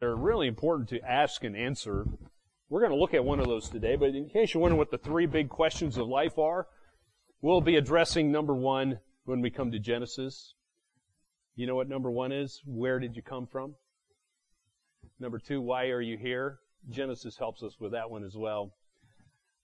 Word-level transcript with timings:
They're 0.00 0.14
really 0.14 0.46
important 0.46 0.88
to 0.90 1.00
ask 1.00 1.42
and 1.44 1.56
answer. 1.56 2.06
We're 2.68 2.80
going 2.80 2.92
to 2.92 2.98
look 2.98 3.14
at 3.14 3.24
one 3.24 3.40
of 3.40 3.46
those 3.46 3.68
today, 3.68 3.96
but 3.96 4.14
in 4.14 4.28
case 4.28 4.52
you're 4.52 4.60
wondering 4.60 4.78
what 4.78 4.90
the 4.90 4.98
three 4.98 5.26
big 5.26 5.48
questions 5.48 5.96
of 5.96 6.06
life 6.06 6.38
are, 6.38 6.66
we'll 7.40 7.60
be 7.60 7.76
addressing 7.76 8.30
number 8.30 8.54
one 8.54 8.98
when 9.24 9.40
we 9.40 9.50
come 9.50 9.70
to 9.70 9.78
Genesis. 9.78 10.54
You 11.54 11.66
know 11.66 11.76
what 11.76 11.88
number 11.88 12.10
one 12.10 12.32
is? 12.32 12.60
Where 12.66 12.98
did 12.98 13.16
you 13.16 13.22
come 13.22 13.46
from? 13.46 13.76
Number 15.18 15.38
two, 15.38 15.62
why 15.62 15.86
are 15.86 16.02
you 16.02 16.18
here? 16.18 16.58
Genesis 16.90 17.38
helps 17.38 17.62
us 17.62 17.80
with 17.80 17.92
that 17.92 18.10
one 18.10 18.24
as 18.24 18.36
well. 18.36 18.74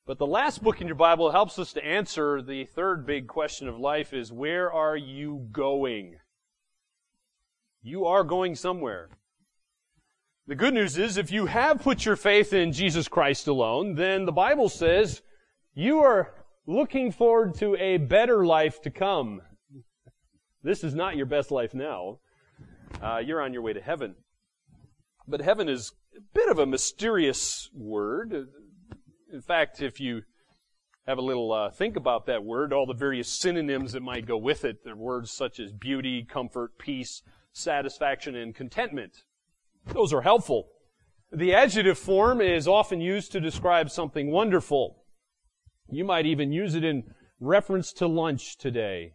But 0.06 0.18
the 0.18 0.26
last 0.26 0.62
book 0.62 0.80
in 0.80 0.86
your 0.86 0.96
Bible 0.96 1.30
helps 1.30 1.58
us 1.58 1.72
to 1.74 1.84
answer 1.84 2.40
the 2.40 2.64
third 2.64 3.06
big 3.06 3.28
question 3.28 3.68
of 3.68 3.78
life 3.78 4.12
is 4.14 4.32
where 4.32 4.72
are 4.72 4.96
you 4.96 5.46
going? 5.52 6.16
You 7.82 8.06
are 8.06 8.24
going 8.24 8.56
somewhere. 8.56 9.10
The 10.48 10.56
good 10.56 10.74
news 10.74 10.98
is 10.98 11.16
if 11.16 11.30
you 11.30 11.46
have 11.46 11.82
put 11.82 12.04
your 12.04 12.16
faith 12.16 12.52
in 12.52 12.72
Jesus 12.72 13.06
Christ 13.06 13.46
alone, 13.46 13.94
then 13.94 14.24
the 14.24 14.32
Bible 14.32 14.68
says 14.68 15.22
you 15.72 16.00
are 16.00 16.34
looking 16.66 17.12
forward 17.12 17.54
to 17.58 17.76
a 17.76 17.98
better 17.98 18.44
life 18.44 18.82
to 18.82 18.90
come. 18.90 19.40
This 20.64 20.82
is 20.82 20.96
not 20.96 21.14
your 21.14 21.26
best 21.26 21.52
life 21.52 21.74
now. 21.74 22.18
Uh, 23.00 23.18
you're 23.18 23.40
on 23.40 23.52
your 23.52 23.62
way 23.62 23.72
to 23.72 23.80
heaven. 23.80 24.16
But 25.28 25.42
heaven 25.42 25.68
is 25.68 25.92
a 26.16 26.20
bit 26.34 26.48
of 26.48 26.58
a 26.58 26.66
mysterious 26.66 27.70
word. 27.72 28.48
In 29.32 29.40
fact, 29.42 29.80
if 29.80 30.00
you 30.00 30.22
have 31.06 31.18
a 31.18 31.22
little 31.22 31.52
uh, 31.52 31.70
think 31.70 31.94
about 31.94 32.26
that 32.26 32.42
word, 32.42 32.72
all 32.72 32.86
the 32.86 32.94
various 32.94 33.28
synonyms 33.28 33.92
that 33.92 34.02
might 34.02 34.26
go 34.26 34.38
with 34.38 34.64
it, 34.64 34.82
there 34.82 34.94
are 34.94 34.96
words 34.96 35.30
such 35.30 35.60
as 35.60 35.70
beauty, 35.70 36.24
comfort, 36.24 36.78
peace, 36.78 37.22
satisfaction, 37.52 38.34
and 38.34 38.56
contentment. 38.56 39.22
Those 39.86 40.12
are 40.12 40.22
helpful. 40.22 40.68
The 41.30 41.54
adjective 41.54 41.98
form 41.98 42.40
is 42.40 42.68
often 42.68 43.00
used 43.00 43.32
to 43.32 43.40
describe 43.40 43.90
something 43.90 44.30
wonderful. 44.30 45.04
You 45.90 46.04
might 46.04 46.26
even 46.26 46.52
use 46.52 46.74
it 46.74 46.84
in 46.84 47.04
reference 47.40 47.92
to 47.94 48.06
lunch 48.06 48.56
today. 48.58 49.12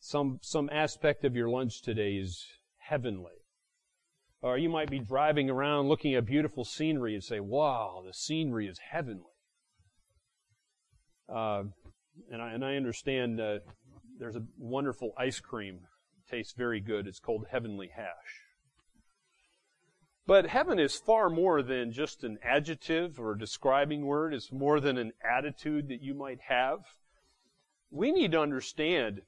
Some, 0.00 0.38
some 0.42 0.68
aspect 0.70 1.24
of 1.24 1.34
your 1.34 1.48
lunch 1.48 1.82
today 1.82 2.14
is 2.14 2.44
heavenly. 2.78 3.32
Or 4.42 4.58
you 4.58 4.68
might 4.68 4.90
be 4.90 4.98
driving 4.98 5.50
around 5.50 5.88
looking 5.88 6.14
at 6.14 6.26
beautiful 6.26 6.64
scenery 6.64 7.14
and 7.14 7.24
say, 7.24 7.40
wow, 7.40 8.02
the 8.06 8.12
scenery 8.12 8.68
is 8.68 8.78
heavenly. 8.78 9.24
Uh, 11.28 11.64
and, 12.30 12.42
I, 12.42 12.52
and 12.52 12.64
I 12.64 12.76
understand 12.76 13.40
uh, 13.40 13.58
there's 14.18 14.36
a 14.36 14.44
wonderful 14.58 15.12
ice 15.18 15.40
cream. 15.40 15.80
It 16.18 16.30
tastes 16.30 16.54
very 16.56 16.80
good. 16.80 17.06
It's 17.06 17.18
called 17.18 17.46
Heavenly 17.50 17.90
Hash. 17.94 18.45
But 20.26 20.48
heaven 20.48 20.80
is 20.80 20.96
far 20.96 21.30
more 21.30 21.62
than 21.62 21.92
just 21.92 22.24
an 22.24 22.38
adjective 22.42 23.20
or 23.20 23.32
a 23.32 23.38
describing 23.38 24.04
word. 24.06 24.34
It's 24.34 24.50
more 24.50 24.80
than 24.80 24.98
an 24.98 25.12
attitude 25.24 25.88
that 25.88 26.02
you 26.02 26.14
might 26.14 26.40
have. 26.48 26.80
We 27.92 28.10
need 28.10 28.32
to 28.32 28.40
understand. 28.40 29.22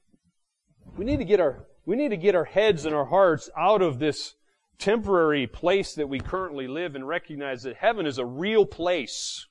We 0.96 1.04
need 1.04 1.18
to 1.18 1.24
get 1.24 1.38
our, 1.38 1.66
we 1.86 1.94
need 1.94 2.08
to 2.08 2.16
get 2.16 2.34
our 2.34 2.44
heads 2.44 2.84
and 2.84 2.94
our 2.94 3.04
hearts 3.04 3.48
out 3.56 3.80
of 3.80 4.00
this 4.00 4.34
temporary 4.78 5.46
place 5.46 5.94
that 5.94 6.08
we 6.08 6.18
currently 6.18 6.66
live 6.66 6.96
and 6.96 7.06
recognize 7.06 7.62
that 7.62 7.76
heaven 7.76 8.04
is 8.04 8.18
a 8.18 8.26
real 8.26 8.66
place. 8.66 9.46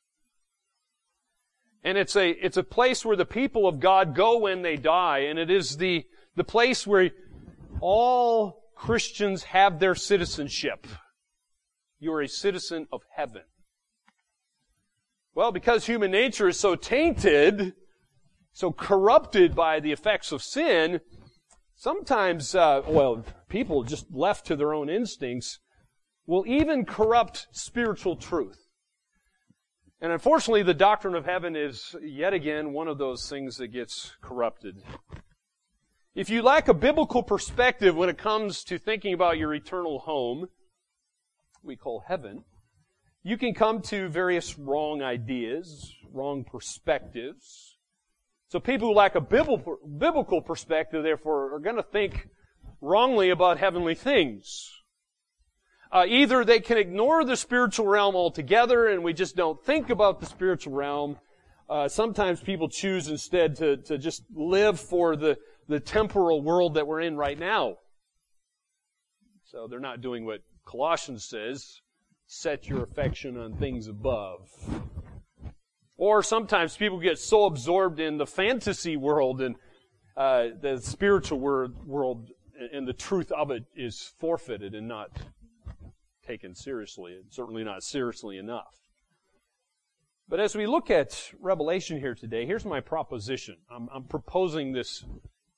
And 1.84 1.98
it's 1.98 2.18
a, 2.18 2.30
it's 2.30 2.58
a 2.58 2.64
place 2.64 3.06
where 3.06 3.16
the 3.16 3.26
people 3.26 3.68
of 3.68 3.80
God 3.80 4.16
go 4.16 4.40
when 4.40 4.62
they 4.62 4.76
die, 4.76 5.20
and 5.20 5.40
it 5.40 5.50
is 5.50 5.78
the, 5.78 6.06
the 6.36 6.44
place 6.44 6.86
where 6.86 7.12
all 7.80 8.64
Christians 8.76 9.44
have 9.44 9.80
their 9.80 9.96
citizenship. 9.96 10.86
You 12.00 12.14
are 12.14 12.22
a 12.22 12.28
citizen 12.28 12.88
of 12.92 13.02
heaven. 13.16 13.44
Well, 15.34 15.52
because 15.52 15.86
human 15.86 16.12
nature 16.12 16.48
is 16.48 16.60
so 16.60 16.76
tainted, 16.76 17.74
so 18.54 18.72
corrupted 18.72 19.56
by 19.56 19.80
the 19.80 19.92
effects 19.92 20.32
of 20.32 20.42
sin, 20.42 21.02
sometimes, 21.76 22.56
uh, 22.56 22.82
well, 22.88 23.24
people 23.50 23.84
just 23.84 24.06
left 24.12 24.46
to 24.48 24.56
their 24.56 24.74
own 24.74 24.90
instincts 24.90 25.60
will 26.26 26.46
even 26.48 26.86
corrupt 26.86 27.48
spiritual 27.52 28.16
truth. 28.16 28.68
And 30.00 30.12
unfortunately, 30.12 30.64
the 30.64 30.74
doctrine 30.74 31.16
of 31.16 31.26
heaven 31.26 31.56
is 31.56 31.96
yet 32.04 32.34
again 32.34 32.74
one 32.74 32.88
of 32.88 33.00
those 33.00 33.28
things 33.28 33.58
that 33.58 33.70
gets 33.70 34.16
corrupted. 34.22 34.76
If 36.14 36.30
you 36.30 36.42
lack 36.42 36.68
a 36.68 36.74
biblical 36.74 37.24
perspective 37.24 37.96
when 37.96 38.10
it 38.10 38.18
comes 38.18 38.64
to 38.66 38.78
thinking 38.78 39.14
about 39.14 39.38
your 39.38 39.54
eternal 39.54 40.00
home, 40.00 40.48
we 41.68 41.76
call 41.76 42.04
heaven, 42.08 42.44
you 43.24 43.38
can 43.38 43.54
come 43.54 43.82
to 43.82 44.08
various 44.08 44.58
wrong 44.58 45.02
ideas, 45.02 45.94
wrong 46.14 46.46
perspectives. 46.46 47.78
So 48.48 48.60
people 48.60 48.88
who 48.88 48.94
lack 48.94 49.16
a 49.16 49.22
biblical 49.22 50.42
perspective, 50.42 51.04
therefore, 51.04 51.54
are 51.54 51.60
going 51.60 51.76
to 51.76 51.84
think 51.84 52.30
wrongly 52.80 53.30
about 53.30 53.58
heavenly 53.58 53.96
things. 53.96 54.72
Uh, 55.92 56.06
either 56.08 56.44
they 56.44 56.60
can 56.60 56.78
ignore 56.78 57.24
the 57.24 57.36
spiritual 57.36 57.88
realm 57.88 58.16
altogether 58.16 58.88
and 58.88 59.04
we 59.04 59.14
just 59.14 59.36
don't 59.36 59.64
think 59.64 59.90
about 59.90 60.20
the 60.20 60.26
spiritual 60.26 60.74
realm. 60.74 61.18
Uh, 61.70 61.88
sometimes 61.88 62.40
people 62.40 62.70
choose 62.70 63.08
instead 63.08 63.56
to, 63.58 63.78
to 63.78 63.98
just 63.98 64.24
live 64.34 64.80
for 64.80 65.16
the, 65.16 65.38
the 65.68 65.80
temporal 65.80 66.42
world 66.42 66.76
that 66.76 66.88
we're 66.88 67.02
in 67.02 67.18
right 67.18 67.38
now. 67.38 67.76
So 69.46 69.68
they're 69.70 69.80
not 69.80 70.02
doing 70.02 70.26
what 70.26 70.42
Colossians 70.68 71.24
says, 71.24 71.82
set 72.26 72.68
your 72.68 72.84
affection 72.84 73.38
on 73.38 73.56
things 73.56 73.88
above. 73.88 74.50
Or 75.96 76.22
sometimes 76.22 76.76
people 76.76 77.00
get 77.00 77.18
so 77.18 77.46
absorbed 77.46 78.00
in 78.00 78.18
the 78.18 78.28
fantasy 78.28 78.98
world 78.98 79.42
and 79.42 79.56
uh, 80.18 80.48
the 80.62 80.80
spiritual 80.82 81.40
world 81.40 82.32
and 82.74 82.88
the 82.88 82.94
truth 82.94 83.32
of 83.32 83.50
it 83.52 83.64
is 83.76 84.12
forfeited 84.20 84.76
and 84.76 84.88
not 84.88 85.10
taken 86.26 86.54
seriously, 86.54 87.14
and 87.14 87.32
certainly 87.32 87.64
not 87.64 87.82
seriously 87.82 88.38
enough. 88.38 88.76
But 90.28 90.42
as 90.42 90.56
we 90.56 90.68
look 90.68 90.92
at 90.92 91.32
Revelation 91.40 92.00
here 92.00 92.16
today, 92.16 92.46
here's 92.46 92.66
my 92.66 92.82
proposition. 92.82 93.56
I'm, 93.72 93.88
I'm 93.94 94.04
proposing 94.04 94.74
this 94.74 95.06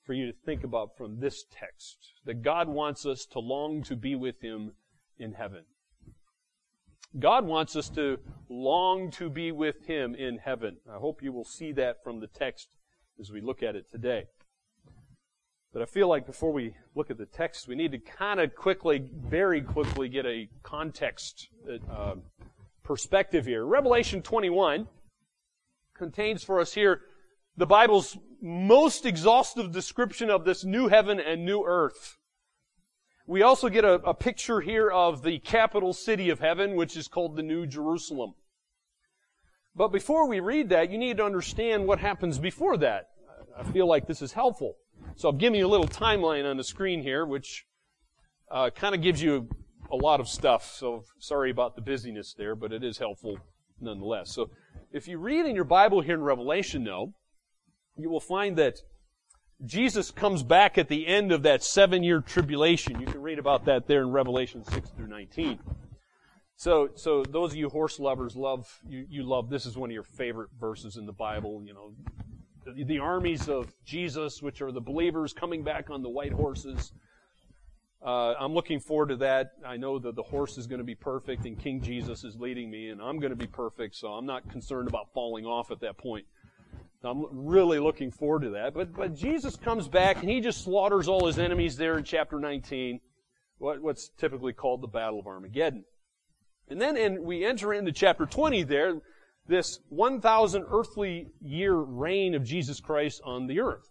for 0.03 0.13
you 0.13 0.27
to 0.27 0.37
think 0.45 0.63
about 0.63 0.95
from 0.95 1.19
this 1.19 1.45
text 1.51 2.13
that 2.25 2.43
God 2.43 2.67
wants 2.67 3.05
us 3.05 3.25
to 3.27 3.39
long 3.39 3.81
to 3.83 3.95
be 3.95 4.15
with 4.15 4.41
Him 4.41 4.73
in 5.19 5.33
heaven. 5.33 5.63
God 7.17 7.45
wants 7.45 7.75
us 7.75 7.89
to 7.91 8.19
long 8.49 9.11
to 9.11 9.29
be 9.29 9.51
with 9.51 9.85
Him 9.85 10.15
in 10.15 10.37
heaven. 10.37 10.77
I 10.89 10.97
hope 10.97 11.23
you 11.23 11.31
will 11.31 11.45
see 11.45 11.71
that 11.73 12.03
from 12.03 12.19
the 12.19 12.27
text 12.27 12.69
as 13.19 13.31
we 13.31 13.41
look 13.41 13.63
at 13.63 13.75
it 13.75 13.89
today. 13.89 14.25
But 15.73 15.81
I 15.81 15.85
feel 15.85 16.07
like 16.07 16.25
before 16.25 16.51
we 16.51 16.73
look 16.95 17.11
at 17.11 17.17
the 17.17 17.25
text, 17.25 17.67
we 17.67 17.75
need 17.75 17.91
to 17.91 17.99
kind 17.99 18.39
of 18.39 18.55
quickly, 18.55 19.09
very 19.13 19.61
quickly, 19.61 20.09
get 20.09 20.25
a 20.25 20.49
context 20.63 21.49
uh, 21.91 22.15
perspective 22.83 23.45
here. 23.45 23.65
Revelation 23.65 24.21
21 24.21 24.87
contains 25.95 26.43
for 26.43 26.59
us 26.59 26.73
here 26.73 27.01
the 27.59 27.65
Bible's 27.65 28.17
most 28.41 29.05
exhaustive 29.05 29.73
description 29.73 30.29
of 30.29 30.45
this 30.45 30.63
new 30.63 30.87
heaven 30.87 31.19
and 31.19 31.43
new 31.43 31.63
earth. 31.65 32.17
We 33.29 33.43
also 33.43 33.69
get 33.69 33.85
a, 33.85 33.93
a 34.05 34.15
picture 34.15 34.59
here 34.59 34.89
of 34.89 35.21
the 35.21 35.37
capital 35.37 35.93
city 35.93 36.31
of 36.31 36.39
heaven, 36.39 36.75
which 36.75 36.97
is 36.97 37.07
called 37.07 37.35
the 37.35 37.43
New 37.43 37.67
Jerusalem. 37.67 38.33
But 39.75 39.89
before 39.89 40.27
we 40.27 40.39
read 40.39 40.69
that, 40.69 40.89
you 40.89 40.97
need 40.97 41.17
to 41.17 41.23
understand 41.23 41.85
what 41.85 41.99
happens 41.99 42.39
before 42.39 42.75
that. 42.77 43.09
I 43.55 43.61
feel 43.71 43.87
like 43.87 44.07
this 44.07 44.23
is 44.23 44.33
helpful. 44.33 44.77
So 45.15 45.29
I'm 45.29 45.37
giving 45.37 45.59
you 45.59 45.67
a 45.67 45.69
little 45.69 45.87
timeline 45.87 46.49
on 46.49 46.57
the 46.57 46.63
screen 46.63 47.03
here, 47.03 47.23
which 47.23 47.67
uh, 48.49 48.71
kind 48.71 48.95
of 48.95 49.03
gives 49.03 49.21
you 49.21 49.47
a 49.91 49.95
lot 49.95 50.19
of 50.19 50.27
stuff. 50.27 50.65
So 50.65 51.03
sorry 51.19 51.51
about 51.51 51.75
the 51.75 51.83
busyness 51.83 52.33
there, 52.35 52.55
but 52.55 52.73
it 52.73 52.83
is 52.83 52.97
helpful 52.97 53.37
nonetheless. 53.79 54.33
So 54.33 54.49
if 54.91 55.07
you 55.07 55.19
read 55.19 55.45
in 55.45 55.53
your 55.53 55.65
Bible 55.65 56.01
here 56.01 56.15
in 56.15 56.23
Revelation, 56.23 56.83
though, 56.83 57.13
you 57.95 58.09
will 58.09 58.21
find 58.21 58.57
that 58.57 58.79
Jesus 59.65 60.09
comes 60.11 60.41
back 60.41 60.77
at 60.77 60.87
the 60.87 61.05
end 61.05 61.31
of 61.31 61.43
that 61.43 61.63
seven 61.63 62.01
year 62.01 62.21
tribulation. 62.21 62.99
You 62.99 63.07
can 63.07 63.21
read 63.21 63.39
about 63.39 63.65
that 63.65 63.87
there 63.87 64.01
in 64.01 64.11
Revelation 64.11 64.63
6 64.63 64.89
through 64.91 65.07
19. 65.07 65.59
So, 66.55 66.89
so 66.95 67.23
those 67.23 67.51
of 67.51 67.57
you 67.57 67.69
horse 67.69 67.99
lovers 67.99 68.35
love, 68.35 68.67
you, 68.87 69.05
you 69.09 69.23
love, 69.23 69.49
this 69.49 69.65
is 69.65 69.77
one 69.77 69.89
of 69.89 69.93
your 69.93 70.03
favorite 70.03 70.49
verses 70.59 70.97
in 70.97 71.05
the 71.05 71.13
Bible, 71.13 71.61
you 71.65 71.73
know, 71.73 71.93
the, 72.65 72.83
the 72.83 72.99
armies 72.99 73.47
of 73.47 73.73
Jesus, 73.85 74.41
which 74.41 74.61
are 74.61 74.71
the 74.71 74.81
believers 74.81 75.33
coming 75.33 75.63
back 75.63 75.89
on 75.89 76.03
the 76.03 76.09
white 76.09 76.33
horses. 76.33 76.91
Uh, 78.05 78.33
I'm 78.39 78.53
looking 78.53 78.79
forward 78.79 79.09
to 79.09 79.15
that. 79.17 79.51
I 79.65 79.75
know 79.75 79.99
that 79.99 80.15
the 80.15 80.23
horse 80.23 80.57
is 80.57 80.67
going 80.67 80.79
to 80.79 80.85
be 80.85 80.95
perfect 80.95 81.45
and 81.45 81.59
King 81.59 81.81
Jesus 81.81 82.23
is 82.23 82.37
leading 82.37 82.69
me 82.69 82.89
and 82.89 83.01
I'm 83.01 83.19
going 83.19 83.31
to 83.31 83.37
be 83.37 83.47
perfect, 83.47 83.95
so 83.95 84.09
I'm 84.09 84.25
not 84.25 84.49
concerned 84.49 84.87
about 84.87 85.13
falling 85.13 85.45
off 85.45 85.71
at 85.71 85.81
that 85.81 85.97
point. 85.97 86.25
I'm 87.03 87.25
really 87.31 87.79
looking 87.79 88.11
forward 88.11 88.41
to 88.41 88.49
that. 88.51 88.73
But, 88.73 88.93
but 88.93 89.15
Jesus 89.15 89.55
comes 89.55 89.87
back 89.87 90.21
and 90.21 90.29
he 90.29 90.41
just 90.41 90.63
slaughters 90.63 91.07
all 91.07 91.27
his 91.27 91.39
enemies 91.39 91.77
there 91.77 91.97
in 91.97 92.03
chapter 92.03 92.39
19. 92.39 92.99
what, 93.57 93.81
what's 93.81 94.09
typically 94.17 94.53
called 94.53 94.81
the 94.81 94.87
Battle 94.87 95.19
of 95.19 95.27
Armageddon. 95.27 95.85
And 96.69 96.81
then 96.81 96.97
in, 96.97 97.23
we 97.23 97.45
enter 97.45 97.73
into 97.73 97.91
chapter 97.91 98.25
20 98.25 98.63
there, 98.63 99.01
this 99.47 99.79
1,000 99.89 100.65
earthly 100.69 101.27
year 101.41 101.73
reign 101.75 102.35
of 102.35 102.43
Jesus 102.43 102.79
Christ 102.79 103.21
on 103.23 103.47
the 103.47 103.61
earth. 103.61 103.89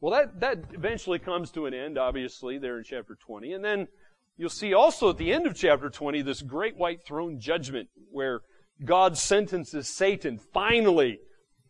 Well, 0.00 0.12
that, 0.12 0.40
that 0.40 0.74
eventually 0.74 1.18
comes 1.18 1.50
to 1.52 1.66
an 1.66 1.74
end, 1.74 1.98
obviously, 1.98 2.58
there 2.58 2.78
in 2.78 2.84
chapter 2.84 3.14
20. 3.14 3.52
And 3.52 3.64
then 3.64 3.88
you'll 4.36 4.50
see 4.50 4.74
also 4.74 5.10
at 5.10 5.18
the 5.18 5.32
end 5.32 5.46
of 5.46 5.54
chapter 5.54 5.88
20 5.88 6.22
this 6.22 6.42
great 6.42 6.76
white 6.76 7.04
throne 7.04 7.40
judgment 7.40 7.88
where 8.10 8.40
God 8.84 9.16
sentences 9.16 9.88
Satan 9.88 10.38
finally. 10.38 11.20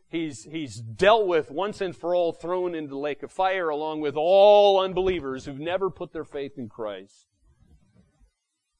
He's, 0.08 0.44
he's 0.44 0.76
dealt 0.76 1.26
with 1.26 1.50
once 1.50 1.80
and 1.80 1.94
for 1.94 2.14
all, 2.14 2.32
thrown 2.32 2.74
into 2.74 2.90
the 2.90 2.98
lake 2.98 3.22
of 3.22 3.32
fire 3.32 3.68
along 3.68 4.00
with 4.00 4.14
all 4.16 4.80
unbelievers 4.80 5.44
who've 5.44 5.58
never 5.58 5.90
put 5.90 6.12
their 6.12 6.24
faith 6.24 6.52
in 6.56 6.68
Christ. 6.68 7.26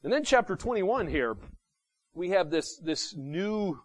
And 0.05 0.13
then 0.13 0.23
chapter 0.23 0.55
21 0.55 1.09
here, 1.09 1.37
we 2.15 2.31
have 2.31 2.51
this, 2.51 2.79
this 2.79 3.15
new 3.17 3.81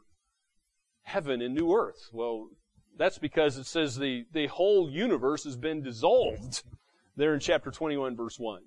heaven 1.02 1.42
and 1.42 1.56
new 1.56 1.74
earth. 1.74 2.10
Well, 2.14 2.50
that's 2.98 3.18
because 3.18 3.58
it 3.58 3.66
says 3.66 3.96
the, 3.96 4.26
the 4.32 4.48
whole 4.48 4.90
universe 4.92 5.44
has 5.46 5.58
been 5.58 5.82
dissolved 5.82 6.64
there 7.16 7.34
in 7.34 7.40
chapter 7.40 7.72
21 7.72 8.16
verse 8.16 8.38
1. 8.38 8.62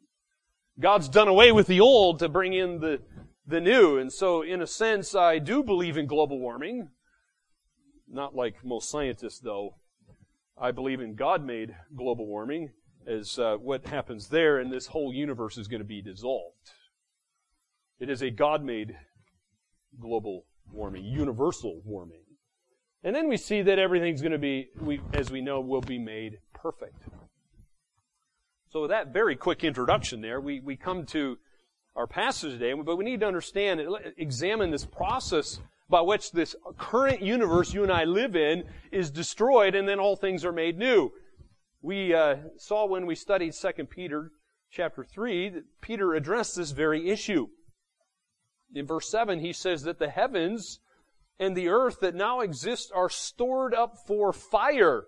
God's 0.81 1.09
done 1.09 1.29
away 1.29 1.53
with 1.53 1.69
the 1.69 1.81
old 1.81 2.19
to 2.19 2.29
bring 2.29 2.53
in 2.53 2.81
the, 2.81 3.01
the 3.47 3.61
new. 3.61 3.99
And 3.99 4.13
so 4.13 4.43
in 4.43 4.61
a 4.61 4.67
sense, 4.67 5.15
I 5.15 5.39
do 5.39 5.63
believe 5.63 5.97
in 5.97 6.07
global 6.07 6.41
warming. 6.41 6.89
Not 8.15 8.37
like 8.37 8.65
most 8.65 8.91
scientists 8.91 9.41
though. 9.41 9.75
I 10.57 10.71
believe 10.71 11.01
in 11.01 11.17
God-made 11.17 11.75
global 11.97 12.27
warming 12.27 12.71
as 13.09 13.41
uh, 13.41 13.57
what 13.57 13.89
happens 13.89 14.29
there 14.29 14.61
and 14.61 14.73
this 14.73 14.87
whole 14.87 15.13
universe 15.13 15.59
is 15.59 15.67
going 15.67 15.81
to 15.81 15.87
be 15.87 16.01
dissolved. 16.01 16.71
It 17.99 18.09
is 18.09 18.23
a 18.23 18.31
God-made 18.31 18.97
global 19.99 20.45
warming, 20.73 21.05
universal 21.05 21.83
warming. 21.85 22.23
And 23.03 23.17
then 23.17 23.29
we 23.29 23.37
see 23.37 23.63
that 23.63 23.81
everything's 23.81 24.23
going 24.23 24.33
to 24.33 24.39
be, 24.39 24.69
we, 24.81 25.01
as 25.13 25.33
we 25.33 25.41
know, 25.41 25.61
will 25.61 25.81
be 25.81 25.99
made 25.99 26.39
perfect. 26.53 27.03
So 28.71 28.83
with 28.83 28.91
that 28.91 29.13
very 29.13 29.35
quick 29.35 29.65
introduction 29.65 30.21
there, 30.21 30.41
we, 30.41 30.61
we 30.61 30.77
come 30.77 31.05
to 31.07 31.37
our 31.97 32.07
passage 32.07 32.53
today, 32.53 32.75
but 32.75 32.97
we 32.97 33.05
need 33.05 33.21
to 33.21 33.27
understand, 33.27 33.81
examine 34.17 34.71
this 34.71 34.87
process 34.87 35.59
by 35.89 36.01
which 36.01 36.33
this 36.33 36.57
current 36.79 37.23
universe 37.23 37.75
you 37.75 37.83
and 37.83 37.93
I 37.93 38.05
live 38.05 38.37
in 38.37 38.65
is 38.91 39.11
destroyed 39.11 39.75
and 39.75 39.89
then 39.89 40.01
all 40.01 40.17
things 40.17 40.45
are 40.45 40.53
made 40.53 40.79
new. 40.79 41.13
We 41.83 42.15
uh, 42.15 42.37
saw 42.57 42.87
when 42.87 43.05
we 43.07 43.15
studied 43.15 43.53
2 43.53 43.85
Peter 43.85 44.33
chapter 44.71 45.05
3 45.05 45.51
that 45.51 45.65
Peter 45.81 46.15
addressed 46.15 46.57
this 46.57 46.71
very 46.71 47.11
issue. 47.11 47.49
In 48.75 48.87
verse 48.87 49.09
7, 49.09 49.39
he 49.39 49.53
says 49.53 49.83
that 49.83 49.99
the 49.99 50.09
heavens 50.09 50.81
and 51.39 51.57
the 51.57 51.69
earth 51.69 52.01
that 52.01 52.15
now 52.15 52.41
exist 52.41 52.91
are 52.95 53.11
stored 53.11 53.75
up 53.75 53.99
for 54.07 54.33
fire, 54.33 55.05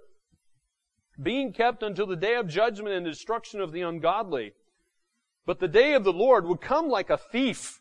being 1.21 1.53
kept 1.53 1.83
until 1.83 2.07
the 2.07 2.17
day 2.17 2.35
of 2.35 2.49
judgment 2.49 2.95
and 2.95 3.07
destruction 3.07 3.61
of 3.61 3.73
the 3.73 3.83
ungodly. 3.83 4.53
But 5.47 5.61
the 5.61 5.69
day 5.69 5.95
of 5.95 6.05
the 6.05 6.13
Lord 6.13 6.47
would 6.47 6.61
come 6.61 6.89
like 6.89 7.11
a 7.11 7.17
thief, 7.17 7.81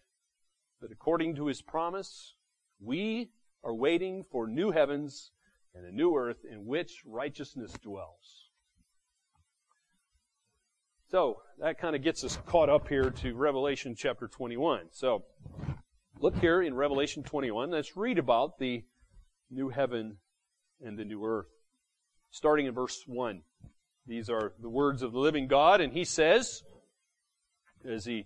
But 0.81 0.91
according 0.91 1.35
to 1.35 1.45
his 1.45 1.61
promise, 1.61 2.33
we 2.79 3.29
are 3.63 3.73
waiting 3.73 4.25
for 4.31 4.47
new 4.47 4.71
heavens 4.71 5.31
and 5.75 5.85
a 5.85 5.91
new 5.91 6.15
earth 6.15 6.43
in 6.49 6.65
which 6.65 7.03
righteousness 7.05 7.71
dwells. 7.83 8.49
So 11.11 11.41
that 11.59 11.77
kind 11.77 11.95
of 11.95 12.03
gets 12.03 12.23
us 12.23 12.37
caught 12.47 12.69
up 12.69 12.87
here 12.87 13.11
to 13.11 13.35
Revelation 13.35 13.95
chapter 13.95 14.27
21. 14.27 14.87
So 14.91 15.23
look 16.19 16.35
here 16.37 16.61
in 16.61 16.73
Revelation 16.73 17.21
21. 17.21 17.69
Let's 17.69 17.95
read 17.95 18.17
about 18.17 18.57
the 18.57 18.83
new 19.51 19.69
heaven 19.69 20.17
and 20.83 20.97
the 20.97 21.05
new 21.05 21.23
earth. 21.23 21.49
Starting 22.31 22.65
in 22.65 22.73
verse 22.73 23.03
1. 23.05 23.41
These 24.07 24.29
are 24.29 24.53
the 24.59 24.69
words 24.69 25.03
of 25.03 25.11
the 25.11 25.19
living 25.19 25.47
God, 25.47 25.79
and 25.79 25.93
he 25.93 26.05
says, 26.05 26.63
as 27.85 28.05
he 28.05 28.25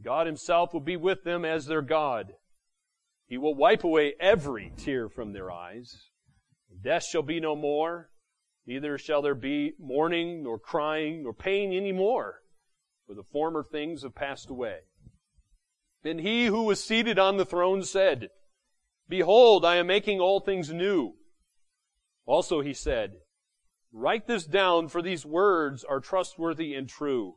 God 0.00 0.26
himself 0.26 0.72
will 0.72 0.80
be 0.80 0.96
with 0.96 1.24
them 1.24 1.44
as 1.44 1.66
their 1.66 1.82
God. 1.82 2.32
He 3.26 3.38
will 3.38 3.54
wipe 3.54 3.84
away 3.84 4.14
every 4.20 4.72
tear 4.76 5.08
from 5.08 5.32
their 5.32 5.50
eyes. 5.50 6.08
Death 6.82 7.04
shall 7.04 7.22
be 7.22 7.40
no 7.40 7.54
more. 7.54 8.10
Neither 8.66 8.96
shall 8.96 9.22
there 9.22 9.34
be 9.34 9.74
mourning, 9.78 10.44
nor 10.44 10.58
crying, 10.58 11.24
nor 11.24 11.34
pain 11.34 11.72
any 11.72 11.92
more, 11.92 12.42
for 13.06 13.14
the 13.14 13.22
former 13.22 13.62
things 13.62 14.02
have 14.02 14.14
passed 14.14 14.50
away. 14.50 14.80
Then 16.02 16.18
he 16.18 16.46
who 16.46 16.64
was 16.64 16.82
seated 16.82 17.18
on 17.18 17.36
the 17.36 17.44
throne 17.44 17.82
said, 17.82 18.30
Behold, 19.08 19.64
I 19.64 19.76
am 19.76 19.88
making 19.88 20.20
all 20.20 20.40
things 20.40 20.72
new. 20.72 21.14
Also 22.24 22.60
he 22.60 22.72
said, 22.72 23.12
Write 23.92 24.26
this 24.26 24.44
down, 24.44 24.88
for 24.88 25.02
these 25.02 25.26
words 25.26 25.84
are 25.84 26.00
trustworthy 26.00 26.74
and 26.74 26.88
true. 26.88 27.36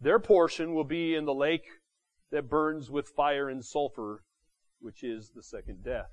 their 0.00 0.18
portion 0.18 0.74
will 0.74 0.84
be 0.84 1.14
in 1.14 1.24
the 1.24 1.34
lake 1.34 1.66
that 2.30 2.48
burns 2.48 2.90
with 2.90 3.08
fire 3.08 3.48
and 3.48 3.64
sulfur, 3.64 4.22
which 4.80 5.02
is 5.02 5.30
the 5.34 5.42
second 5.42 5.84
death. 5.84 6.10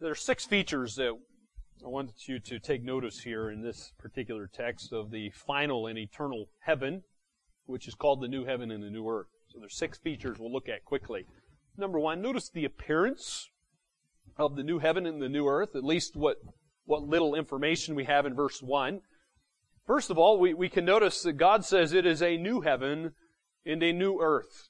There 0.00 0.10
are 0.10 0.14
six 0.14 0.44
features 0.44 0.96
that 0.96 1.12
I 1.84 1.88
want 1.88 2.10
you 2.26 2.38
to 2.38 2.58
take 2.58 2.82
notice 2.82 3.20
here 3.20 3.50
in 3.50 3.62
this 3.62 3.92
particular 3.98 4.46
text 4.46 4.92
of 4.92 5.10
the 5.10 5.30
final 5.30 5.86
and 5.86 5.98
eternal 5.98 6.48
heaven, 6.60 7.02
which 7.64 7.88
is 7.88 7.94
called 7.94 8.20
the 8.20 8.28
new 8.28 8.44
heaven 8.44 8.70
and 8.70 8.82
the 8.82 8.90
new 8.90 9.08
earth. 9.08 9.28
So 9.48 9.58
there's 9.58 9.76
six 9.76 9.98
features 9.98 10.38
we'll 10.38 10.52
look 10.52 10.68
at 10.68 10.84
quickly. 10.84 11.26
Number 11.78 11.98
one, 11.98 12.20
notice 12.20 12.48
the 12.48 12.64
appearance 12.64 13.50
of 14.36 14.56
the 14.56 14.62
new 14.62 14.78
heaven 14.78 15.06
and 15.06 15.20
the 15.20 15.28
new 15.28 15.46
earth, 15.46 15.74
at 15.74 15.84
least 15.84 16.16
what, 16.16 16.38
what 16.86 17.02
little 17.02 17.34
information 17.34 17.94
we 17.94 18.04
have 18.04 18.24
in 18.24 18.34
verse 18.34 18.62
1. 18.62 19.00
First 19.86 20.10
of 20.10 20.18
all, 20.18 20.38
we, 20.38 20.54
we 20.54 20.68
can 20.68 20.84
notice 20.84 21.22
that 21.22 21.34
God 21.34 21.64
says 21.64 21.92
it 21.92 22.06
is 22.06 22.22
a 22.22 22.36
new 22.36 22.62
heaven 22.62 23.12
and 23.64 23.82
a 23.82 23.92
new 23.92 24.20
earth. 24.20 24.68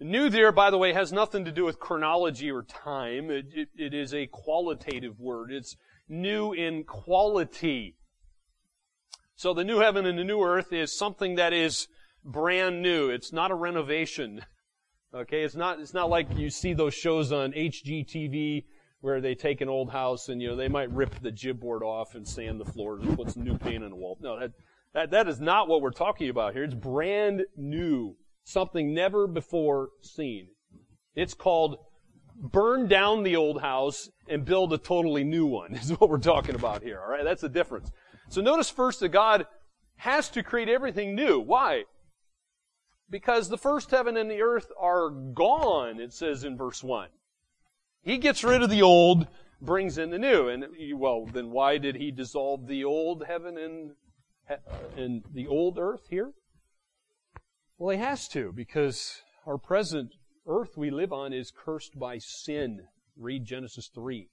New 0.00 0.28
there, 0.28 0.52
by 0.52 0.70
the 0.70 0.78
way, 0.78 0.92
has 0.92 1.12
nothing 1.12 1.44
to 1.44 1.52
do 1.52 1.64
with 1.64 1.78
chronology 1.78 2.50
or 2.50 2.62
time. 2.62 3.30
It, 3.30 3.46
it, 3.54 3.68
it 3.76 3.94
is 3.94 4.12
a 4.12 4.26
qualitative 4.26 5.18
word. 5.18 5.50
It's 5.50 5.76
new 6.08 6.52
in 6.52 6.84
quality. 6.84 7.96
So 9.36 9.54
the 9.54 9.64
new 9.64 9.78
heaven 9.78 10.04
and 10.04 10.18
the 10.18 10.24
new 10.24 10.42
earth 10.42 10.72
is 10.72 10.96
something 10.96 11.36
that 11.36 11.52
is 11.52 11.88
brand 12.24 12.82
new. 12.82 13.08
It's 13.08 13.32
not 13.32 13.50
a 13.50 13.54
renovation. 13.54 14.42
Okay, 15.14 15.44
it's 15.44 15.54
not, 15.54 15.78
it's 15.78 15.94
not 15.94 16.10
like 16.10 16.36
you 16.36 16.50
see 16.50 16.74
those 16.74 16.92
shows 16.92 17.30
on 17.30 17.52
HGTV 17.52 18.64
where 19.04 19.20
they 19.20 19.34
take 19.34 19.60
an 19.60 19.68
old 19.68 19.90
house 19.90 20.30
and, 20.30 20.40
you 20.40 20.48
know, 20.48 20.56
they 20.56 20.66
might 20.66 20.90
rip 20.90 21.14
the 21.20 21.30
gibboard 21.30 21.82
off 21.82 22.14
and 22.14 22.26
sand 22.26 22.58
the 22.58 22.64
floors 22.64 23.02
and 23.02 23.14
put 23.14 23.30
some 23.30 23.44
new 23.44 23.58
paint 23.58 23.84
on 23.84 23.90
the 23.90 23.96
wall. 23.96 24.16
No, 24.22 24.40
that, 24.40 24.52
that, 24.94 25.10
that 25.10 25.28
is 25.28 25.42
not 25.42 25.68
what 25.68 25.82
we're 25.82 25.90
talking 25.90 26.30
about 26.30 26.54
here. 26.54 26.64
It's 26.64 26.72
brand 26.72 27.42
new. 27.54 28.16
Something 28.44 28.94
never 28.94 29.26
before 29.26 29.90
seen. 30.00 30.48
It's 31.14 31.34
called 31.34 31.76
burn 32.34 32.88
down 32.88 33.24
the 33.24 33.36
old 33.36 33.60
house 33.60 34.08
and 34.26 34.42
build 34.42 34.72
a 34.72 34.78
totally 34.78 35.22
new 35.22 35.44
one 35.44 35.74
is 35.74 35.90
what 35.90 36.08
we're 36.08 36.16
talking 36.16 36.54
about 36.54 36.82
here. 36.82 36.98
All 36.98 37.10
right. 37.10 37.24
That's 37.24 37.42
the 37.42 37.50
difference. 37.50 37.90
So 38.30 38.40
notice 38.40 38.70
first 38.70 39.00
that 39.00 39.10
God 39.10 39.46
has 39.96 40.30
to 40.30 40.42
create 40.42 40.70
everything 40.70 41.14
new. 41.14 41.40
Why? 41.40 41.84
Because 43.10 43.50
the 43.50 43.58
first 43.58 43.90
heaven 43.90 44.16
and 44.16 44.30
the 44.30 44.40
earth 44.40 44.72
are 44.80 45.10
gone, 45.10 46.00
it 46.00 46.14
says 46.14 46.42
in 46.42 46.56
verse 46.56 46.82
1. 46.82 47.08
He 48.04 48.18
gets 48.18 48.44
rid 48.44 48.62
of 48.62 48.68
the 48.68 48.82
old, 48.82 49.26
brings 49.62 49.96
in 49.96 50.10
the 50.10 50.18
new. 50.18 50.48
And, 50.48 50.66
well, 50.94 51.24
then 51.24 51.50
why 51.50 51.78
did 51.78 51.96
he 51.96 52.10
dissolve 52.10 52.66
the 52.66 52.84
old 52.84 53.24
heaven 53.26 53.56
and, 54.96 55.24
the 55.32 55.46
old 55.46 55.78
earth 55.78 56.06
here? 56.10 56.32
Well, 57.78 57.96
he 57.96 58.02
has 58.02 58.28
to, 58.28 58.52
because 58.52 59.22
our 59.46 59.56
present 59.56 60.12
earth 60.46 60.76
we 60.76 60.90
live 60.90 61.12
on 61.12 61.32
is 61.32 61.50
cursed 61.50 61.98
by 61.98 62.18
sin. 62.18 62.82
Read 63.16 63.46
Genesis 63.46 63.90
3. 63.94 64.28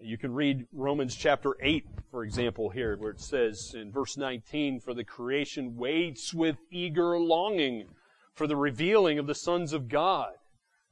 You 0.00 0.18
can 0.18 0.34
read 0.34 0.66
Romans 0.72 1.14
chapter 1.14 1.56
8, 1.62 1.84
for 2.10 2.24
example, 2.24 2.70
here, 2.70 2.96
where 2.96 3.12
it 3.12 3.20
says 3.20 3.72
in 3.76 3.92
verse 3.92 4.16
19, 4.16 4.80
For 4.80 4.94
the 4.94 5.04
creation 5.04 5.76
waits 5.76 6.34
with 6.34 6.56
eager 6.72 7.20
longing 7.20 7.86
for 8.34 8.48
the 8.48 8.56
revealing 8.56 9.20
of 9.20 9.28
the 9.28 9.34
sons 9.34 9.72
of 9.72 9.88
God. 9.88 10.32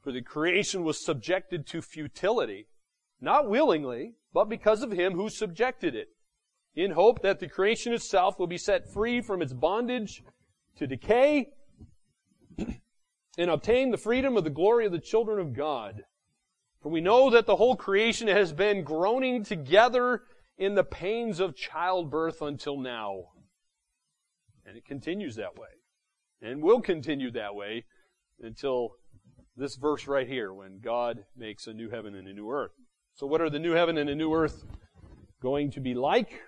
For 0.03 0.13
the 0.13 0.23
creation 0.23 0.85
was 0.85 1.05
subjected 1.05 1.67
to 1.69 1.83
futility, 1.83 2.67
not 3.21 3.49
willingly, 3.49 4.15
but 4.33 4.49
because 4.49 4.83
of 4.83 4.93
him 4.93 5.15
who 5.15 5.29
subjected 5.29 5.95
it, 5.95 6.09
in 6.75 6.93
hope 6.93 7.23
that 7.23 7.41
the 7.41 7.49
creation 7.49 7.93
itself 7.93 8.39
will 8.39 8.47
be 8.47 8.59
set 8.59 8.89
free 8.89 9.21
from 9.21 9.43
its 9.43 9.53
bondage 9.53 10.23
to 10.77 10.87
decay 10.87 11.49
and 13.39 13.51
obtain 13.51 13.91
the 13.91 13.99
freedom 13.99 14.37
of 14.37 14.45
the 14.45 14.51
glory 14.51 14.87
of 14.87 14.93
the 14.93 14.99
children 14.99 15.39
of 15.39 15.53
God. 15.53 16.05
For 16.83 16.89
we 16.89 17.01
know 17.01 17.31
that 17.31 17.47
the 17.47 17.57
whole 17.57 17.77
creation 17.77 18.29
has 18.29 18.53
been 18.53 18.85
groaning 18.85 19.45
together 19.45 20.23
in 20.57 20.75
the 20.75 20.85
pains 20.85 21.41
of 21.41 21.57
childbirth 21.57 22.41
until 22.41 22.79
now. 22.79 23.25
And 24.65 24.77
it 24.77 24.85
continues 24.87 25.37
that 25.37 25.59
way. 25.59 25.69
And 26.41 26.63
will 26.63 26.81
continue 26.81 27.31
that 27.33 27.55
way 27.55 27.85
until 28.41 28.93
this 29.61 29.77
verse 29.77 30.07
right 30.07 30.27
here, 30.27 30.53
when 30.53 30.81
God 30.81 31.25
makes 31.37 31.67
a 31.67 31.73
new 31.73 31.91
heaven 31.91 32.15
and 32.15 32.27
a 32.27 32.33
new 32.33 32.51
earth. 32.51 32.73
So 33.15 33.27
what 33.27 33.41
are 33.41 33.51
the 33.51 33.59
new 33.59 33.73
heaven 33.73 33.99
and 33.99 34.11
a 34.11 34.15
new 34.15 34.35
earth 34.35 34.65
going 35.43 35.71
to 35.73 35.81
be 35.81 35.95
like? 35.95 36.43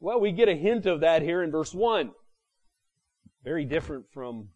Well, 0.00 0.20
we 0.20 0.32
get 0.32 0.48
a 0.48 0.54
hint 0.54 0.86
of 0.86 1.00
that 1.00 1.22
here 1.22 1.42
in 1.42 1.50
verse 1.50 1.74
1. 1.74 2.12
Very 3.44 3.64
different 3.64 4.06
from 4.12 4.48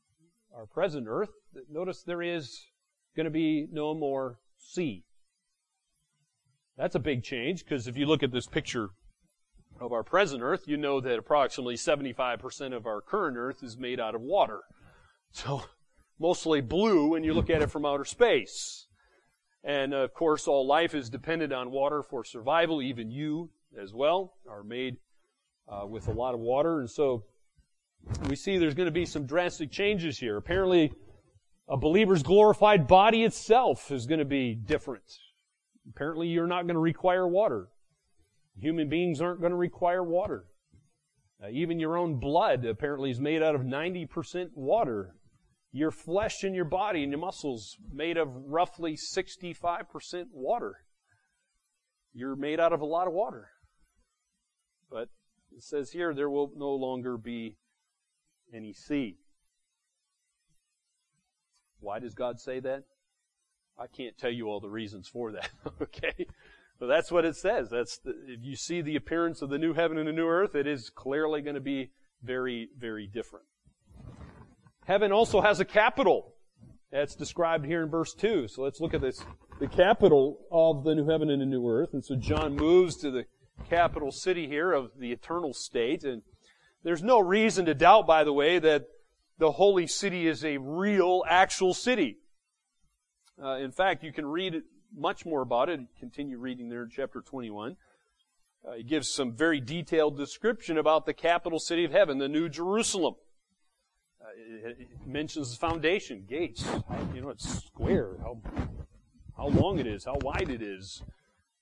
our 0.57 0.67
present 0.67 1.07
earth. 1.09 1.31
Notice 1.71 2.03
there 2.03 2.23
is 2.23 2.67
going 3.17 3.25
to 3.25 3.31
be 3.31 3.67
no 3.73 3.95
more 3.95 4.39
sea. 4.59 5.05
That's 6.77 6.95
a 6.95 7.01
big 7.01 7.23
change 7.23 7.65
because 7.65 7.87
if 7.87 7.97
you 7.97 8.07
look 8.07 8.23
at 8.23 8.33
this 8.33 8.47
picture 8.47 8.91
of 9.81 9.93
our 9.93 10.03
present 10.03 10.43
Earth, 10.43 10.67
you 10.67 10.77
know 10.77 11.01
that 11.01 11.19
approximately 11.19 11.75
75% 11.75 12.75
of 12.75 12.87
our 12.87 13.01
current 13.01 13.37
Earth 13.37 13.63
is 13.63 13.77
made 13.77 13.99
out 14.01 14.15
of 14.15 14.21
water. 14.21 14.61
So, 15.33 15.63
mostly 16.21 16.61
blue 16.61 17.09
when 17.09 17.25
you 17.25 17.35
look 17.35 17.51
at 17.51 17.63
it 17.63 17.71
from 17.71 17.85
outer 17.85 18.05
space. 18.05 18.87
And 19.65 19.93
of 19.93 20.15
course, 20.15 20.47
all 20.47 20.67
life 20.67 20.95
is 20.95 21.11
dependent 21.11 21.53
on 21.53 21.71
water 21.71 22.03
for 22.03 22.25
survival. 22.25 22.81
Even 22.81 23.11
you 23.11 23.51
as 23.81 23.93
well 23.93 24.35
are 24.49 24.63
made 24.63 24.99
uh, 25.69 25.87
with 25.87 26.07
a 26.07 26.13
lot 26.13 26.35
of 26.35 26.41
water. 26.41 26.81
And 26.81 26.89
so, 26.89 27.25
we 28.29 28.37
see 28.37 28.57
there's 28.57 28.75
going 28.75 28.87
to 28.87 28.93
be 28.93 29.05
some 29.05 29.27
drastic 29.27 29.71
changes 29.71 30.19
here. 30.19 30.37
Apparently, 30.37 30.93
a 31.69 31.77
believer's 31.77 32.23
glorified 32.23 32.87
body 32.87 33.25
itself 33.25 33.91
is 33.91 34.07
going 34.07 34.19
to 34.19 34.25
be 34.25 34.55
different. 34.55 35.05
Apparently 35.89 36.29
you're 36.29 36.47
not 36.47 36.63
going 36.63 36.75
to 36.75 36.81
require 36.81 37.27
water. 37.27 37.69
Human 38.59 38.89
beings 38.89 39.21
aren't 39.21 39.41
going 39.41 39.53
to 39.53 39.57
require 39.57 40.03
water. 40.03 40.47
Uh, 41.43 41.49
even 41.51 41.79
your 41.79 41.97
own 41.97 42.17
blood 42.19 42.65
apparently 42.65 43.11
is 43.11 43.21
made 43.21 43.43
out 43.43 43.55
of 43.55 43.63
90% 43.63 44.51
water. 44.55 45.15
Your 45.73 45.91
flesh 45.91 46.43
and 46.43 46.55
your 46.55 46.65
body 46.65 47.03
and 47.03 47.13
your 47.13 47.21
muscles 47.21 47.77
made 47.93 48.17
of 48.17 48.29
roughly 48.47 48.97
65% 48.97 50.27
water. 50.33 50.85
You're 52.13 52.37
made 52.37 52.59
out 52.59 52.73
of 52.73 52.81
a 52.81 52.87
lot 52.87 53.07
of 53.07 53.13
water. 53.13 53.51
But 54.91 55.09
it 55.57 55.63
says 55.63 55.93
here 55.93 56.13
there 56.13 56.31
will 56.31 56.51
no 56.57 56.71
longer 56.71 57.17
be 57.17 57.57
any 58.53 58.73
sea. 58.73 59.19
Why 61.79 61.99
does 61.99 62.15
God 62.15 62.41
say 62.41 62.61
that? 62.61 62.85
I 63.79 63.87
can't 63.87 64.19
tell 64.19 64.31
you 64.31 64.49
all 64.49 64.61
the 64.61 64.69
reasons 64.69 65.09
for 65.09 65.33
that. 65.33 65.51
okay? 65.83 66.27
But 66.79 66.87
that's 66.87 67.13
what 67.13 67.25
it 67.25 67.37
says. 67.37 67.71
That's 67.71 67.99
the, 67.99 68.11
if 68.27 68.41
you 68.43 68.57
see 68.57 68.83
the 68.83 68.97
appearance 68.97 69.43
of 69.43 69.51
the 69.51 69.59
new 69.59 69.75
heaven 69.75 69.99
and 69.99 70.09
the 70.09 70.13
new 70.13 70.27
earth, 70.27 70.55
it 70.55 70.67
is 70.67 70.91
clearly 70.91 71.43
going 71.43 71.55
to 71.55 71.61
be 71.61 71.91
very, 72.23 72.69
very 72.77 73.07
different. 73.07 73.47
Heaven 74.87 75.13
also 75.13 75.41
has 75.41 75.61
a 75.61 75.65
capital. 75.65 76.35
That's 76.91 77.15
described 77.15 77.67
here 77.67 77.83
in 77.83 77.91
verse 77.91 78.15
2. 78.15 78.49
So 78.49 78.63
let's 78.63 78.81
look 78.81 78.95
at 78.95 79.01
this. 79.01 79.25
The 79.61 79.69
capital 79.69 80.39
of 80.51 80.85
the 80.85 80.95
new 80.95 81.09
heaven 81.09 81.31
and 81.31 81.41
the 81.41 81.47
new 81.47 81.69
earth. 81.69 81.91
And 81.93 82.05
so 82.05 82.17
John 82.17 82.57
moves 82.57 82.97
to 82.97 83.11
the 83.11 83.27
capital 83.69 84.11
city 84.11 84.49
here 84.49 84.73
of 84.73 84.91
the 84.99 85.13
eternal 85.13 85.53
state. 85.53 86.03
And 86.03 86.23
there's 86.83 87.03
no 87.03 87.21
reason 87.21 87.67
to 87.67 87.75
doubt, 87.75 88.07
by 88.07 88.25
the 88.25 88.33
way, 88.33 88.59
that 88.59 88.87
the 89.39 89.53
holy 89.53 89.87
city 89.87 90.27
is 90.27 90.45
a 90.45 90.59
real, 90.59 91.23
actual 91.29 91.75
city. 91.75 92.19
Uh, 93.43 93.57
in 93.57 93.71
fact, 93.71 94.03
you 94.03 94.13
can 94.13 94.27
read 94.27 94.63
much 94.95 95.25
more 95.25 95.43
about 95.43 95.69
it. 95.69 95.81
Continue 95.99 96.39
reading 96.39 96.69
there 96.69 96.83
in 96.83 96.91
chapter 96.91 97.21
21. 97.21 97.77
Uh, 98.67 98.73
it 98.73 98.87
gives 98.87 99.13
some 99.13 99.33
very 99.33 99.61
detailed 99.61 100.17
description 100.17 100.77
about 100.77 101.07
the 101.07 101.15
capital 101.15 101.59
city 101.59 101.85
of 101.85 101.93
heaven, 101.93 102.19
the 102.19 102.29
New 102.29 102.49
Jerusalem. 102.49 103.15
It, 104.37 104.77
it, 104.81 104.89
mentions 105.07 105.51
the 105.51 105.57
foundation, 105.57 106.25
gates. 106.29 106.65
You 107.15 107.23
know, 107.23 107.31
it's 107.31 107.65
square. 107.67 108.17
How 108.23 108.39
how 109.37 109.49
long 109.49 109.79
it 109.79 109.87
is, 109.87 110.05
how 110.05 110.19
wide 110.23 110.51
it 110.51 110.63
is. 110.63 111.03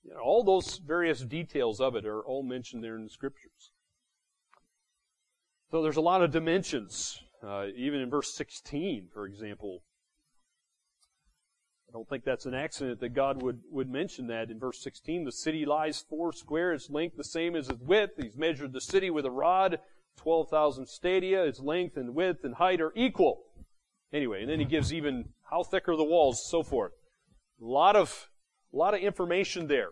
You 0.05 0.15
know, 0.15 0.21
all 0.21 0.43
those 0.43 0.79
various 0.79 1.21
details 1.21 1.81
of 1.81 1.95
it 1.95 2.07
are 2.07 2.23
all 2.23 2.43
mentioned 2.43 2.83
there 2.83 2.97
in 2.97 3.05
the 3.05 3.11
scriptures. 3.11 3.73
So 5.71 5.83
there's 5.83 5.97
a 5.97 6.01
lot 6.01 6.23
of 6.23 6.31
dimensions 6.31 7.21
uh, 7.43 7.67
even 7.77 8.01
in 8.01 8.11
verse 8.11 8.35
16, 8.35 9.09
for 9.13 9.27
example, 9.27 9.83
I 11.89 11.93
don't 11.93 12.09
think 12.09 12.25
that's 12.25 12.47
an 12.47 12.55
accident 12.55 13.01
that 13.01 13.11
God 13.11 13.43
would, 13.43 13.61
would 13.71 13.89
mention 13.89 14.27
that 14.27 14.51
in 14.51 14.59
verse 14.59 14.83
16. 14.83 15.25
The 15.25 15.33
city 15.33 15.65
lies 15.65 16.05
four 16.07 16.33
square, 16.33 16.73
its 16.73 16.91
length 16.91 17.17
the 17.17 17.25
same 17.25 17.57
as 17.57 17.69
its 17.69 17.81
width. 17.81 18.21
He's 18.21 18.37
measured 18.37 18.73
the 18.73 18.81
city 18.81 19.09
with 19.09 19.25
a 19.25 19.31
rod, 19.31 19.79
12,000 20.19 20.87
stadia. 20.87 21.45
Its 21.45 21.61
length 21.61 21.97
and 21.97 22.15
width 22.15 22.45
and 22.45 22.55
height 22.55 22.81
are 22.81 22.93
equal. 22.95 23.45
Anyway, 24.13 24.43
and 24.43 24.51
then 24.51 24.59
he 24.59 24.65
gives 24.65 24.93
even 24.93 25.31
how 25.51 25.63
thick 25.63 25.89
are 25.89 25.97
the 25.97 26.05
walls, 26.05 26.47
so 26.49 26.63
forth. 26.63 26.93
A 27.61 27.65
lot 27.65 27.97
of, 27.97 28.29
a 28.73 28.77
lot 28.77 28.95
of 28.95 29.01
information 29.01 29.67
there. 29.67 29.89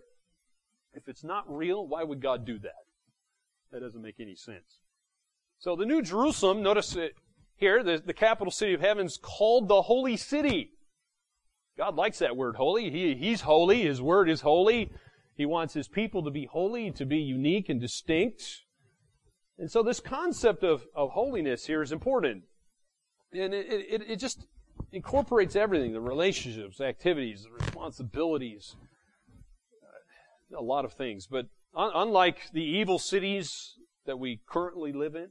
If 0.92 1.08
it's 1.08 1.24
not 1.24 1.44
real, 1.48 1.86
why 1.86 2.02
would 2.02 2.22
God 2.22 2.46
do 2.46 2.58
that? 2.60 2.84
That 3.72 3.80
doesn't 3.80 4.00
make 4.00 4.20
any 4.20 4.34
sense. 4.34 4.78
So 5.58 5.76
the 5.76 5.84
New 5.84 6.02
Jerusalem, 6.02 6.62
notice 6.62 6.96
it, 6.96 7.14
here, 7.56 7.82
the, 7.82 8.02
the 8.04 8.14
capital 8.14 8.50
city 8.50 8.74
of 8.74 8.80
heaven 8.80 9.06
is 9.06 9.18
called 9.20 9.68
the 9.68 9.82
holy 9.82 10.16
city. 10.16 10.70
God 11.76 11.96
likes 11.96 12.18
that 12.20 12.36
word 12.36 12.56
holy. 12.56 12.90
He, 12.90 13.14
he's 13.14 13.42
holy. 13.42 13.82
His 13.82 14.00
word 14.00 14.30
is 14.30 14.40
holy. 14.42 14.90
He 15.36 15.44
wants 15.44 15.74
his 15.74 15.88
people 15.88 16.22
to 16.24 16.30
be 16.30 16.46
holy, 16.46 16.90
to 16.92 17.04
be 17.04 17.18
unique 17.18 17.68
and 17.68 17.80
distinct. 17.80 18.62
And 19.58 19.70
so 19.70 19.82
this 19.82 20.00
concept 20.00 20.62
of, 20.62 20.86
of 20.94 21.10
holiness 21.10 21.66
here 21.66 21.82
is 21.82 21.92
important. 21.92 22.44
And 23.32 23.54
it, 23.54 23.66
it, 23.68 24.02
it 24.08 24.16
just 24.16 24.46
incorporates 24.92 25.56
everything, 25.56 25.92
the 25.92 26.00
relationships, 26.00 26.78
the 26.78 26.84
activities, 26.84 27.44
the 27.44 27.64
responsibilities, 27.64 28.76
uh, 29.82 30.58
a 30.58 30.62
lot 30.62 30.84
of 30.84 30.92
things. 30.92 31.26
But 31.26 31.46
un- 31.74 31.92
unlike 31.94 32.52
the 32.52 32.62
evil 32.62 32.98
cities 32.98 33.74
that 34.04 34.18
we 34.18 34.40
currently 34.46 34.92
live 34.92 35.14
in, 35.14 35.30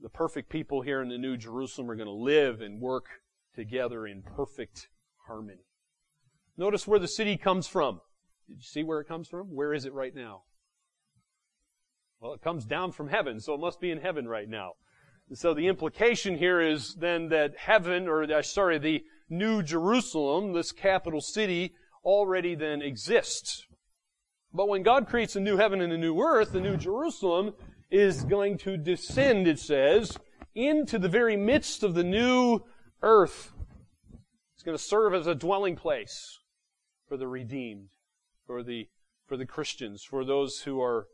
the 0.00 0.08
perfect 0.08 0.50
people 0.50 0.82
here 0.82 1.00
in 1.00 1.08
the 1.08 1.18
New 1.18 1.36
Jerusalem 1.36 1.90
are 1.90 1.96
going 1.96 2.06
to 2.06 2.12
live 2.12 2.60
and 2.60 2.80
work 2.80 3.06
together 3.54 4.06
in 4.06 4.22
perfect 4.22 4.88
harmony. 5.26 5.64
Notice 6.56 6.86
where 6.86 6.98
the 6.98 7.08
city 7.08 7.36
comes 7.36 7.66
from. 7.66 8.00
Did 8.48 8.56
you 8.58 8.62
see 8.62 8.82
where 8.82 9.00
it 9.00 9.08
comes 9.08 9.28
from? 9.28 9.54
Where 9.54 9.72
is 9.72 9.84
it 9.84 9.92
right 9.92 10.14
now? 10.14 10.42
Well, 12.22 12.34
it 12.34 12.40
comes 12.40 12.64
down 12.64 12.92
from 12.92 13.08
heaven, 13.08 13.40
so 13.40 13.52
it 13.52 13.60
must 13.60 13.80
be 13.80 13.90
in 13.90 13.98
heaven 13.98 14.28
right 14.28 14.48
now. 14.48 14.74
And 15.28 15.36
so 15.36 15.54
the 15.54 15.66
implication 15.66 16.38
here 16.38 16.60
is 16.60 16.94
then 16.94 17.30
that 17.30 17.56
heaven, 17.56 18.06
or 18.06 18.42
sorry, 18.44 18.78
the 18.78 19.02
New 19.28 19.60
Jerusalem, 19.60 20.52
this 20.52 20.70
capital 20.70 21.20
city, 21.20 21.74
already 22.04 22.54
then 22.54 22.80
exists. 22.80 23.66
But 24.54 24.68
when 24.68 24.84
God 24.84 25.08
creates 25.08 25.34
a 25.34 25.40
new 25.40 25.56
heaven 25.56 25.80
and 25.80 25.92
a 25.92 25.98
new 25.98 26.20
earth, 26.20 26.52
the 26.52 26.60
New 26.60 26.76
Jerusalem 26.76 27.54
is 27.90 28.22
going 28.22 28.56
to 28.58 28.76
descend, 28.76 29.48
it 29.48 29.58
says, 29.58 30.16
into 30.54 31.00
the 31.00 31.08
very 31.08 31.36
midst 31.36 31.82
of 31.82 31.94
the 31.94 32.04
new 32.04 32.60
earth. 33.02 33.52
It's 34.54 34.62
going 34.62 34.78
to 34.78 34.82
serve 34.82 35.12
as 35.12 35.26
a 35.26 35.34
dwelling 35.34 35.74
place 35.74 36.38
for 37.08 37.16
the 37.16 37.26
redeemed, 37.26 37.88
for 38.46 38.62
the, 38.62 38.88
for 39.26 39.36
the 39.36 39.46
Christians, 39.46 40.04
for 40.04 40.24
those 40.24 40.60
who 40.60 40.80
are 40.80 41.08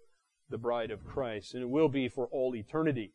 the 0.50 0.58
bride 0.58 0.90
of 0.90 1.04
Christ. 1.04 1.54
And 1.54 1.62
it 1.62 1.68
will 1.68 1.88
be 1.88 2.08
for 2.08 2.28
all 2.28 2.54
eternity. 2.54 3.12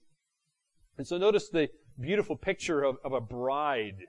And 0.97 1.07
so 1.07 1.17
notice 1.17 1.49
the 1.49 1.69
beautiful 1.99 2.35
picture 2.35 2.83
of, 2.83 2.97
of 3.03 3.13
a 3.13 3.21
bride. 3.21 4.05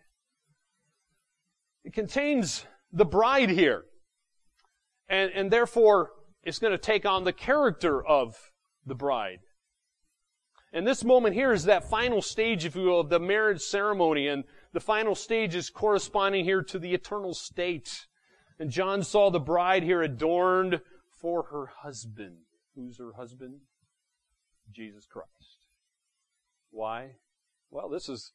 It 1.84 1.92
contains 1.92 2.64
the 2.92 3.04
bride 3.04 3.50
here. 3.50 3.84
And, 5.08 5.30
and 5.32 5.50
therefore, 5.50 6.10
it's 6.42 6.58
going 6.58 6.72
to 6.72 6.78
take 6.78 7.06
on 7.06 7.24
the 7.24 7.32
character 7.32 8.04
of 8.04 8.36
the 8.86 8.94
bride. 8.94 9.40
And 10.72 10.86
this 10.86 11.04
moment 11.04 11.34
here 11.34 11.52
is 11.52 11.64
that 11.64 11.88
final 11.88 12.20
stage, 12.20 12.64
if 12.64 12.74
you 12.74 12.82
will, 12.82 13.00
of 13.00 13.08
the 13.08 13.20
marriage 13.20 13.60
ceremony. 13.60 14.28
And 14.28 14.44
the 14.72 14.80
final 14.80 15.14
stage 15.14 15.54
is 15.54 15.70
corresponding 15.70 16.44
here 16.44 16.62
to 16.62 16.78
the 16.78 16.92
eternal 16.94 17.32
state. 17.32 18.06
And 18.58 18.70
John 18.70 19.02
saw 19.02 19.30
the 19.30 19.40
bride 19.40 19.82
here 19.82 20.02
adorned 20.02 20.80
for 21.20 21.44
her 21.44 21.66
husband. 21.82 22.38
Who's 22.74 22.98
her 22.98 23.12
husband? 23.12 23.60
Jesus 24.72 25.06
Christ. 25.06 25.66
Why? 26.70 27.12
Well, 27.70 27.88
this 27.88 28.08
is 28.08 28.32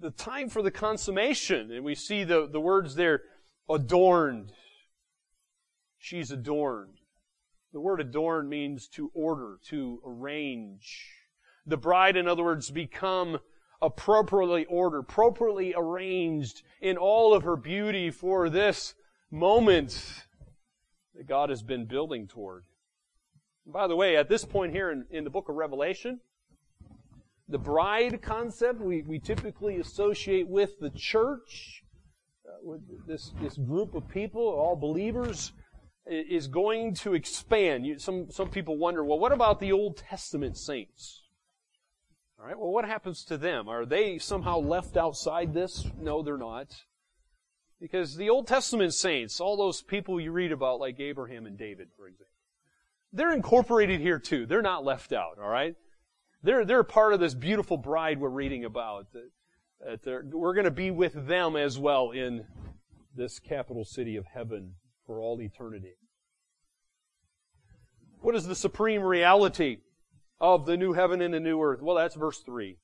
the 0.00 0.10
time 0.10 0.48
for 0.48 0.62
the 0.62 0.70
consummation. 0.70 1.70
And 1.72 1.84
we 1.84 1.94
see 1.94 2.24
the, 2.24 2.48
the 2.50 2.60
words 2.60 2.94
there, 2.94 3.22
adorned. 3.68 4.52
She's 5.98 6.30
adorned. 6.30 6.98
The 7.72 7.80
word 7.80 8.00
adorn 8.00 8.48
means 8.48 8.88
to 8.88 9.10
order, 9.14 9.58
to 9.68 10.00
arrange. 10.04 11.08
The 11.66 11.76
bride, 11.76 12.16
in 12.16 12.26
other 12.26 12.42
words, 12.42 12.70
become 12.70 13.38
appropriately 13.82 14.64
ordered, 14.66 15.00
appropriately 15.00 15.74
arranged 15.76 16.62
in 16.80 16.96
all 16.96 17.32
of 17.34 17.44
her 17.44 17.56
beauty 17.56 18.10
for 18.10 18.50
this 18.50 18.94
moment 19.30 20.24
that 21.14 21.28
God 21.28 21.50
has 21.50 21.62
been 21.62 21.86
building 21.86 22.26
toward. 22.26 22.64
By 23.72 23.86
the 23.86 23.96
way, 23.96 24.16
at 24.16 24.28
this 24.28 24.44
point 24.44 24.72
here 24.72 24.90
in, 24.90 25.06
in 25.10 25.24
the 25.24 25.30
book 25.30 25.48
of 25.48 25.54
Revelation, 25.54 26.20
the 27.48 27.58
bride 27.58 28.22
concept 28.22 28.80
we, 28.80 29.02
we 29.02 29.18
typically 29.18 29.76
associate 29.76 30.48
with 30.48 30.78
the 30.80 30.90
church, 30.90 31.82
uh, 32.46 32.52
with 32.62 32.80
this, 33.06 33.32
this 33.40 33.56
group 33.56 33.94
of 33.94 34.08
people, 34.08 34.42
all 34.42 34.76
believers, 34.76 35.52
is 36.06 36.48
going 36.48 36.94
to 36.94 37.14
expand. 37.14 37.86
You, 37.86 37.98
some, 37.98 38.30
some 38.30 38.50
people 38.50 38.76
wonder, 38.76 39.04
well, 39.04 39.18
what 39.18 39.32
about 39.32 39.60
the 39.60 39.72
Old 39.72 39.96
Testament 39.96 40.56
saints? 40.56 41.22
All 42.38 42.46
right, 42.46 42.58
well, 42.58 42.72
what 42.72 42.86
happens 42.86 43.24
to 43.26 43.36
them? 43.36 43.68
Are 43.68 43.84
they 43.84 44.18
somehow 44.18 44.58
left 44.58 44.96
outside 44.96 45.52
this? 45.52 45.86
No, 46.00 46.22
they're 46.22 46.38
not. 46.38 46.74
Because 47.80 48.16
the 48.16 48.30
Old 48.30 48.46
Testament 48.46 48.94
saints, 48.94 49.40
all 49.40 49.56
those 49.56 49.82
people 49.82 50.20
you 50.20 50.32
read 50.32 50.52
about, 50.52 50.80
like 50.80 50.98
Abraham 51.00 51.46
and 51.46 51.58
David, 51.58 51.88
for 51.96 52.06
example, 52.06 52.29
they're 53.12 53.32
incorporated 53.32 54.00
here 54.00 54.18
too. 54.18 54.46
They're 54.46 54.62
not 54.62 54.84
left 54.84 55.12
out, 55.12 55.38
all 55.42 55.48
right? 55.48 55.74
They're, 56.42 56.64
they're 56.64 56.84
part 56.84 57.12
of 57.12 57.20
this 57.20 57.34
beautiful 57.34 57.76
bride 57.76 58.20
we're 58.20 58.28
reading 58.28 58.64
about. 58.64 59.06
That, 59.12 60.02
that 60.02 60.24
we're 60.32 60.54
going 60.54 60.64
to 60.64 60.70
be 60.70 60.90
with 60.90 61.26
them 61.26 61.56
as 61.56 61.78
well 61.78 62.10
in 62.10 62.46
this 63.14 63.38
capital 63.38 63.84
city 63.84 64.16
of 64.16 64.26
heaven 64.26 64.74
for 65.06 65.20
all 65.20 65.40
eternity. 65.40 65.96
What 68.20 68.34
is 68.34 68.46
the 68.46 68.54
supreme 68.54 69.02
reality 69.02 69.78
of 70.40 70.66
the 70.66 70.76
new 70.76 70.92
heaven 70.92 71.20
and 71.20 71.32
the 71.32 71.40
new 71.40 71.60
earth? 71.60 71.80
Well, 71.82 71.96
that's 71.96 72.14
verse 72.14 72.40
3. 72.40 72.76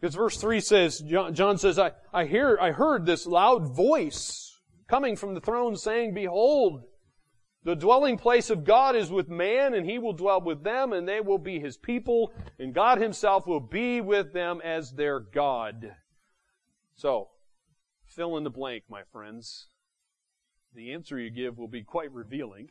Because 0.00 0.14
verse 0.14 0.36
3 0.36 0.60
says, 0.60 1.00
John, 1.00 1.34
John 1.34 1.58
says, 1.58 1.78
I, 1.78 1.92
I 2.12 2.24
hear, 2.24 2.58
I 2.60 2.70
heard 2.70 3.04
this 3.04 3.26
loud 3.26 3.74
voice 3.74 4.60
coming 4.88 5.16
from 5.16 5.34
the 5.34 5.40
throne 5.40 5.76
saying, 5.76 6.14
Behold, 6.14 6.82
the 7.64 7.74
dwelling 7.74 8.16
place 8.16 8.50
of 8.50 8.64
God 8.64 8.94
is 8.94 9.10
with 9.10 9.28
man, 9.28 9.74
and 9.74 9.88
he 9.88 9.98
will 9.98 10.12
dwell 10.12 10.40
with 10.40 10.62
them, 10.62 10.92
and 10.92 11.08
they 11.08 11.20
will 11.20 11.38
be 11.38 11.58
his 11.58 11.76
people, 11.76 12.32
and 12.58 12.74
God 12.74 12.98
himself 13.00 13.46
will 13.46 13.60
be 13.60 14.00
with 14.00 14.32
them 14.32 14.60
as 14.64 14.92
their 14.92 15.18
God. 15.18 15.96
So, 16.94 17.28
fill 18.06 18.36
in 18.36 18.44
the 18.44 18.50
blank, 18.50 18.84
my 18.88 19.02
friends. 19.12 19.68
The 20.74 20.92
answer 20.92 21.18
you 21.18 21.30
give 21.30 21.58
will 21.58 21.68
be 21.68 21.82
quite 21.82 22.12
revealing. 22.12 22.70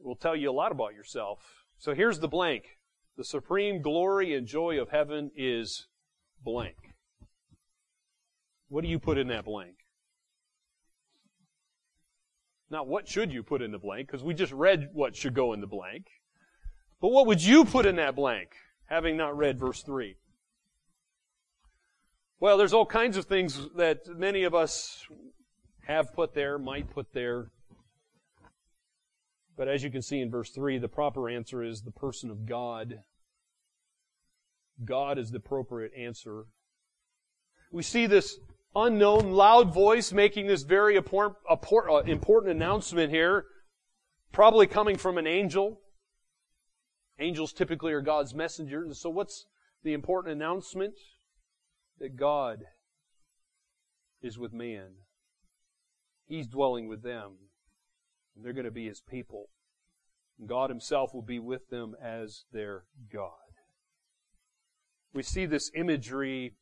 It 0.00 0.06
will 0.06 0.16
tell 0.16 0.36
you 0.36 0.50
a 0.50 0.52
lot 0.52 0.72
about 0.72 0.94
yourself. 0.94 1.64
So 1.76 1.94
here's 1.94 2.18
the 2.18 2.28
blank. 2.28 2.78
The 3.16 3.24
supreme 3.24 3.82
glory 3.82 4.34
and 4.34 4.46
joy 4.46 4.80
of 4.80 4.90
heaven 4.90 5.30
is 5.36 5.88
blank. 6.42 6.76
What 8.68 8.82
do 8.82 8.88
you 8.88 8.98
put 8.98 9.18
in 9.18 9.28
that 9.28 9.44
blank? 9.44 9.77
Now, 12.70 12.84
what 12.84 13.08
should 13.08 13.32
you 13.32 13.42
put 13.42 13.62
in 13.62 13.72
the 13.72 13.78
blank? 13.78 14.08
Because 14.08 14.22
we 14.22 14.34
just 14.34 14.52
read 14.52 14.90
what 14.92 15.16
should 15.16 15.34
go 15.34 15.52
in 15.52 15.60
the 15.60 15.66
blank. 15.66 16.06
But 17.00 17.08
what 17.08 17.26
would 17.26 17.42
you 17.42 17.64
put 17.64 17.86
in 17.86 17.96
that 17.96 18.14
blank, 18.14 18.50
having 18.86 19.16
not 19.16 19.36
read 19.36 19.58
verse 19.58 19.82
3? 19.82 20.16
Well, 22.40 22.58
there's 22.58 22.72
all 22.72 22.86
kinds 22.86 23.16
of 23.16 23.24
things 23.24 23.58
that 23.76 24.06
many 24.06 24.44
of 24.44 24.54
us 24.54 25.04
have 25.86 26.12
put 26.12 26.34
there, 26.34 26.58
might 26.58 26.90
put 26.90 27.12
there. 27.12 27.50
But 29.56 29.68
as 29.68 29.82
you 29.82 29.90
can 29.90 30.02
see 30.02 30.20
in 30.20 30.30
verse 30.30 30.50
3, 30.50 30.78
the 30.78 30.88
proper 30.88 31.28
answer 31.28 31.64
is 31.64 31.82
the 31.82 31.90
person 31.90 32.30
of 32.30 32.46
God. 32.46 33.00
God 34.84 35.18
is 35.18 35.30
the 35.30 35.38
appropriate 35.38 35.92
answer. 35.98 36.44
We 37.72 37.82
see 37.82 38.06
this 38.06 38.38
unknown 38.74 39.32
loud 39.32 39.72
voice 39.72 40.12
making 40.12 40.46
this 40.46 40.62
very 40.62 40.96
important, 40.96 41.36
uh, 41.48 42.50
announcement 42.50 43.10
here, 43.10 43.44
probably 44.32 44.66
coming 44.66 44.96
from 44.96 45.18
an 45.18 45.26
angel. 45.26 45.80
Angels 47.18 47.52
typically 47.52 47.92
are 47.92 48.00
God's 48.00 48.34
messengers. 48.34 49.00
So 49.00 49.10
what's 49.10 49.46
the 49.82 49.92
important 49.92 50.34
announcement? 50.34 50.94
That 51.98 52.16
God 52.16 52.60
is 54.22 54.38
with 54.38 54.52
man. 54.52 54.90
He's 56.26 56.46
dwelling 56.46 56.88
with 56.88 57.02
them. 57.02 57.32
And 58.36 58.44
they're 58.44 58.52
going 58.52 58.64
to 58.64 58.70
be 58.70 58.86
His 58.86 59.00
people. 59.00 59.48
And 60.38 60.48
God 60.48 60.70
Himself 60.70 61.12
will 61.12 61.22
be 61.22 61.40
with 61.40 61.70
them 61.70 61.96
as 62.00 62.44
their 62.52 62.84
God. 63.12 63.32
We 65.12 65.22
see 65.22 65.46
this 65.46 65.72
imagery 65.74 66.54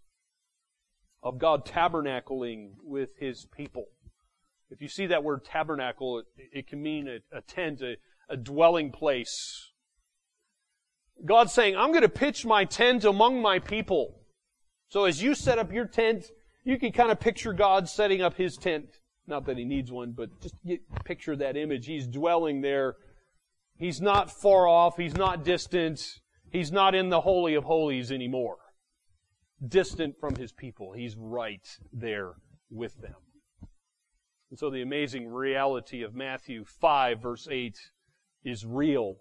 of 1.26 1.38
God 1.38 1.66
tabernacling 1.66 2.74
with 2.84 3.10
his 3.18 3.46
people. 3.46 3.86
If 4.70 4.80
you 4.80 4.86
see 4.86 5.06
that 5.06 5.24
word 5.24 5.44
tabernacle, 5.44 6.20
it, 6.20 6.26
it 6.52 6.66
can 6.68 6.80
mean 6.80 7.08
a, 7.08 7.36
a 7.36 7.40
tent, 7.40 7.82
a, 7.82 7.96
a 8.28 8.36
dwelling 8.36 8.92
place. 8.92 9.72
God's 11.24 11.52
saying, 11.52 11.76
I'm 11.76 11.90
going 11.90 12.02
to 12.02 12.08
pitch 12.08 12.46
my 12.46 12.64
tent 12.64 13.04
among 13.04 13.42
my 13.42 13.58
people. 13.58 14.20
So 14.88 15.04
as 15.04 15.20
you 15.20 15.34
set 15.34 15.58
up 15.58 15.72
your 15.72 15.86
tent, 15.86 16.26
you 16.64 16.78
can 16.78 16.92
kind 16.92 17.10
of 17.10 17.18
picture 17.18 17.52
God 17.52 17.88
setting 17.88 18.22
up 18.22 18.36
his 18.36 18.56
tent. 18.56 18.86
Not 19.26 19.46
that 19.46 19.58
he 19.58 19.64
needs 19.64 19.90
one, 19.90 20.12
but 20.12 20.28
just 20.40 20.54
get, 20.64 20.80
picture 21.04 21.34
that 21.34 21.56
image. 21.56 21.86
He's 21.86 22.06
dwelling 22.06 22.60
there. 22.60 22.94
He's 23.76 24.00
not 24.00 24.30
far 24.30 24.68
off. 24.68 24.96
He's 24.96 25.16
not 25.16 25.42
distant. 25.42 26.20
He's 26.52 26.70
not 26.70 26.94
in 26.94 27.08
the 27.08 27.22
Holy 27.22 27.54
of 27.54 27.64
Holies 27.64 28.12
anymore 28.12 28.58
distant 29.66 30.18
from 30.18 30.36
his 30.36 30.52
people. 30.52 30.92
He's 30.92 31.16
right 31.16 31.66
there 31.92 32.34
with 32.70 33.00
them. 33.00 33.14
And 34.50 34.58
so 34.58 34.70
the 34.70 34.82
amazing 34.82 35.28
reality 35.28 36.02
of 36.02 36.14
Matthew 36.14 36.64
5 36.64 37.20
verse 37.20 37.48
8 37.50 37.78
is 38.44 38.64
real. 38.64 39.16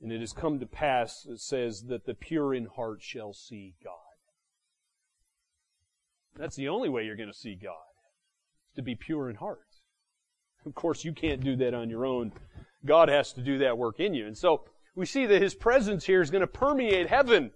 And 0.00 0.10
it 0.10 0.20
has 0.20 0.32
come 0.32 0.58
to 0.58 0.66
pass, 0.66 1.26
it 1.30 1.40
says, 1.40 1.84
that 1.84 2.06
the 2.06 2.14
pure 2.14 2.54
in 2.54 2.66
heart 2.66 3.02
shall 3.02 3.32
see 3.32 3.74
God. 3.84 3.94
That's 6.36 6.56
the 6.56 6.68
only 6.68 6.88
way 6.88 7.04
you're 7.04 7.16
going 7.16 7.30
to 7.30 7.38
see 7.38 7.54
God. 7.54 7.76
To 8.74 8.82
be 8.82 8.96
pure 8.96 9.30
in 9.30 9.36
heart. 9.36 9.60
Of 10.66 10.74
course, 10.74 11.04
you 11.04 11.12
can't 11.12 11.44
do 11.44 11.54
that 11.56 11.74
on 11.74 11.90
your 11.90 12.04
own. 12.04 12.32
God 12.84 13.08
has 13.08 13.32
to 13.34 13.42
do 13.42 13.58
that 13.58 13.78
work 13.78 14.00
in 14.00 14.14
you. 14.14 14.26
And 14.26 14.36
so, 14.36 14.64
we 14.94 15.06
see 15.06 15.26
that 15.26 15.42
His 15.42 15.54
presence 15.54 16.04
here 16.04 16.20
is 16.20 16.30
going 16.30 16.40
to 16.40 16.46
permeate 16.46 17.08
heaven. 17.08 17.52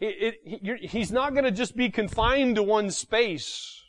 It, 0.00 0.40
it, 0.44 0.90
he's 0.90 1.12
not 1.12 1.32
going 1.32 1.44
to 1.44 1.50
just 1.50 1.76
be 1.76 1.88
confined 1.88 2.56
to 2.56 2.62
one 2.62 2.90
space. 2.90 3.80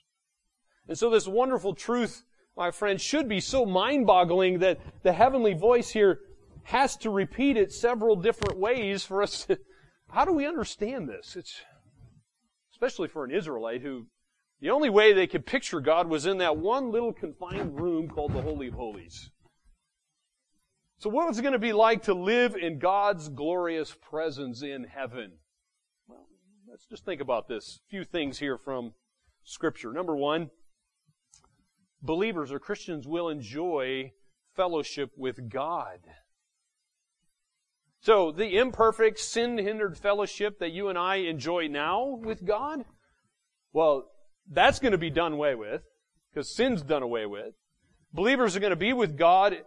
And 0.88 0.98
so 0.98 1.10
this 1.10 1.28
wonderful 1.28 1.74
truth, 1.74 2.24
my 2.56 2.72
friends, 2.72 3.02
should 3.02 3.28
be 3.28 3.40
so 3.40 3.66
mind-boggling 3.66 4.60
that 4.60 4.80
the 5.02 5.14
heavenly 5.14 5.54
voice 5.54 5.90
here 5.90 6.20
has 6.64 6.96
to 6.98 7.10
repeat 7.10 7.58
it 7.58 7.72
several 7.72 8.16
different 8.16 8.60
ways 8.60 9.04
for 9.04 9.24
us 9.24 9.46
to, 9.46 9.58
how 10.10 10.24
do 10.24 10.34
we 10.34 10.46
understand 10.46 11.10
this? 11.10 11.36
It's, 11.36 11.62
especially 12.74 13.08
for 13.08 13.26
an 13.26 13.32
Israelite 13.32 13.82
who, 13.82 14.06
the 14.62 14.70
only 14.70 14.90
way 14.90 15.14
they 15.14 15.28
could 15.28 15.46
picture 15.46 15.82
God 15.82 16.08
was 16.08 16.26
in 16.26 16.38
that 16.38 16.58
one 16.58 16.92
little 16.92 17.12
confined 17.12 17.80
room 17.80 18.08
called 18.08 18.34
the 18.34 18.42
Holy 18.42 18.68
of 18.68 18.76
Holies. 18.76 19.30
So 21.00 21.10
what 21.10 21.28
was 21.28 21.38
it 21.38 21.42
going 21.42 21.54
to 21.54 21.60
be 21.60 21.74
like 21.74 22.04
to 22.04 22.14
live 22.14 22.56
in 22.56 22.80
God's 22.80 23.28
glorious 23.28 23.94
presence 23.94 24.62
in 24.62 24.86
heaven? 24.86 25.34
Let's 26.74 26.88
just 26.88 27.06
think 27.06 27.22
about 27.22 27.48
this. 27.48 27.82
A 27.86 27.90
few 27.92 28.04
things 28.04 28.40
here 28.40 28.58
from 28.58 28.94
Scripture. 29.44 29.94
Number 29.94 30.16
one, 30.16 30.50
believers 32.02 32.52
or 32.52 32.58
Christians 32.58 33.08
will 33.08 33.30
enjoy 33.30 34.12
fellowship 34.56 35.12
with 35.16 35.52
God. 35.52 36.00
So 38.00 38.32
the 38.32 38.58
imperfect, 38.58 39.20
sin-hindered 39.20 40.00
fellowship 40.00 40.58
that 40.58 40.72
you 40.72 40.90
and 40.90 40.98
I 40.98 41.18
enjoy 41.18 41.68
now 41.68 42.20
with 42.20 42.44
God, 42.44 42.86
well, 43.72 44.10
that's 44.52 44.80
going 44.80 44.94
to 44.94 44.98
be 44.98 45.12
done 45.12 45.34
away 45.34 45.54
with, 45.54 45.84
because 46.32 46.56
sin's 46.56 46.82
done 46.82 47.04
away 47.04 47.28
with. 47.28 47.54
Believers 48.14 48.56
are 48.56 48.60
going 48.60 48.72
to 48.72 48.76
be 48.76 48.94
with 48.94 49.16
God 49.16 49.58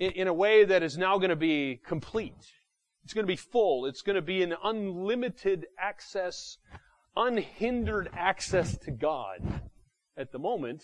in 0.00 0.26
a 0.26 0.34
way 0.34 0.64
that 0.64 0.82
is 0.82 0.98
now 0.98 1.18
going 1.18 1.30
to 1.30 1.36
be 1.36 1.80
complete. 1.86 2.52
It's 3.08 3.14
going 3.14 3.24
to 3.24 3.32
be 3.32 3.36
full. 3.36 3.86
It's 3.86 4.02
going 4.02 4.16
to 4.16 4.20
be 4.20 4.42
an 4.42 4.54
unlimited 4.62 5.64
access, 5.80 6.58
unhindered 7.16 8.10
access 8.12 8.76
to 8.80 8.90
God. 8.90 9.62
At 10.14 10.30
the 10.30 10.38
moment, 10.38 10.82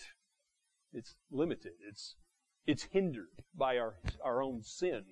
it's 0.91 1.13
limited. 1.29 1.73
It's, 1.87 2.15
it's 2.65 2.87
hindered 2.91 3.27
by 3.55 3.77
our, 3.77 3.97
our 4.23 4.41
own 4.41 4.63
sin. 4.63 5.03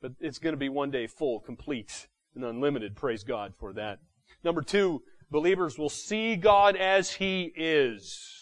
But 0.00 0.12
it's 0.20 0.38
going 0.38 0.54
to 0.54 0.58
be 0.58 0.70
one 0.70 0.90
day 0.90 1.06
full, 1.06 1.40
complete, 1.40 2.08
and 2.34 2.46
unlimited. 2.46 2.96
Praise 2.96 3.22
God 3.22 3.52
for 3.60 3.74
that. 3.74 3.98
Number 4.42 4.62
two, 4.62 5.02
believers 5.30 5.76
will 5.76 5.90
see 5.90 6.34
God 6.34 6.76
as 6.76 7.12
He 7.12 7.52
is. 7.54 8.40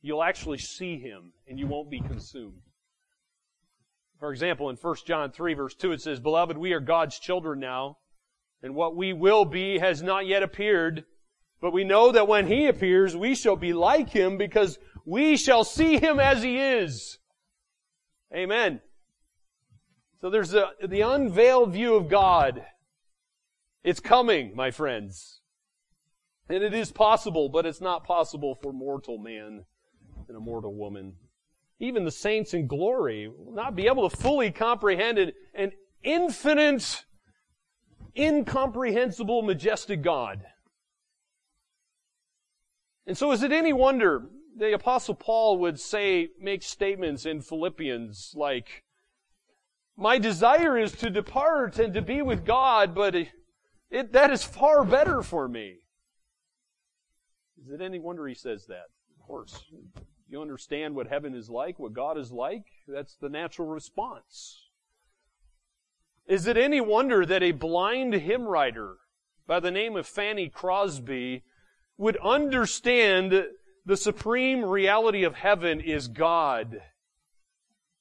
You'll 0.00 0.22
actually 0.22 0.58
see 0.58 1.00
Him, 1.00 1.32
and 1.48 1.58
you 1.58 1.66
won't 1.66 1.90
be 1.90 1.98
consumed. 1.98 2.62
For 4.22 4.30
example, 4.30 4.70
in 4.70 4.76
1 4.76 4.96
John 5.04 5.32
3 5.32 5.54
verse 5.54 5.74
2 5.74 5.90
it 5.90 6.00
says, 6.00 6.20
Beloved, 6.20 6.56
we 6.56 6.72
are 6.74 6.78
God's 6.78 7.18
children 7.18 7.58
now, 7.58 7.98
and 8.62 8.72
what 8.72 8.94
we 8.94 9.12
will 9.12 9.44
be 9.44 9.80
has 9.80 10.00
not 10.00 10.28
yet 10.28 10.44
appeared, 10.44 11.04
but 11.60 11.72
we 11.72 11.82
know 11.82 12.12
that 12.12 12.28
when 12.28 12.46
He 12.46 12.68
appears, 12.68 13.16
we 13.16 13.34
shall 13.34 13.56
be 13.56 13.72
like 13.72 14.10
Him 14.10 14.38
because 14.38 14.78
we 15.04 15.36
shall 15.36 15.64
see 15.64 15.98
Him 15.98 16.20
as 16.20 16.40
He 16.40 16.56
is. 16.56 17.18
Amen. 18.32 18.80
So 20.20 20.30
there's 20.30 20.54
a, 20.54 20.70
the 20.86 21.00
unveiled 21.00 21.72
view 21.72 21.96
of 21.96 22.08
God. 22.08 22.64
It's 23.82 23.98
coming, 23.98 24.54
my 24.54 24.70
friends. 24.70 25.40
And 26.48 26.62
it 26.62 26.74
is 26.74 26.92
possible, 26.92 27.48
but 27.48 27.66
it's 27.66 27.80
not 27.80 28.04
possible 28.04 28.54
for 28.54 28.72
mortal 28.72 29.18
man 29.18 29.64
and 30.28 30.36
a 30.36 30.40
mortal 30.40 30.76
woman. 30.76 31.14
Even 31.82 32.04
the 32.04 32.12
saints 32.12 32.54
in 32.54 32.68
glory 32.68 33.26
will 33.26 33.52
not 33.52 33.74
be 33.74 33.88
able 33.88 34.08
to 34.08 34.16
fully 34.16 34.52
comprehend 34.52 35.18
an 35.52 35.72
infinite, 36.04 37.04
incomprehensible, 38.16 39.42
majestic 39.42 40.00
God. 40.00 40.44
And 43.04 43.18
so 43.18 43.32
is 43.32 43.42
it 43.42 43.50
any 43.50 43.72
wonder 43.72 44.28
the 44.56 44.72
apostle 44.72 45.16
Paul 45.16 45.58
would 45.58 45.80
say, 45.80 46.28
make 46.40 46.62
statements 46.62 47.26
in 47.26 47.40
Philippians 47.40 48.32
like, 48.36 48.84
my 49.96 50.18
desire 50.18 50.78
is 50.78 50.92
to 50.92 51.10
depart 51.10 51.80
and 51.80 51.92
to 51.94 52.00
be 52.00 52.22
with 52.22 52.44
God, 52.44 52.94
but 52.94 53.16
it, 53.90 54.12
that 54.12 54.30
is 54.30 54.44
far 54.44 54.84
better 54.84 55.20
for 55.20 55.48
me. 55.48 55.78
Is 57.60 57.72
it 57.72 57.80
any 57.80 57.98
wonder 57.98 58.28
he 58.28 58.34
says 58.34 58.66
that? 58.66 58.86
Of 59.18 59.26
course. 59.26 59.64
You 60.32 60.40
understand 60.40 60.94
what 60.94 61.08
heaven 61.08 61.34
is 61.34 61.50
like, 61.50 61.78
what 61.78 61.92
God 61.92 62.16
is 62.16 62.32
like? 62.32 62.64
That's 62.88 63.16
the 63.16 63.28
natural 63.28 63.68
response. 63.68 64.62
Is 66.26 66.46
it 66.46 66.56
any 66.56 66.80
wonder 66.80 67.26
that 67.26 67.42
a 67.42 67.52
blind 67.52 68.14
hymn 68.14 68.44
writer 68.44 68.96
by 69.46 69.60
the 69.60 69.70
name 69.70 69.94
of 69.94 70.06
Fanny 70.06 70.48
Crosby 70.48 71.42
would 71.98 72.16
understand 72.16 73.44
the 73.84 73.96
supreme 73.98 74.64
reality 74.64 75.22
of 75.22 75.34
heaven 75.34 75.80
is 75.80 76.08
God. 76.08 76.80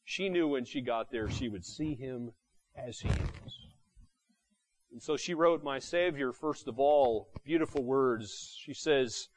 She 0.05 0.29
knew 0.29 0.47
when 0.47 0.63
she 0.63 0.79
got 0.79 1.11
there 1.11 1.29
she 1.29 1.49
would 1.49 1.65
see 1.65 1.95
him 1.95 2.31
as 2.77 3.01
he 3.01 3.09
is. 3.09 3.57
And 4.93 5.03
so 5.03 5.17
she 5.17 5.33
wrote 5.33 5.65
my 5.65 5.79
Savior, 5.79 6.31
first 6.31 6.69
of 6.69 6.79
all, 6.79 7.27
beautiful 7.43 7.83
words. 7.83 8.55
She 8.57 8.73
says, 8.73 9.27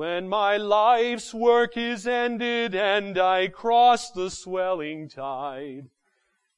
When 0.00 0.30
my 0.30 0.56
life's 0.56 1.34
work 1.34 1.76
is 1.76 2.06
ended 2.06 2.74
and 2.74 3.18
I 3.18 3.48
cross 3.48 4.10
the 4.10 4.30
swelling 4.30 5.10
tide, 5.10 5.90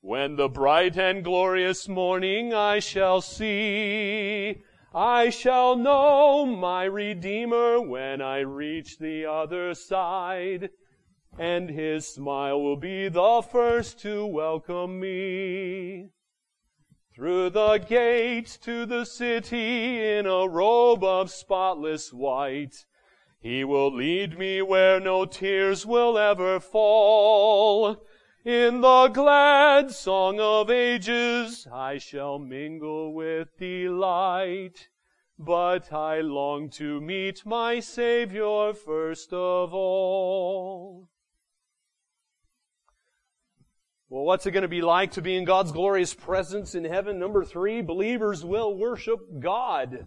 when 0.00 0.36
the 0.36 0.48
bright 0.48 0.96
and 0.96 1.24
glorious 1.24 1.88
morning 1.88 2.54
I 2.54 2.78
shall 2.78 3.20
see, 3.20 4.62
I 4.94 5.30
shall 5.30 5.74
know 5.74 6.46
my 6.46 6.84
Redeemer 6.84 7.80
when 7.80 8.22
I 8.22 8.42
reach 8.42 9.00
the 9.00 9.26
other 9.26 9.74
side, 9.74 10.70
and 11.36 11.68
his 11.68 12.06
smile 12.06 12.62
will 12.62 12.76
be 12.76 13.08
the 13.08 13.42
first 13.50 13.98
to 14.02 14.24
welcome 14.24 15.00
me. 15.00 16.10
Through 17.12 17.50
the 17.50 17.78
gates 17.78 18.56
to 18.58 18.86
the 18.86 19.04
city 19.04 20.00
in 20.00 20.26
a 20.26 20.46
robe 20.46 21.02
of 21.02 21.28
spotless 21.32 22.12
white, 22.12 22.84
he 23.42 23.64
will 23.64 23.92
lead 23.92 24.38
me 24.38 24.62
where 24.62 25.00
no 25.00 25.26
tears 25.26 25.84
will 25.84 26.16
ever 26.16 26.60
fall. 26.60 28.06
In 28.44 28.80
the 28.80 29.08
glad 29.08 29.90
song 29.90 30.38
of 30.38 30.70
ages 30.70 31.66
I 31.72 31.98
shall 31.98 32.38
mingle 32.38 33.12
with 33.12 33.48
delight, 33.58 34.88
but 35.36 35.92
I 35.92 36.20
long 36.20 36.70
to 36.70 37.00
meet 37.00 37.44
my 37.44 37.80
Savior 37.80 38.74
first 38.74 39.32
of 39.32 39.74
all. 39.74 41.08
Well, 44.08 44.24
what's 44.24 44.46
it 44.46 44.52
going 44.52 44.62
to 44.62 44.68
be 44.68 44.82
like 44.82 45.12
to 45.12 45.22
be 45.22 45.36
in 45.36 45.44
God's 45.44 45.72
glorious 45.72 46.14
presence 46.14 46.76
in 46.76 46.84
heaven? 46.84 47.18
Number 47.18 47.44
three, 47.44 47.82
believers 47.82 48.44
will 48.44 48.76
worship 48.76 49.18
God. 49.40 50.06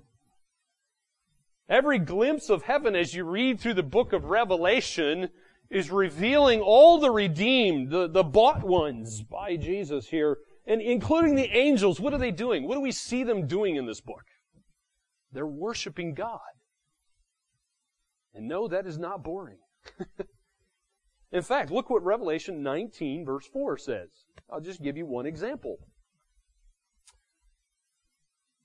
Every 1.68 1.98
glimpse 1.98 2.50
of 2.50 2.64
heaven 2.64 2.96
as 2.96 3.14
you 3.14 3.24
read 3.24 3.60
through 3.60 3.74
the 3.74 3.84
book 3.84 4.14
of 4.14 4.26
Revelation 4.26 5.30
is 5.72 5.90
revealing 5.90 6.62
all 6.62 7.00
the 7.00 7.10
redeemed, 7.10 7.90
the, 7.90 8.08
the 8.08 8.24
bought 8.24 8.64
ones 8.64 9.24
by 9.24 9.58
Jesus 9.58 10.08
here, 10.08 10.38
and 10.68 10.80
including 10.80 11.36
the 11.36 11.50
angels. 11.58 12.00
What 12.00 12.14
are 12.14 12.20
they 12.20 12.32
doing? 12.32 12.68
What 12.68 12.76
do 12.76 12.82
we 12.82 12.92
see 12.92 13.24
them 13.24 13.48
doing 13.48 13.76
in 13.76 13.88
this 13.88 14.00
book? 14.00 14.24
They're 15.32 15.48
worshiping 15.48 16.14
God. 16.14 16.40
And 18.36 18.48
no, 18.48 18.68
that 18.68 18.86
is 18.86 19.00
not 19.00 19.24
boring. 19.24 19.58
in 21.32 21.42
fact, 21.42 21.72
look 21.72 21.90
what 21.90 22.04
Revelation 22.04 22.62
19 22.62 23.26
verse 23.26 23.48
4 23.52 23.78
says. 23.78 24.10
I'll 24.52 24.62
just 24.62 24.84
give 24.84 24.98
you 24.98 25.06
one 25.08 25.26
example. 25.26 25.78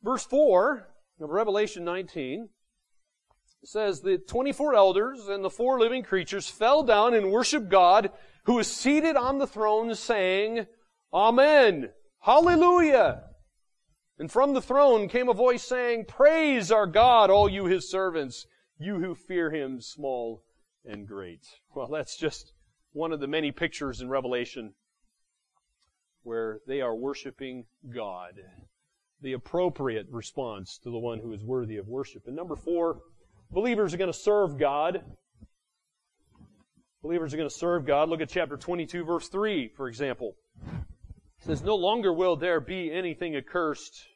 Verse 0.03 0.25
4 0.25 0.89
of 1.21 1.31
Revelation 1.31 1.85
19 1.85 2.49
it 3.63 3.69
says 3.69 4.01
the 4.01 4.19
24 4.19 4.75
elders 4.75 5.29
and 5.29 5.45
the 5.45 5.51
four 5.51 5.79
living 5.79 6.03
creatures 6.03 6.49
fell 6.49 6.83
down 6.83 7.15
and 7.15 7.31
worshiped 7.31 7.69
God 7.69 8.11
who 8.45 8.59
is 8.59 8.67
seated 8.67 9.17
on 9.17 9.39
the 9.39 9.47
throne 9.47 9.95
saying, 9.95 10.67
Amen. 11.13 11.91
Hallelujah. 12.21 13.25
And 14.19 14.31
from 14.31 14.53
the 14.53 14.63
throne 14.63 15.09
came 15.09 15.29
a 15.29 15.35
voice 15.35 15.63
saying, 15.63 16.07
Praise 16.07 16.71
our 16.71 16.87
God, 16.87 17.31
all 17.31 17.49
you 17.49 17.67
his 17.67 17.91
servants, 17.91 18.47
you 18.79 18.99
who 18.99 19.15
fear 19.15 19.51
him, 19.51 19.81
small 19.81 20.43
and 20.85 21.07
great. 21.07 21.47
Well, 21.75 21.89
that's 21.89 22.17
just 22.17 22.53
one 22.93 23.13
of 23.13 23.21
the 23.21 23.27
many 23.27 23.53
pictures 23.53 24.01
in 24.01 24.09
Revelation 24.09 24.75
where 26.23 26.61
they 26.67 26.81
are 26.81 26.95
worshiping 26.95 27.65
God. 27.95 28.35
The 29.23 29.33
appropriate 29.33 30.07
response 30.11 30.79
to 30.83 30.91
the 30.91 30.99
one 30.99 31.21
who 31.21 31.33
is 31.33 31.43
worthy 31.43 31.77
of 31.77 31.89
worship. 31.89 32.27
And 32.27 32.37
number 32.37 32.57
four, 32.57 33.01
Believers 33.53 33.93
are 33.93 33.97
going 33.97 34.13
to 34.13 34.19
serve 34.19 34.59
God. 34.59 35.03
Believers 37.03 37.35
are 37.35 37.37
going 37.37 37.49
to 37.49 37.55
serve 37.55 37.85
God. 37.85 38.09
Look 38.09 38.21
at 38.21 38.29
chapter 38.29 38.57
22, 38.57 39.05
verse 39.05 39.29
3, 39.29 39.73
for 39.77 39.89
example. 39.89 40.37
It 40.67 41.47
says, 41.47 41.63
No 41.63 41.75
longer 41.75 42.13
will 42.13 42.37
there 42.37 42.61
be 42.61 42.93
anything 42.93 43.35
accursed, 43.35 44.07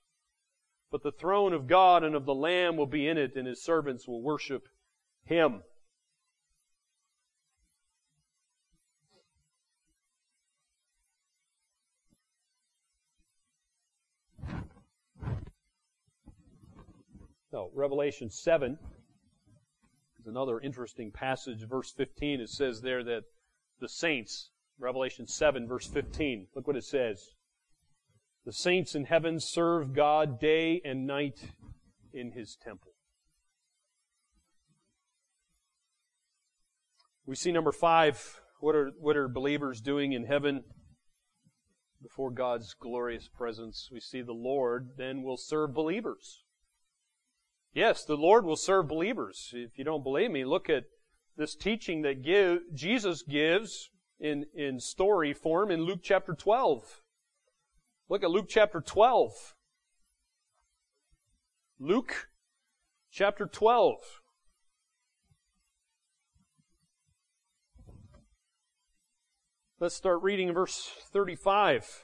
but 0.93 1.03
the 1.03 1.11
throne 1.11 1.53
of 1.53 1.67
God 1.67 2.05
and 2.05 2.15
of 2.15 2.27
the 2.27 2.35
Lamb 2.35 2.77
will 2.77 2.87
be 2.87 3.09
in 3.09 3.19
it, 3.19 3.35
and 3.35 3.47
his 3.47 3.65
servants 3.65 4.07
will 4.07 4.23
worship 4.23 4.69
him. 5.25 5.63
No, 17.53 17.71
Revelation 17.75 18.31
7 18.31 18.79
another 20.27 20.61
interesting 20.61 21.11
passage. 21.11 21.67
Verse 21.69 21.93
15, 21.93 22.41
it 22.41 22.49
says 22.49 22.81
there 22.81 23.05
that 23.05 23.23
the 23.81 23.89
saints, 23.89 24.51
Revelation 24.79 25.27
7, 25.27 25.67
verse 25.67 25.87
15, 25.87 26.49
look 26.55 26.67
what 26.67 26.77
it 26.77 26.85
says. 26.85 27.35
The 28.45 28.53
saints 28.53 28.95
in 28.95 29.05
heaven 29.05 29.41
serve 29.41 29.95
God 29.95 30.39
day 30.39 30.81
and 30.85 31.07
night 31.07 31.53
in 32.13 32.33
his 32.33 32.57
temple. 32.63 32.93
We 37.27 37.37
see 37.37 37.53
number 37.53 37.73
five, 37.73 38.41
what 38.61 38.75
are, 38.75 38.93
what 38.99 39.17
are 39.17 39.29
believers 39.29 39.81
doing 39.81 40.13
in 40.13 40.27
heaven 40.27 40.65
before 42.03 42.31
God's 42.31 42.75
glorious 42.75 43.29
presence? 43.29 43.89
We 43.91 44.01
see 44.01 44.21
the 44.21 44.33
Lord 44.33 44.91
then 44.99 45.23
will 45.23 45.39
serve 45.39 45.73
believers. 45.73 46.44
Yes, 47.75 48.05
the 48.05 48.17
Lord 48.17 48.45
will 48.45 48.57
serve 48.57 48.87
believers. 48.87 49.51
If 49.53 49.77
you 49.77 49.85
don't 49.85 50.05
believe 50.05 50.31
me, 50.31 50.45
look 50.45 50.71
at 50.71 50.85
this 51.37 51.57
teaching 51.57 52.03
that 52.03 52.23
give, 52.23 52.61
Jesus 52.73 53.23
gives 53.23 53.91
in, 54.21 54.47
in 54.55 54.79
story 54.79 55.33
form 55.33 55.73
in 55.73 55.83
Luke 55.83 55.99
chapter 56.01 56.35
12. 56.35 57.03
Look 58.09 58.23
at 58.23 58.31
Luke 58.31 58.47
chapter 58.49 58.81
12. 58.81 59.33
Luke 61.81 62.29
chapter 63.11 63.47
12. 63.47 63.97
Let's 69.81 69.97
start 69.97 70.23
reading 70.23 70.55
verse 70.55 70.93
35. 71.13 72.04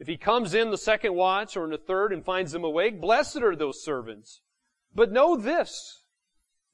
If 0.00 0.06
he 0.06 0.16
comes 0.16 0.54
in 0.54 0.70
the 0.70 0.78
second 0.78 1.14
watch 1.14 1.58
or 1.58 1.64
in 1.64 1.70
the 1.70 1.78
third 1.78 2.10
and 2.10 2.24
finds 2.24 2.52
them 2.52 2.64
awake, 2.64 3.02
blessed 3.02 3.42
are 3.42 3.54
those 3.54 3.84
servants. 3.84 4.40
But 4.94 5.12
know 5.12 5.36
this, 5.36 6.04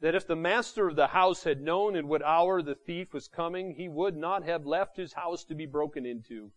that 0.01 0.15
if 0.15 0.29
the 0.29 0.37
master 0.37 0.87
of 0.87 0.95
the 0.95 1.09
house 1.09 1.43
had 1.43 1.61
known 1.61 1.97
in 1.97 2.07
what 2.07 2.23
hour 2.23 2.63
the 2.63 2.77
thief 2.77 3.13
was 3.13 3.27
coming, 3.27 3.75
he 3.75 3.89
would 3.89 4.17
not 4.17 4.45
have 4.45 4.65
left 4.65 4.97
his 4.97 5.15
house 5.15 5.43
to 5.47 5.57
be 5.57 5.67
broken 5.67 6.07
into. 6.07 6.53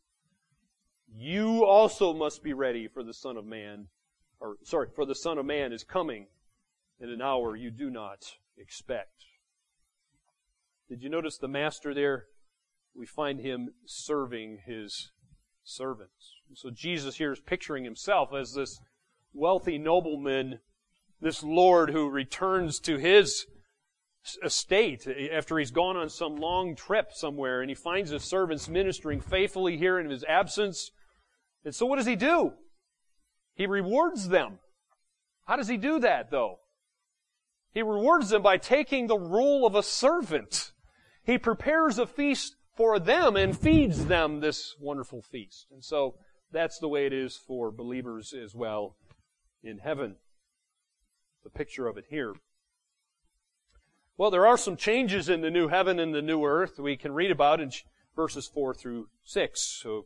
You 1.11 1.65
also 1.65 2.13
must 2.13 2.43
be 2.43 2.53
ready 2.53 2.87
for 2.87 3.03
the 3.03 3.15
Son 3.15 3.35
of 3.35 3.45
Man, 3.45 3.87
or 4.39 4.57
sorry, 4.63 4.89
for 4.93 5.07
the 5.07 5.15
Son 5.15 5.39
of 5.39 5.47
Man 5.47 5.73
is 5.73 5.83
coming 5.83 6.27
in 7.01 7.09
an 7.09 7.21
hour 7.21 7.55
you 7.55 7.71
do 7.71 7.89
not 7.89 8.35
expect. 8.59 9.25
Did 10.87 11.01
you 11.01 11.09
notice 11.09 11.39
the 11.39 11.47
master 11.47 11.95
there? 11.95 12.25
We 12.93 13.07
find 13.07 13.39
him 13.39 13.69
serving 13.87 14.59
his 14.67 15.11
servants. 15.63 16.33
So 16.55 16.69
Jesus 16.69 17.17
here 17.17 17.31
is 17.31 17.39
picturing 17.39 17.83
himself 17.83 18.33
as 18.33 18.53
this 18.53 18.79
wealthy 19.33 19.77
nobleman, 19.77 20.59
this 21.21 21.43
lord 21.43 21.91
who 21.91 22.09
returns 22.09 22.79
to 22.79 22.97
his 22.97 23.45
estate 24.43 25.07
after 25.31 25.57
he's 25.57 25.71
gone 25.71 25.95
on 25.95 26.09
some 26.09 26.35
long 26.35 26.75
trip 26.75 27.11
somewhere 27.13 27.61
and 27.61 27.69
he 27.69 27.75
finds 27.75 28.11
his 28.11 28.23
servants 28.23 28.67
ministering 28.67 29.21
faithfully 29.21 29.77
here 29.77 29.99
in 29.99 30.09
his 30.09 30.23
absence. 30.25 30.91
And 31.63 31.73
so 31.73 31.85
what 31.85 31.97
does 31.97 32.05
he 32.05 32.15
do? 32.15 32.53
He 33.55 33.65
rewards 33.65 34.29
them. 34.29 34.59
How 35.45 35.55
does 35.55 35.67
he 35.67 35.77
do 35.77 35.99
that 35.99 36.31
though? 36.31 36.59
He 37.73 37.81
rewards 37.81 38.29
them 38.29 38.41
by 38.41 38.57
taking 38.57 39.07
the 39.07 39.17
role 39.17 39.65
of 39.65 39.75
a 39.75 39.83
servant. 39.83 40.71
He 41.23 41.37
prepares 41.37 41.99
a 41.99 42.07
feast 42.07 42.55
for 42.79 42.97
them 42.97 43.35
and 43.35 43.59
feeds 43.59 44.05
them 44.05 44.39
this 44.39 44.73
wonderful 44.79 45.21
feast. 45.21 45.67
And 45.69 45.83
so 45.83 46.15
that's 46.49 46.79
the 46.79 46.87
way 46.87 47.05
it 47.05 47.11
is 47.11 47.35
for 47.35 47.71
believers 47.71 48.31
as 48.33 48.55
well 48.55 48.95
in 49.61 49.79
heaven. 49.79 50.15
The 51.43 51.49
picture 51.49 51.87
of 51.87 51.97
it 51.97 52.05
here. 52.09 52.35
Well, 54.17 54.31
there 54.31 54.47
are 54.47 54.57
some 54.57 54.77
changes 54.77 55.27
in 55.27 55.41
the 55.41 55.51
new 55.51 55.67
heaven 55.67 55.99
and 55.99 56.15
the 56.15 56.21
new 56.21 56.45
earth 56.45 56.79
we 56.79 56.95
can 56.95 57.11
read 57.11 57.31
about 57.31 57.59
in 57.59 57.69
verses 58.15 58.47
4 58.47 58.73
through 58.73 59.09
6. 59.25 59.61
So, 59.61 60.05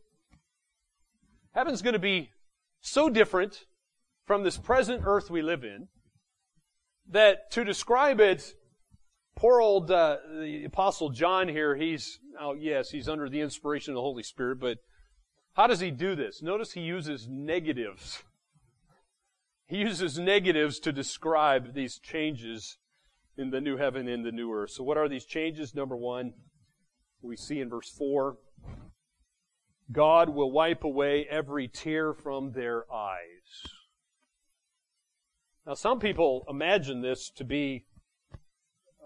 heaven's 1.52 1.80
going 1.80 1.92
to 1.92 2.00
be 2.00 2.30
so 2.80 3.08
different 3.08 3.66
from 4.26 4.42
this 4.42 4.58
present 4.58 5.04
earth 5.06 5.30
we 5.30 5.42
live 5.42 5.62
in 5.62 5.86
that 7.08 7.52
to 7.52 7.64
describe 7.64 8.18
it 8.18 8.56
Poor 9.36 9.60
old 9.60 9.90
uh, 9.90 10.18
the 10.40 10.64
apostle 10.64 11.10
John 11.10 11.48
here. 11.48 11.74
He's 11.74 12.20
oh 12.40 12.54
yes, 12.54 12.90
he's 12.90 13.08
under 13.08 13.28
the 13.28 13.40
inspiration 13.40 13.92
of 13.92 13.96
the 13.96 14.00
Holy 14.02 14.22
Spirit, 14.22 14.60
but 14.60 14.78
how 15.54 15.66
does 15.66 15.80
he 15.80 15.90
do 15.90 16.14
this? 16.14 16.42
Notice 16.42 16.72
he 16.72 16.80
uses 16.80 17.28
negatives. 17.28 18.22
He 19.66 19.78
uses 19.78 20.18
negatives 20.18 20.78
to 20.80 20.92
describe 20.92 21.74
these 21.74 21.98
changes 21.98 22.78
in 23.36 23.50
the 23.50 23.60
new 23.60 23.76
heaven 23.76 24.08
and 24.08 24.24
the 24.24 24.32
new 24.32 24.52
earth. 24.52 24.70
So 24.70 24.84
what 24.84 24.98
are 24.98 25.08
these 25.08 25.24
changes? 25.24 25.74
Number 25.74 25.96
one, 25.96 26.34
we 27.22 27.36
see 27.36 27.60
in 27.60 27.70
verse 27.70 27.90
four. 27.90 28.36
God 29.90 30.28
will 30.28 30.50
wipe 30.50 30.84
away 30.84 31.26
every 31.28 31.68
tear 31.68 32.14
from 32.14 32.52
their 32.52 32.84
eyes. 32.92 33.72
Now, 35.66 35.74
some 35.74 35.98
people 35.98 36.44
imagine 36.48 37.00
this 37.00 37.30
to 37.36 37.44
be 37.44 37.86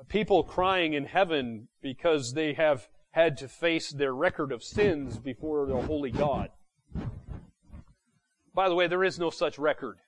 people 0.06 0.44
crying 0.44 0.92
in 0.92 1.04
heaven 1.04 1.68
because 1.82 2.34
they 2.34 2.52
have 2.54 2.88
had 3.10 3.36
to 3.38 3.48
face 3.48 3.90
their 3.90 4.14
record 4.14 4.52
of 4.52 4.62
sins 4.62 5.18
before 5.18 5.66
the 5.66 5.80
holy 5.82 6.10
God. 6.10 6.50
By 8.54 8.68
the 8.68 8.74
way, 8.74 8.86
there 8.86 9.04
is 9.04 9.18
no 9.18 9.30
such 9.30 9.58
record. 9.58 9.98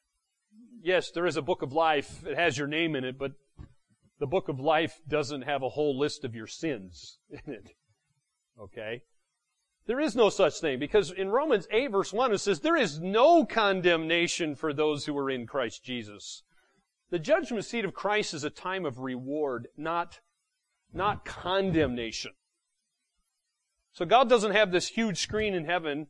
Yes, 0.83 1.11
there 1.11 1.27
is 1.27 1.37
a 1.37 1.43
book 1.43 1.63
of 1.63 1.73
life. 1.73 2.25
It 2.27 2.37
has 2.37 2.57
your 2.57 2.67
name 2.67 2.97
in 2.97 3.05
it, 3.05 3.19
but 3.19 3.33
the 4.19 4.27
book 4.27 4.49
of 4.49 4.61
life 4.61 5.01
doesn't 5.09 5.43
have 5.43 5.63
a 5.63 5.71
whole 5.71 5.99
list 5.99 6.25
of 6.25 6.35
your 6.35 6.47
sins 6.47 7.19
in 7.31 7.53
it. 7.53 7.71
Okay? 8.61 9.03
There 9.87 10.01
is 10.01 10.15
no 10.15 10.29
such 10.29 10.61
thing 10.61 10.79
because 10.79 11.11
in 11.11 11.31
Romans 11.31 11.67
8 11.71 11.91
verse 11.91 12.13
1 12.13 12.33
it 12.33 12.39
says, 12.39 12.61
there 12.61 12.77
is 12.77 13.01
no 13.01 13.45
condemnation 13.45 14.55
for 14.55 14.73
those 14.73 15.07
who 15.07 15.17
are 15.19 15.31
in 15.31 15.47
Christ 15.47 15.83
Jesus. 15.83 16.43
The 17.11 17.19
judgment 17.19 17.65
seat 17.65 17.85
of 17.85 17.93
Christ 17.93 18.35
is 18.35 18.45
a 18.45 18.51
time 18.51 18.85
of 18.85 18.99
reward, 18.99 19.69
not, 19.77 20.21
not 20.93 21.25
condemnation. 21.25 22.33
So 23.93 24.05
God 24.05 24.29
doesn't 24.29 24.53
have 24.53 24.71
this 24.71 24.89
huge 24.89 25.19
screen 25.19 25.55
in 25.55 25.65
heaven 25.65 26.07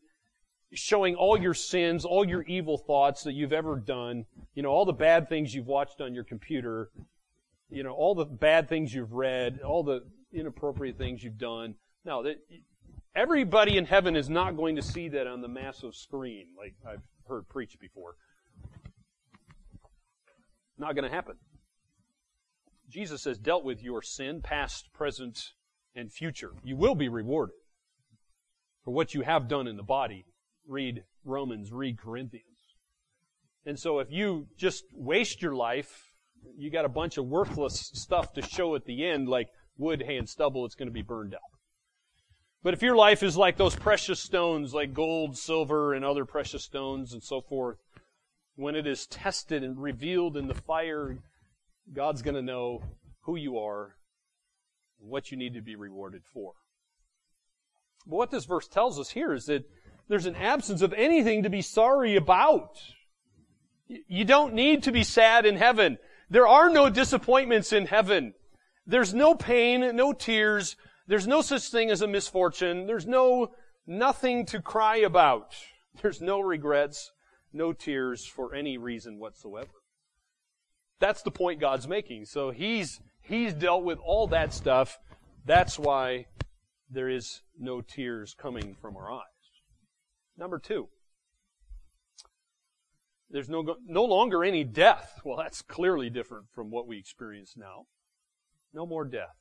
showing 0.73 1.17
all 1.17 1.41
your 1.41 1.55
sins, 1.55 2.05
all 2.05 2.29
your 2.29 2.43
evil 2.43 2.79
thoughts 2.79 3.25
that 3.25 3.33
you've 3.33 3.53
ever 3.53 3.77
done, 3.77 4.27
you 4.55 4.63
know, 4.63 4.69
all 4.69 4.85
the 4.85 4.93
bad 4.93 5.29
things 5.29 5.55
you've 5.55 5.67
watched 5.67 6.01
on 6.01 6.15
your 6.15 6.25
computer, 6.25 6.91
you 7.71 7.83
know, 7.83 7.93
all 7.93 8.15
the 8.15 8.25
bad 8.25 8.69
things 8.69 8.95
you've 8.95 9.13
read, 9.13 9.61
all 9.63 9.83
the 9.83 10.03
inappropriate 10.33 10.99
things 10.99 11.25
you've 11.25 11.39
done. 11.39 11.75
No, 12.05 12.23
that, 12.23 12.37
everybody 13.15 13.77
in 13.77 13.87
heaven 13.87 14.15
is 14.15 14.29
not 14.29 14.57
going 14.57 14.77
to 14.77 14.83
see 14.83 15.09
that 15.09 15.27
on 15.27 15.41
the 15.41 15.49
massive 15.49 15.95
screen 15.95 16.49
like 16.57 16.75
I've 16.87 17.03
heard 17.27 17.49
preached 17.49 17.81
before. 17.81 18.17
Not 20.81 20.95
going 20.95 21.05
to 21.05 21.15
happen. 21.15 21.37
Jesus 22.89 23.25
has 23.25 23.39
dealt 23.39 23.65
with 23.65 23.83
your 23.83 24.01
sin, 24.01 24.41
past, 24.43 24.89
present, 24.95 25.51
and 25.95 26.11
future. 26.11 26.53
You 26.65 26.75
will 26.75 26.95
be 26.95 27.07
rewarded 27.07 27.55
for 28.83 28.93
what 28.93 29.13
you 29.13 29.21
have 29.21 29.47
done 29.47 29.69
in 29.69 29.77
the 29.77 29.83
body. 29.83 30.25
Read 30.67 31.05
Romans, 31.23 31.71
read 31.71 31.99
Corinthians. 31.99 32.47
And 33.67 33.79
so 33.79 33.99
if 33.99 34.11
you 34.11 34.47
just 34.57 34.85
waste 34.95 35.43
your 35.43 35.55
life, 35.55 36.13
you 36.57 36.71
got 36.71 36.87
a 36.87 36.89
bunch 36.89 37.19
of 37.19 37.27
worthless 37.27 37.91
stuff 37.93 38.33
to 38.33 38.43
show 38.43 38.75
at 38.75 38.87
the 38.87 39.05
end, 39.07 39.29
like 39.29 39.49
wood, 39.77 40.03
hay, 40.07 40.17
and 40.17 40.29
stubble, 40.29 40.65
it's 40.65 40.75
going 40.75 40.89
to 40.89 40.93
be 40.93 41.03
burned 41.03 41.35
up. 41.35 41.43
But 42.63 42.73
if 42.73 42.81
your 42.81 42.97
life 42.97 43.23
is 43.23 43.37
like 43.37 43.59
those 43.59 43.77
precious 43.77 44.19
stones, 44.19 44.73
like 44.73 44.95
gold, 44.95 45.37
silver, 45.37 45.93
and 45.93 46.07
other 46.07 46.25
precious 46.25 46.65
stones 46.65 47.13
and 47.13 47.23
so 47.23 47.43
forth, 47.43 47.77
when 48.61 48.77
it 48.77 48.87
is 48.87 49.07
tested 49.07 49.65
and 49.65 49.81
revealed 49.81 50.37
in 50.37 50.47
the 50.47 50.55
fire, 50.55 51.19
God's 51.93 52.23
going 52.23 52.35
to 52.35 52.43
know 52.43 52.83
who 53.23 53.37
you 53.37 53.59
are 53.59 53.97
and 55.01 55.11
what 55.11 55.31
you 55.31 55.37
need 55.37 55.55
to 55.55 55.63
be 55.63 55.77
rewarded 55.77 56.23
for. 56.25 56.53
But 58.07 58.17
what 58.17 58.31
this 58.31 58.45
verse 58.45 58.69
tells 58.69 58.99
us 58.99 59.11
here 59.11 59.33
is 59.33 59.47
that 59.47 59.65
There's 60.11 60.27
an 60.27 60.35
absence 60.35 60.83
of 60.83 60.93
anything 60.95 61.45
to 61.45 61.51
be 61.51 61.63
sorry 61.63 62.17
about. 62.17 62.81
You 63.87 64.25
don't 64.25 64.55
need 64.55 64.83
to 64.83 64.93
be 64.93 65.05
sad 65.05 65.47
in 65.47 65.55
heaven. 65.55 65.99
There 66.29 66.49
are 66.49 66.69
no 66.69 66.91
disappointments 66.91 67.73
in 67.73 67.87
heaven. 67.87 68.35
There's 68.89 69.15
no 69.15 69.37
pain, 69.37 69.95
no 69.95 70.13
tears. 70.13 70.75
There's 71.07 71.29
no 71.29 71.43
such 71.43 71.71
thing 71.71 71.93
as 71.93 72.03
a 72.03 72.09
misfortune. 72.09 72.89
There's 72.89 73.07
no, 73.07 73.53
nothing 73.87 74.47
to 74.47 74.61
cry 74.61 74.97
about. 74.97 75.55
There's 76.03 76.21
no 76.21 76.41
regrets, 76.41 77.13
no 77.53 77.73
tears 77.73 78.27
for 78.27 78.55
any 78.55 78.79
reason 78.79 79.19
whatsoever. 79.19 79.71
That's 80.99 81.23
the 81.23 81.31
point 81.31 81.61
God's 81.61 81.89
making. 81.89 82.27
So 82.27 82.51
He's, 82.51 83.01
He's 83.21 83.55
dealt 83.55 83.85
with 83.85 83.99
all 84.05 84.27
that 84.29 84.53
stuff. 84.53 84.99
That's 85.45 85.79
why 85.79 86.27
there 86.91 87.09
is 87.09 87.43
no 87.59 87.81
tears 87.81 88.35
coming 88.39 88.77
from 88.81 88.97
our 88.97 89.11
eyes. 89.11 89.23
Number 90.37 90.59
two, 90.59 90.89
there's 93.31 93.49
no, 93.49 93.77
no 93.87 94.05
longer 94.05 94.43
any 94.45 94.65
death. 94.65 95.21
Well, 95.25 95.37
that's 95.37 95.63
clearly 95.63 96.11
different 96.11 96.47
from 96.53 96.71
what 96.71 96.87
we 96.87 96.99
experience 96.99 97.55
now. 97.57 97.87
No 98.75 98.87
more 98.87 99.05
death. 99.05 99.37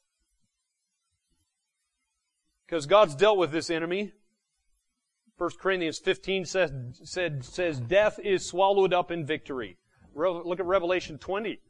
Because 2.67 2.86
God's 2.86 3.15
dealt 3.15 3.38
with 3.38 3.52
this 3.52 3.69
enemy. 3.69 4.13
1 5.39 5.52
Corinthians 5.58 5.99
15 5.99 6.43
says, 6.43 6.71
said, 7.06 7.45
says, 7.45 7.80
death 7.80 8.19
is 8.21 8.45
swallowed 8.45 8.93
up 8.93 9.10
in 9.10 9.25
victory. 9.25 9.78
Look 10.13 10.60
at 10.60 10.65
Revelation 10.65 11.17
20, 11.17 11.62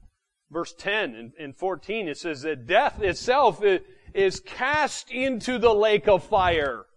verse 0.49 0.73
10 0.73 1.13
and, 1.13 1.31
and 1.39 1.55
14. 1.55 2.07
It 2.07 2.17
says 2.17 2.41
that 2.41 2.65
death 2.65 2.99
itself 2.99 3.63
is, 3.63 3.81
is 4.15 4.39
cast 4.39 5.11
into 5.11 5.59
the 5.59 5.73
lake 5.73 6.07
of 6.07 6.23
fire. 6.23 6.87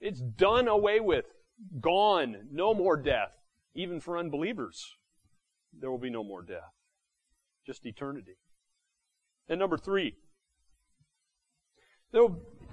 It's 0.00 0.22
done 0.22 0.66
away 0.66 0.98
with. 0.98 1.26
Gone. 1.78 2.48
No 2.50 2.72
more 2.72 2.96
death. 2.96 3.36
Even 3.74 4.00
for 4.00 4.16
unbelievers, 4.16 4.82
there 5.78 5.90
will 5.90 5.98
be 5.98 6.08
no 6.08 6.24
more 6.24 6.42
death. 6.42 6.72
Just 7.66 7.84
eternity. 7.84 8.38
And 9.46 9.60
number 9.60 9.76
three, 9.76 10.14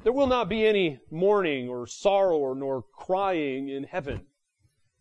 there 0.03 0.13
will 0.13 0.27
not 0.27 0.49
be 0.49 0.65
any 0.65 0.99
mourning 1.09 1.69
or 1.69 1.87
sorrow 1.87 2.37
or 2.37 2.55
nor 2.55 2.83
crying 2.93 3.69
in 3.69 3.83
heaven. 3.83 4.21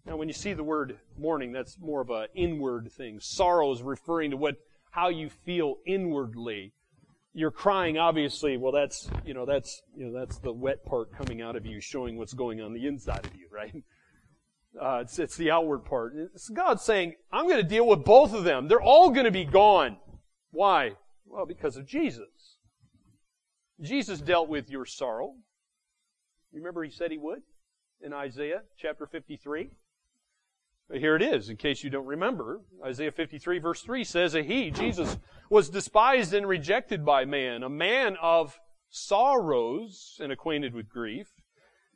Now, 0.05 0.17
when 0.17 0.29
you 0.29 0.35
see 0.35 0.53
the 0.53 0.65
word 0.65 0.99
mourning, 1.17 1.53
that's 1.53 1.79
more 1.79 2.01
of 2.01 2.11
an 2.11 2.27
inward 2.35 2.91
thing. 2.93 3.21
Sorrow 3.21 3.71
is 3.73 3.83
referring 3.83 4.33
to 4.33 4.37
what, 4.37 4.57
how 4.91 5.09
you 5.09 5.29
feel 5.29 5.77
inwardly. 5.87 6.73
You're 7.35 7.53
crying, 7.53 7.99
obviously. 7.99 8.57
Well, 8.57 8.73
that's, 8.73 9.09
you 9.25 9.33
know, 9.33 9.47
that's, 9.47 9.81
you 9.97 10.07
know, 10.07 10.19
that's 10.19 10.39
the 10.39 10.53
wet 10.53 10.85
part 10.85 11.13
coming 11.17 11.41
out 11.41 11.57
of 11.57 11.65
you, 11.67 11.81
showing 11.81 12.17
what's 12.19 12.35
going 12.35 12.61
on 12.61 12.73
the 12.73 12.87
inside 12.87 13.25
of 13.25 13.35
you, 13.37 13.47
right? 13.51 13.85
Uh, 14.81 15.01
it's, 15.03 15.19
it's 15.19 15.37
the 15.37 15.51
outward 15.51 15.85
part. 15.85 16.15
It's 16.17 16.49
God 16.49 16.81
saying, 16.81 17.15
I'm 17.33 17.47
going 17.47 17.63
to 17.63 17.69
deal 17.69 17.87
with 17.87 18.05
both 18.05 18.35
of 18.35 18.45
them. 18.45 18.69
They're 18.69 18.83
all 18.83 19.11
going 19.11 19.25
to 19.25 19.31
be 19.31 19.45
gone. 19.45 19.99
Why? 20.51 20.93
Well, 21.27 21.47
because 21.47 21.77
of 21.77 21.87
Jesus. 21.87 22.52
Jesus 23.83 24.21
dealt 24.21 24.49
with 24.49 24.71
your 24.71 24.87
sorrow. 24.87 25.35
You 26.53 26.61
remember 26.61 26.85
he 26.85 26.91
said 26.91 27.11
he 27.11 27.19
would 27.19 27.43
in 28.01 28.13
Isaiah 28.13 28.63
chapter 28.77 29.07
53? 29.07 29.71
But 30.89 30.99
Here 30.99 31.17
it 31.17 31.23
is, 31.23 31.49
in 31.49 31.57
case 31.57 31.83
you 31.83 31.91
don't 31.91 32.07
remember. 32.07 32.61
Isaiah 32.85 33.13
53 33.13 33.59
verse 33.59 33.83
3 33.83 34.05
says 34.05 34.33
that 34.33 34.45
he, 34.45 34.71
Jesus, 34.71 35.17
was 35.49 35.69
despised 35.71 36.35
and 36.35 36.47
rejected 36.47 37.05
by 37.05 37.25
man, 37.25 37.63
a 37.63 37.69
man 37.69 38.17
of 38.21 38.61
sorrows 38.91 40.19
and 40.21 40.31
acquainted 40.31 40.75
with 40.75 40.89
grief. 40.89 41.29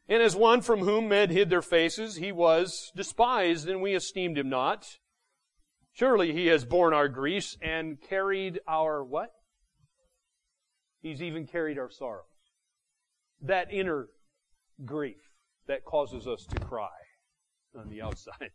And 0.09 0.23
as 0.23 0.35
one 0.35 0.63
from 0.63 0.81
whom 0.81 1.09
men 1.09 1.31
hid 1.31 1.51
their 1.51 1.63
faces, 1.63 2.17
he 2.17 2.33
was 2.33 2.93
despised, 2.97 3.69
and 3.69 3.83
we 3.83 3.95
esteemed 3.95 4.39
him 4.39 4.49
not. 4.49 4.99
Surely 5.93 6.33
he 6.33 6.47
has 6.47 6.65
borne 6.65 6.95
our 6.95 7.09
griefs 7.09 7.57
and 7.61 8.01
carried 8.01 8.61
our 8.69 9.03
what? 9.03 9.33
He's 11.07 11.23
even 11.23 11.47
carried 11.47 11.79
our 11.79 11.89
sorrows. 11.89 12.25
That 13.41 13.73
inner 13.73 14.09
grief 14.85 15.31
that 15.69 15.85
causes 15.85 16.27
us 16.27 16.45
to 16.47 16.59
cry 16.59 16.89
on 17.79 17.89
the 17.89 18.03
outside. 18.03 18.51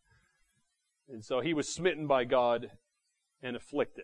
And 1.07 1.23
so 1.23 1.39
he 1.39 1.53
was 1.53 1.73
smitten 1.73 2.07
by 2.07 2.25
God 2.25 2.71
and 3.41 3.55
afflicted. 3.55 4.03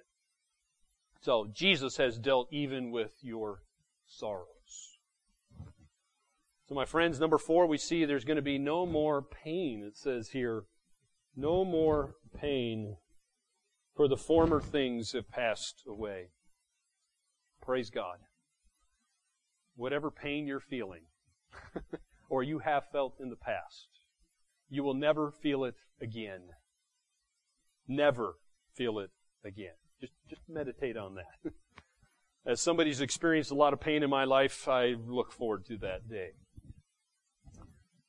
So 1.19 1.47
Jesus 1.53 1.97
has 1.97 2.17
dealt 2.17 2.47
even 2.49 2.89
with 2.89 3.11
your 3.21 3.63
sorrows. 4.05 4.47
So, 6.69 6.75
my 6.75 6.85
friends, 6.85 7.19
number 7.19 7.37
four, 7.37 7.65
we 7.65 7.77
see 7.77 8.05
there's 8.05 8.25
going 8.25 8.37
to 8.37 8.41
be 8.41 8.57
no 8.57 8.85
more 8.85 9.21
pain. 9.21 9.83
It 9.85 9.97
says 9.97 10.29
here, 10.29 10.63
no 11.35 11.65
more 11.65 12.15
pain, 12.37 12.95
for 13.95 14.07
the 14.07 14.17
former 14.17 14.61
things 14.61 15.11
have 15.11 15.29
passed 15.29 15.83
away. 15.87 16.29
Praise 17.61 17.89
God. 17.89 18.19
Whatever 19.77 20.11
pain 20.11 20.45
you're 20.47 20.59
feeling, 20.59 21.03
or 22.29 22.43
you 22.43 22.59
have 22.59 22.83
felt 22.91 23.13
in 23.21 23.29
the 23.29 23.37
past, 23.37 23.87
you 24.69 24.83
will 24.83 24.95
never 24.95 25.31
feel 25.31 25.63
it 25.63 25.75
again. 26.01 26.41
Never 27.87 28.35
feel 28.73 28.99
it 28.99 29.11
again. 29.45 29.75
Just, 30.01 30.13
just 30.29 30.41
meditate 30.49 30.97
on 30.97 31.15
that. 31.15 31.53
As 32.45 32.59
somebody 32.59 32.89
who's 32.89 33.01
experienced 33.01 33.51
a 33.51 33.55
lot 33.55 33.73
of 33.73 33.79
pain 33.79 34.03
in 34.03 34.09
my 34.09 34.23
life, 34.23 34.67
I 34.67 34.95
look 35.07 35.31
forward 35.31 35.65
to 35.67 35.77
that 35.77 36.09
day. 36.09 36.31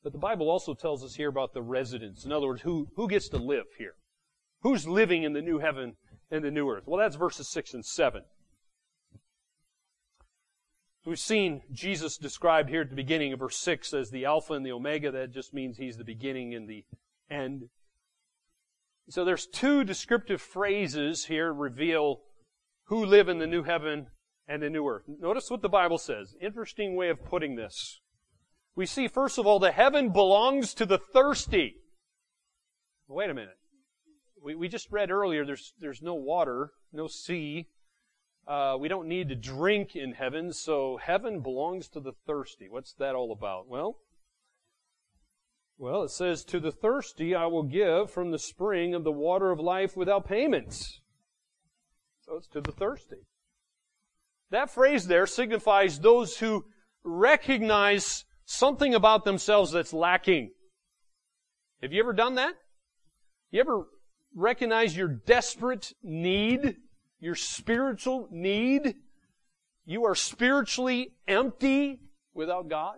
But 0.03 0.13
the 0.13 0.19
Bible 0.19 0.49
also 0.49 0.73
tells 0.73 1.03
us 1.03 1.15
here 1.15 1.29
about 1.29 1.53
the 1.53 1.61
residents. 1.61 2.25
In 2.25 2.31
other 2.31 2.47
words, 2.47 2.61
who, 2.61 2.87
who 2.95 3.07
gets 3.07 3.29
to 3.29 3.37
live 3.37 3.65
here? 3.77 3.93
Who's 4.61 4.87
living 4.87 5.23
in 5.23 5.33
the 5.33 5.41
new 5.41 5.59
heaven 5.59 5.97
and 6.31 6.43
the 6.43 6.51
new 6.51 6.69
earth? 6.69 6.83
Well, 6.87 6.99
that's 6.99 7.15
verses 7.15 7.49
6 7.49 7.73
and 7.73 7.85
7. 7.85 8.23
We've 11.09 11.17
seen 11.17 11.63
Jesus 11.71 12.17
described 12.17 12.69
here 12.69 12.81
at 12.81 12.91
the 12.91 12.95
beginning 12.95 13.33
of 13.33 13.39
verse 13.39 13.57
6 13.57 13.95
as 13.95 14.11
the 14.11 14.25
Alpha 14.25 14.53
and 14.53 14.63
the 14.63 14.71
Omega. 14.71 15.09
That 15.09 15.31
just 15.31 15.55
means 15.55 15.77
he's 15.77 15.97
the 15.97 16.03
beginning 16.03 16.53
and 16.53 16.69
the 16.69 16.85
end. 17.31 17.69
So 19.09 19.25
there's 19.25 19.47
two 19.47 19.83
descriptive 19.83 20.39
phrases 20.39 21.25
here 21.25 21.51
reveal 21.51 22.21
who 22.85 23.03
live 23.03 23.27
in 23.27 23.39
the 23.39 23.47
new 23.47 23.63
heaven 23.63 24.05
and 24.47 24.61
the 24.61 24.69
new 24.69 24.87
earth. 24.87 25.05
Notice 25.07 25.49
what 25.49 25.63
the 25.63 25.67
Bible 25.67 25.97
says. 25.97 26.35
Interesting 26.39 26.95
way 26.95 27.09
of 27.09 27.25
putting 27.25 27.55
this 27.55 28.01
we 28.75 28.85
see, 28.85 29.07
first 29.07 29.39
of 29.39 29.47
all, 29.47 29.57
the 29.57 29.71
heaven 29.71 30.09
belongs 30.11 30.75
to 30.75 30.85
the 30.85 30.99
thirsty. 30.99 31.77
Wait 33.07 33.31
a 33.31 33.33
minute. 33.33 33.57
We, 34.43 34.53
we 34.53 34.67
just 34.67 34.91
read 34.91 35.09
earlier 35.09 35.43
there's, 35.43 35.73
there's 35.79 36.03
no 36.03 36.13
water, 36.13 36.69
no 36.93 37.07
sea. 37.07 37.67
Uh, 38.49 38.75
we 38.79 38.87
don't 38.87 39.07
need 39.07 39.29
to 39.29 39.35
drink 39.35 39.95
in 39.95 40.13
heaven, 40.13 40.51
so 40.51 40.97
heaven 40.97 41.39
belongs 41.39 41.87
to 41.87 41.99
the 41.99 42.13
thirsty. 42.25 42.67
What's 42.67 42.93
that 42.93 43.13
all 43.13 43.31
about? 43.31 43.67
Well, 43.67 43.99
well, 45.77 46.01
it 46.01 46.09
says, 46.09 46.43
To 46.45 46.59
the 46.59 46.71
thirsty 46.71 47.35
I 47.35 47.45
will 47.45 47.63
give 47.63 48.09
from 48.09 48.31
the 48.31 48.39
spring 48.39 48.95
of 48.95 49.03
the 49.03 49.11
water 49.11 49.51
of 49.51 49.59
life 49.59 49.95
without 49.95 50.27
payments. 50.27 50.99
So 52.21 52.37
it's 52.37 52.47
to 52.47 52.61
the 52.61 52.71
thirsty. 52.71 53.27
That 54.49 54.71
phrase 54.71 55.05
there 55.05 55.27
signifies 55.27 55.99
those 55.99 56.37
who 56.39 56.65
recognize 57.03 58.25
something 58.45 58.95
about 58.95 59.25
themselves 59.25 59.71
that's 59.71 59.93
lacking. 59.93 60.51
Have 61.83 61.93
you 61.93 62.01
ever 62.01 62.13
done 62.13 62.33
that? 62.35 62.55
You 63.51 63.61
ever 63.61 63.85
recognize 64.35 64.97
your 64.97 65.07
desperate 65.07 65.93
need, 66.01 66.77
your 67.19 67.35
spiritual 67.35 68.27
need? 68.31 68.95
You 69.85 70.05
are 70.05 70.15
spiritually 70.15 71.13
empty 71.27 71.99
without 72.33 72.69
God? 72.69 72.97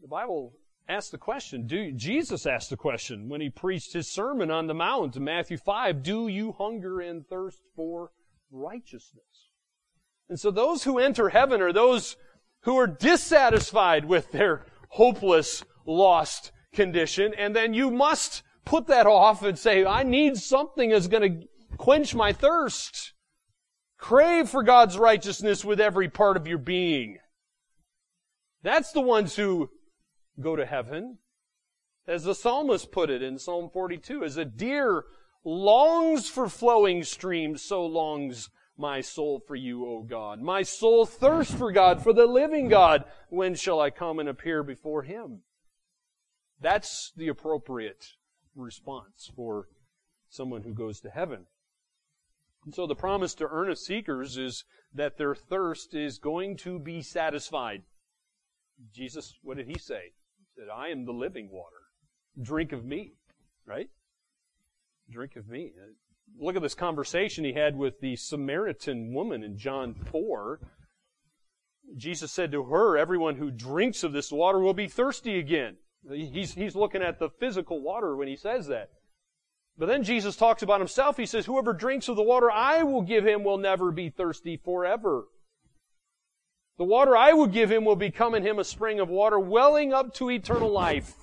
The 0.00 0.08
Bible 0.08 0.54
asks 0.88 1.10
the 1.10 1.18
question, 1.18 1.66
do, 1.66 1.92
Jesus 1.92 2.46
asked 2.46 2.70
the 2.70 2.76
question 2.76 3.28
when 3.28 3.40
he 3.40 3.50
preached 3.50 3.92
his 3.92 4.08
sermon 4.08 4.50
on 4.50 4.66
the 4.66 4.74
mount 4.74 5.16
in 5.16 5.24
Matthew 5.24 5.58
5, 5.58 6.02
do 6.02 6.28
you 6.28 6.52
hunger 6.52 7.00
and 7.00 7.26
thirst 7.26 7.58
for 7.76 8.10
righteousness? 8.50 9.50
And 10.28 10.38
so 10.38 10.50
those 10.50 10.84
who 10.84 10.98
enter 10.98 11.28
heaven 11.28 11.60
are 11.60 11.72
those 11.72 12.16
who 12.62 12.76
are 12.78 12.86
dissatisfied 12.86 14.04
with 14.04 14.32
their 14.32 14.64
hopeless, 14.88 15.64
lost 15.86 16.52
condition, 16.72 17.34
and 17.36 17.54
then 17.54 17.74
you 17.74 17.90
must 17.90 18.42
put 18.64 18.86
that 18.86 19.06
off 19.06 19.42
and 19.42 19.58
say, 19.58 19.84
I 19.84 20.02
need 20.02 20.36
something 20.36 20.90
that's 20.90 21.06
going 21.06 21.40
to 21.40 21.48
quench 21.78 22.14
my 22.14 22.32
thirst. 22.32 23.14
Crave 23.96 24.48
for 24.48 24.62
God's 24.62 24.98
righteousness 24.98 25.64
with 25.64 25.80
every 25.80 26.08
part 26.08 26.36
of 26.36 26.46
your 26.46 26.58
being. 26.58 27.18
That's 28.62 28.92
the 28.92 29.00
ones 29.00 29.34
who 29.36 29.70
go 30.38 30.54
to 30.56 30.66
heaven. 30.66 31.18
As 32.06 32.24
the 32.24 32.34
psalmist 32.34 32.92
put 32.92 33.10
it 33.10 33.22
in 33.22 33.38
Psalm 33.38 33.70
42, 33.72 34.24
as 34.24 34.36
a 34.36 34.44
deer 34.44 35.04
longs 35.44 36.28
for 36.28 36.48
flowing 36.48 37.02
streams, 37.02 37.62
so 37.62 37.84
longs 37.84 38.50
my 38.76 39.00
soul 39.00 39.42
for 39.46 39.56
you, 39.56 39.84
O 39.86 40.02
God. 40.02 40.40
My 40.40 40.62
soul 40.62 41.04
thirsts 41.04 41.54
for 41.54 41.72
God, 41.72 42.02
for 42.02 42.12
the 42.12 42.26
living 42.26 42.68
God. 42.68 43.04
When 43.28 43.54
shall 43.54 43.80
I 43.80 43.90
come 43.90 44.20
and 44.20 44.28
appear 44.28 44.62
before 44.62 45.02
him? 45.02 45.40
That's 46.60 47.12
the 47.16 47.28
appropriate 47.28 48.14
response 48.54 49.30
for 49.34 49.68
someone 50.28 50.62
who 50.62 50.72
goes 50.72 51.00
to 51.00 51.10
heaven. 51.10 51.46
And 52.68 52.74
so 52.74 52.86
the 52.86 52.94
promise 52.94 53.34
to 53.36 53.48
earnest 53.50 53.86
seekers 53.86 54.36
is 54.36 54.62
that 54.92 55.16
their 55.16 55.34
thirst 55.34 55.94
is 55.94 56.18
going 56.18 56.58
to 56.58 56.78
be 56.78 57.00
satisfied. 57.00 57.80
Jesus, 58.94 59.38
what 59.42 59.56
did 59.56 59.68
he 59.68 59.78
say? 59.78 60.12
He 60.36 60.44
said, 60.54 60.66
I 60.70 60.88
am 60.88 61.06
the 61.06 61.12
living 61.12 61.48
water. 61.50 61.78
Drink 62.38 62.72
of 62.72 62.84
me, 62.84 63.14
right? 63.64 63.88
Drink 65.10 65.36
of 65.36 65.48
me. 65.48 65.72
Uh, 65.82 65.92
look 66.38 66.56
at 66.56 66.60
this 66.60 66.74
conversation 66.74 67.42
he 67.42 67.54
had 67.54 67.74
with 67.74 68.00
the 68.02 68.16
Samaritan 68.16 69.14
woman 69.14 69.42
in 69.42 69.56
John 69.56 69.94
4. 69.94 70.60
Jesus 71.96 72.30
said 72.30 72.52
to 72.52 72.64
her, 72.64 72.98
Everyone 72.98 73.36
who 73.36 73.50
drinks 73.50 74.04
of 74.04 74.12
this 74.12 74.30
water 74.30 74.58
will 74.58 74.74
be 74.74 74.88
thirsty 74.88 75.38
again. 75.38 75.78
He's, 76.06 76.52
he's 76.52 76.76
looking 76.76 77.00
at 77.00 77.18
the 77.18 77.30
physical 77.30 77.80
water 77.80 78.14
when 78.14 78.28
he 78.28 78.36
says 78.36 78.66
that. 78.66 78.90
But 79.78 79.86
then 79.86 80.02
Jesus 80.02 80.34
talks 80.34 80.62
about 80.62 80.80
himself. 80.80 81.16
He 81.16 81.26
says, 81.26 81.46
Whoever 81.46 81.72
drinks 81.72 82.08
of 82.08 82.16
the 82.16 82.22
water 82.22 82.50
I 82.50 82.82
will 82.82 83.02
give 83.02 83.24
him 83.24 83.44
will 83.44 83.58
never 83.58 83.92
be 83.92 84.10
thirsty 84.10 84.56
forever. 84.56 85.26
The 86.78 86.84
water 86.84 87.16
I 87.16 87.32
will 87.32 87.46
give 87.46 87.70
him 87.70 87.84
will 87.84 87.96
become 87.96 88.34
in 88.34 88.44
him 88.44 88.58
a 88.58 88.64
spring 88.64 88.98
of 88.98 89.08
water 89.08 89.38
welling 89.38 89.92
up 89.92 90.14
to 90.14 90.30
eternal 90.30 90.70
life. 90.70 91.14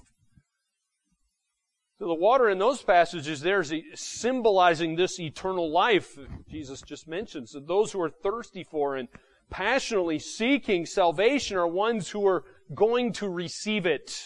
So 2.00 2.08
the 2.08 2.14
water 2.14 2.50
in 2.50 2.60
those 2.60 2.82
passages 2.82 3.42
there 3.42 3.62
is 3.62 3.74
symbolizing 3.94 4.96
this 4.96 5.18
eternal 5.18 5.72
life 5.72 6.18
Jesus 6.50 6.82
just 6.82 7.08
mentions. 7.08 7.52
So 7.52 7.60
those 7.60 7.92
who 7.92 8.02
are 8.02 8.10
thirsty 8.10 8.64
for 8.64 8.96
and 8.96 9.08
passionately 9.50 10.20
seeking 10.20 10.86
salvation 10.86 11.58
are 11.58 11.68
ones 11.68 12.10
who 12.10 12.26
are 12.28 12.44
going 12.74 13.14
to 13.14 13.30
receive 13.30 13.86
it. 13.86 14.24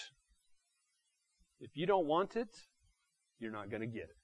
If 1.59 1.71
you 1.75 1.85
don't 1.85 2.07
want 2.07 2.35
it, 2.35 2.49
you're 3.39 3.51
not 3.51 3.69
going 3.69 3.81
to 3.81 3.87
get 3.87 4.03
it. 4.03 4.18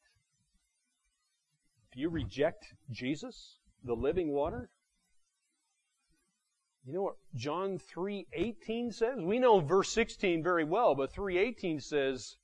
You 1.96 2.10
reject 2.10 2.66
Jesus, 2.92 3.58
the 3.84 3.96
living 3.96 4.32
water, 4.32 4.70
you 6.86 6.94
know 6.94 7.02
what 7.02 7.16
John 7.34 7.80
3:18 7.80 8.94
says? 8.94 9.18
We 9.20 9.40
know 9.40 9.60
verse 9.60 9.92
16 9.92 10.44
very 10.44 10.64
well, 10.64 10.94
but 10.94 11.12
3:18 11.12 11.82
says, 11.82 12.38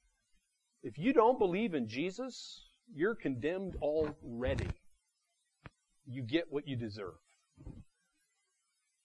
if 0.82 0.98
you 0.98 1.14
don't 1.14 1.38
believe 1.38 1.76
in 1.76 1.88
Jesus, 1.88 2.66
you're 2.92 3.14
condemned 3.14 3.76
already. 3.82 4.70
You 6.08 6.24
get 6.24 6.52
what 6.52 6.68
you 6.68 6.76
deserve. 6.76 7.20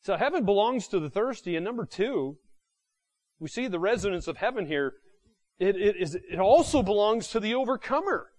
So 0.00 0.16
heaven 0.16 0.46
belongs 0.46 0.88
to 0.88 1.00
the 1.00 1.10
thirsty. 1.10 1.54
And 1.54 1.64
number 1.64 1.84
two, 1.84 2.38
we 3.38 3.48
see 3.48 3.66
the 3.66 3.78
residents 3.78 4.28
of 4.28 4.38
heaven 4.38 4.66
here. 4.66 4.94
It, 5.58 5.76
it, 5.76 5.96
is, 5.96 6.14
it 6.14 6.38
also 6.38 6.82
belongs 6.82 7.28
to 7.28 7.40
the 7.40 7.54
overcomer. 7.54 8.32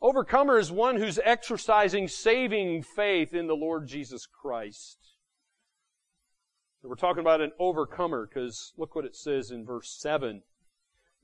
Overcomer 0.00 0.58
is 0.58 0.70
one 0.70 0.96
who's 0.96 1.18
exercising 1.24 2.06
saving 2.06 2.82
faith 2.82 3.34
in 3.34 3.48
the 3.48 3.56
Lord 3.56 3.88
Jesus 3.88 4.26
Christ. 4.26 4.98
we're 6.82 6.94
talking 6.94 7.20
about 7.20 7.40
an 7.40 7.50
overcomer 7.58 8.26
because 8.26 8.72
look 8.76 8.94
what 8.94 9.04
it 9.04 9.16
says 9.16 9.50
in 9.50 9.66
verse 9.66 9.98
7. 10.00 10.42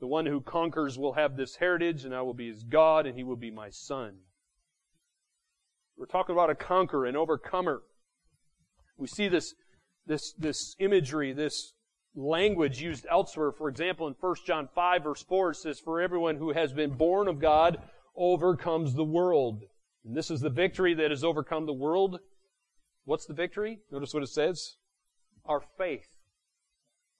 The 0.01 0.09
one 0.09 0.27
who 0.27 0.41
conquers 0.41 0.99
will 0.99 1.13
have 1.13 1.37
this 1.37 1.57
heritage, 1.57 2.05
and 2.05 2.13
I 2.13 2.23
will 2.23 2.35
be 2.35 2.49
his 2.49 2.65
God, 2.65 3.07
and 3.07 3.17
he 3.17 3.23
will 3.23 3.37
be 3.37 3.53
my 3.53 3.71
son. 3.71 4.17
We're 5.97 6.07
talking 6.07 6.35
about 6.35 6.51
a 6.51 6.57
conqueror, 6.57 7.07
an 7.07 7.15
overcomer. 7.15 7.83
We 8.97 9.07
see 9.07 9.29
this, 9.29 9.55
this, 10.05 10.33
this 10.33 10.75
imagery, 10.81 11.33
this 11.33 11.75
language 12.17 12.83
used 12.83 13.07
elsewhere. 13.09 13.53
For 13.53 13.69
example, 13.69 14.09
in 14.09 14.15
1 14.19 14.35
John 14.45 14.69
5 14.75 15.05
verse 15.05 15.23
4, 15.23 15.51
it 15.51 15.57
says, 15.57 15.79
For 15.79 16.01
everyone 16.01 16.37
who 16.37 16.53
has 16.53 16.73
been 16.73 16.91
born 16.91 17.29
of 17.29 17.39
God 17.39 17.79
overcomes 18.17 18.95
the 18.95 19.05
world. 19.05 19.63
And 20.05 20.17
this 20.17 20.31
is 20.31 20.41
the 20.41 20.51
victory 20.51 20.95
that 20.95 21.11
has 21.11 21.25
overcome 21.25 21.67
the 21.67 21.73
world. 21.73 22.21
What's 23.05 23.27
the 23.27 23.35
victory? 23.35 23.81
Notice 23.91 24.15
what 24.15 24.23
it 24.23 24.29
says. 24.29 24.77
Our 25.45 25.63
faith. 25.79 26.09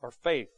Our 0.03 0.11
faith. 0.11 0.49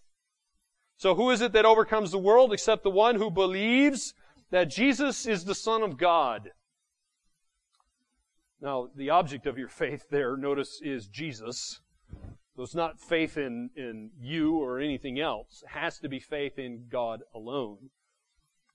So 0.96 1.14
who 1.14 1.30
is 1.30 1.40
it 1.40 1.52
that 1.52 1.64
overcomes 1.64 2.10
the 2.10 2.18
world 2.18 2.52
except 2.52 2.82
the 2.82 2.90
one 2.90 3.16
who 3.16 3.30
believes 3.30 4.14
that 4.50 4.70
Jesus 4.70 5.26
is 5.26 5.44
the 5.44 5.54
Son 5.54 5.82
of 5.82 5.98
God? 5.98 6.50
Now, 8.60 8.88
the 8.96 9.10
object 9.10 9.46
of 9.46 9.58
your 9.58 9.68
faith 9.68 10.06
there, 10.10 10.36
notice, 10.36 10.80
is 10.82 11.06
Jesus. 11.06 11.80
So 12.56 12.62
it's 12.62 12.74
not 12.74 12.98
faith 12.98 13.36
in, 13.36 13.68
in 13.76 14.10
you 14.18 14.56
or 14.56 14.80
anything 14.80 15.20
else. 15.20 15.62
It 15.62 15.78
has 15.78 15.98
to 15.98 16.08
be 16.08 16.18
faith 16.18 16.58
in 16.58 16.86
God 16.90 17.20
alone. 17.34 17.90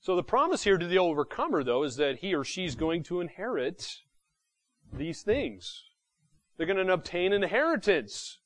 So 0.02 0.16
the 0.16 0.24
promise 0.24 0.64
here 0.64 0.80
to 0.80 0.88
the 0.88 0.98
overcomer, 0.98 1.64
though, 1.64 1.84
is 1.84 1.96
that 1.98 2.18
he 2.18 2.34
or 2.34 2.44
she's 2.44 2.74
going 2.74 3.04
to 3.04 3.22
inherit 3.22 3.88
these 4.92 5.22
things. 5.22 5.84
They're 6.58 6.66
going 6.66 6.84
to 6.86 6.92
obtain 6.92 7.34
an 7.34 7.44
inheritance. 7.44 8.40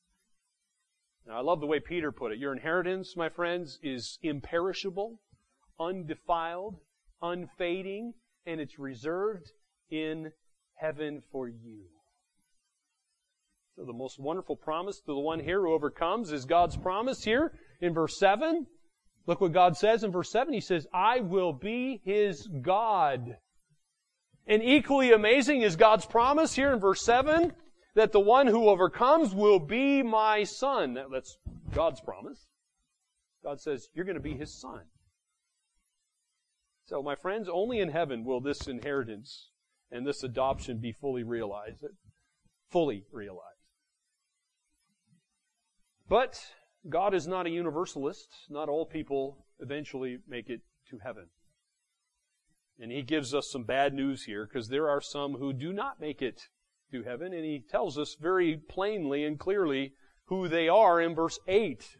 Now, 1.26 1.38
I 1.38 1.40
love 1.40 1.60
the 1.60 1.66
way 1.66 1.80
Peter 1.80 2.12
put 2.12 2.30
it. 2.30 2.38
Your 2.38 2.52
inheritance, 2.52 3.16
my 3.16 3.30
friends, 3.30 3.78
is 3.82 4.18
imperishable, 4.22 5.18
undefiled, 5.80 6.76
unfading, 7.22 8.12
and 8.44 8.60
it's 8.60 8.78
reserved 8.78 9.50
in 9.90 10.32
heaven 10.74 11.22
for 11.32 11.48
you. 11.48 11.86
So 13.76 13.86
the 13.86 13.94
most 13.94 14.20
wonderful 14.20 14.56
promise 14.56 15.00
to 15.00 15.06
the 15.06 15.18
one 15.18 15.40
here 15.40 15.62
who 15.62 15.72
overcomes 15.72 16.32
is 16.32 16.44
God's 16.44 16.76
promise 16.76 17.24
here 17.24 17.52
in 17.80 17.94
verse 17.94 18.18
7. 18.18 18.66
Look 19.26 19.40
what 19.40 19.52
God 19.52 19.76
says 19.76 20.04
in 20.04 20.12
verse 20.12 20.30
7. 20.30 20.54
He 20.54 20.60
says, 20.60 20.86
I 20.92 21.20
will 21.20 21.52
be 21.52 22.00
his 22.04 22.46
God. 22.46 23.38
And 24.46 24.62
equally 24.62 25.12
amazing 25.12 25.62
is 25.62 25.74
God's 25.74 26.06
promise 26.06 26.54
here 26.54 26.72
in 26.72 26.78
verse 26.78 27.02
7 27.02 27.52
that 27.96 28.12
the 28.12 28.20
one 28.20 28.46
who 28.46 28.68
overcomes 28.68 29.34
will 29.34 29.58
be 29.58 30.02
my 30.02 30.44
son. 30.44 30.96
That's 31.10 31.38
God's 31.74 32.00
promise. 32.00 32.46
God 33.42 33.60
says, 33.60 33.88
You're 33.94 34.04
going 34.04 34.16
to 34.16 34.22
be 34.22 34.36
his 34.36 34.60
son. 34.60 34.82
So, 36.84 37.02
my 37.02 37.16
friends, 37.16 37.48
only 37.52 37.80
in 37.80 37.88
heaven 37.88 38.24
will 38.24 38.40
this 38.40 38.68
inheritance 38.68 39.50
and 39.90 40.06
this 40.06 40.22
adoption 40.22 40.78
be 40.78 40.92
fully 40.92 41.24
realized. 41.24 41.84
Fully 42.70 43.04
realized. 43.10 43.42
But 46.08 46.38
God 46.88 47.14
is 47.14 47.26
not 47.26 47.46
a 47.46 47.50
universalist. 47.50 48.28
Not 48.48 48.68
all 48.68 48.86
people 48.86 49.46
eventually 49.60 50.18
make 50.28 50.48
it 50.48 50.60
to 50.90 50.98
heaven. 50.98 51.26
And 52.78 52.92
he 52.92 53.02
gives 53.02 53.34
us 53.34 53.50
some 53.50 53.64
bad 53.64 53.94
news 53.94 54.24
here 54.24 54.46
because 54.46 54.68
there 54.68 54.88
are 54.88 55.00
some 55.00 55.34
who 55.34 55.52
do 55.52 55.72
not 55.72 56.00
make 56.00 56.20
it 56.20 56.42
to 56.92 57.02
heaven, 57.02 57.32
and 57.32 57.44
he 57.44 57.64
tells 57.68 57.98
us 57.98 58.16
very 58.20 58.56
plainly 58.56 59.24
and 59.24 59.38
clearly 59.38 59.94
who 60.26 60.48
they 60.48 60.68
are 60.68 61.00
in 61.00 61.14
verse 61.14 61.38
8. 61.48 61.96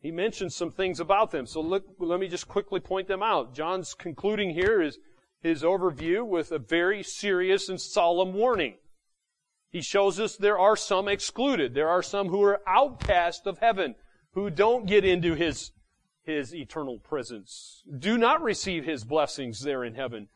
He 0.00 0.10
mentions 0.10 0.54
some 0.54 0.70
things 0.70 1.00
about 1.00 1.30
them. 1.30 1.46
So 1.46 1.60
look, 1.60 1.84
let 1.98 2.20
me 2.20 2.28
just 2.28 2.48
quickly 2.48 2.80
point 2.80 3.08
them 3.08 3.22
out. 3.22 3.54
John's 3.54 3.94
concluding 3.94 4.50
here 4.50 4.82
is 4.82 4.98
his 5.40 5.62
overview 5.62 6.26
with 6.26 6.52
a 6.52 6.58
very 6.58 7.02
serious 7.02 7.68
and 7.68 7.80
solemn 7.80 8.32
warning. 8.32 8.76
He 9.74 9.82
shows 9.82 10.20
us 10.20 10.36
there 10.36 10.56
are 10.56 10.76
some 10.76 11.08
excluded. 11.08 11.74
There 11.74 11.88
are 11.88 12.00
some 12.00 12.28
who 12.28 12.40
are 12.44 12.62
outcast 12.64 13.44
of 13.44 13.58
heaven, 13.58 13.96
who 14.34 14.48
don't 14.48 14.86
get 14.86 15.04
into 15.04 15.34
his, 15.34 15.72
his 16.22 16.54
eternal 16.54 17.00
presence, 17.00 17.82
do 17.98 18.16
not 18.16 18.40
receive 18.40 18.84
his 18.84 19.02
blessings 19.02 19.62
there 19.62 19.82
in 19.82 19.96
heaven. 19.96 20.28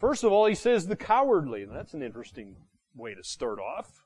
First 0.00 0.24
of 0.24 0.32
all, 0.32 0.46
he 0.46 0.56
says 0.56 0.88
the 0.88 0.96
cowardly. 0.96 1.64
That's 1.64 1.94
an 1.94 2.02
interesting 2.02 2.56
way 2.92 3.14
to 3.14 3.22
start 3.22 3.60
off. 3.60 4.04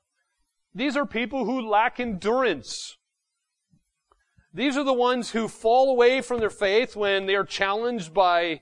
These 0.75 0.95
are 0.95 1.07
people 1.07 1.45
who 1.45 1.67
lack 1.67 1.99
endurance. 1.99 2.97
These 4.53 4.77
are 4.77 4.83
the 4.83 4.93
ones 4.93 5.31
who 5.31 5.47
fall 5.47 5.89
away 5.89 6.21
from 6.21 6.39
their 6.39 6.51
faith 6.51 6.95
when 6.95 7.25
they 7.25 7.33
are 7.33 7.45
challenged 7.45 8.13
by 8.13 8.61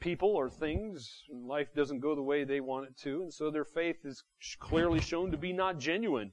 people 0.00 0.30
or 0.30 0.48
things. 0.50 1.22
Life 1.30 1.68
doesn't 1.74 2.00
go 2.00 2.14
the 2.14 2.22
way 2.22 2.44
they 2.44 2.60
want 2.60 2.86
it 2.86 2.96
to, 3.02 3.22
and 3.22 3.32
so 3.32 3.50
their 3.50 3.64
faith 3.64 4.04
is 4.04 4.22
clearly 4.58 5.00
shown 5.00 5.30
to 5.30 5.36
be 5.36 5.52
not 5.52 5.78
genuine. 5.78 6.32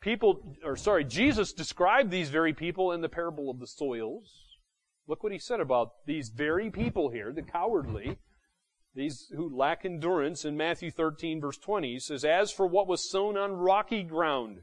People, 0.00 0.56
or 0.64 0.76
sorry, 0.76 1.04
Jesus 1.04 1.52
described 1.52 2.10
these 2.10 2.30
very 2.30 2.52
people 2.52 2.92
in 2.92 3.00
the 3.00 3.08
parable 3.08 3.50
of 3.50 3.58
the 3.58 3.66
soils. 3.66 4.44
Look 5.06 5.22
what 5.22 5.32
he 5.32 5.38
said 5.38 5.60
about 5.60 6.06
these 6.06 6.28
very 6.28 6.70
people 6.70 7.10
here, 7.10 7.32
the 7.32 7.42
cowardly 7.42 8.18
these 8.98 9.30
who 9.34 9.54
lack 9.54 9.84
endurance 9.84 10.44
in 10.44 10.56
Matthew 10.56 10.90
13 10.90 11.40
verse 11.40 11.56
20 11.56 11.92
he 11.92 12.00
says, 12.00 12.24
As 12.24 12.50
for 12.50 12.66
what 12.66 12.88
was 12.88 13.08
sown 13.08 13.36
on 13.36 13.52
rocky 13.52 14.02
ground, 14.02 14.62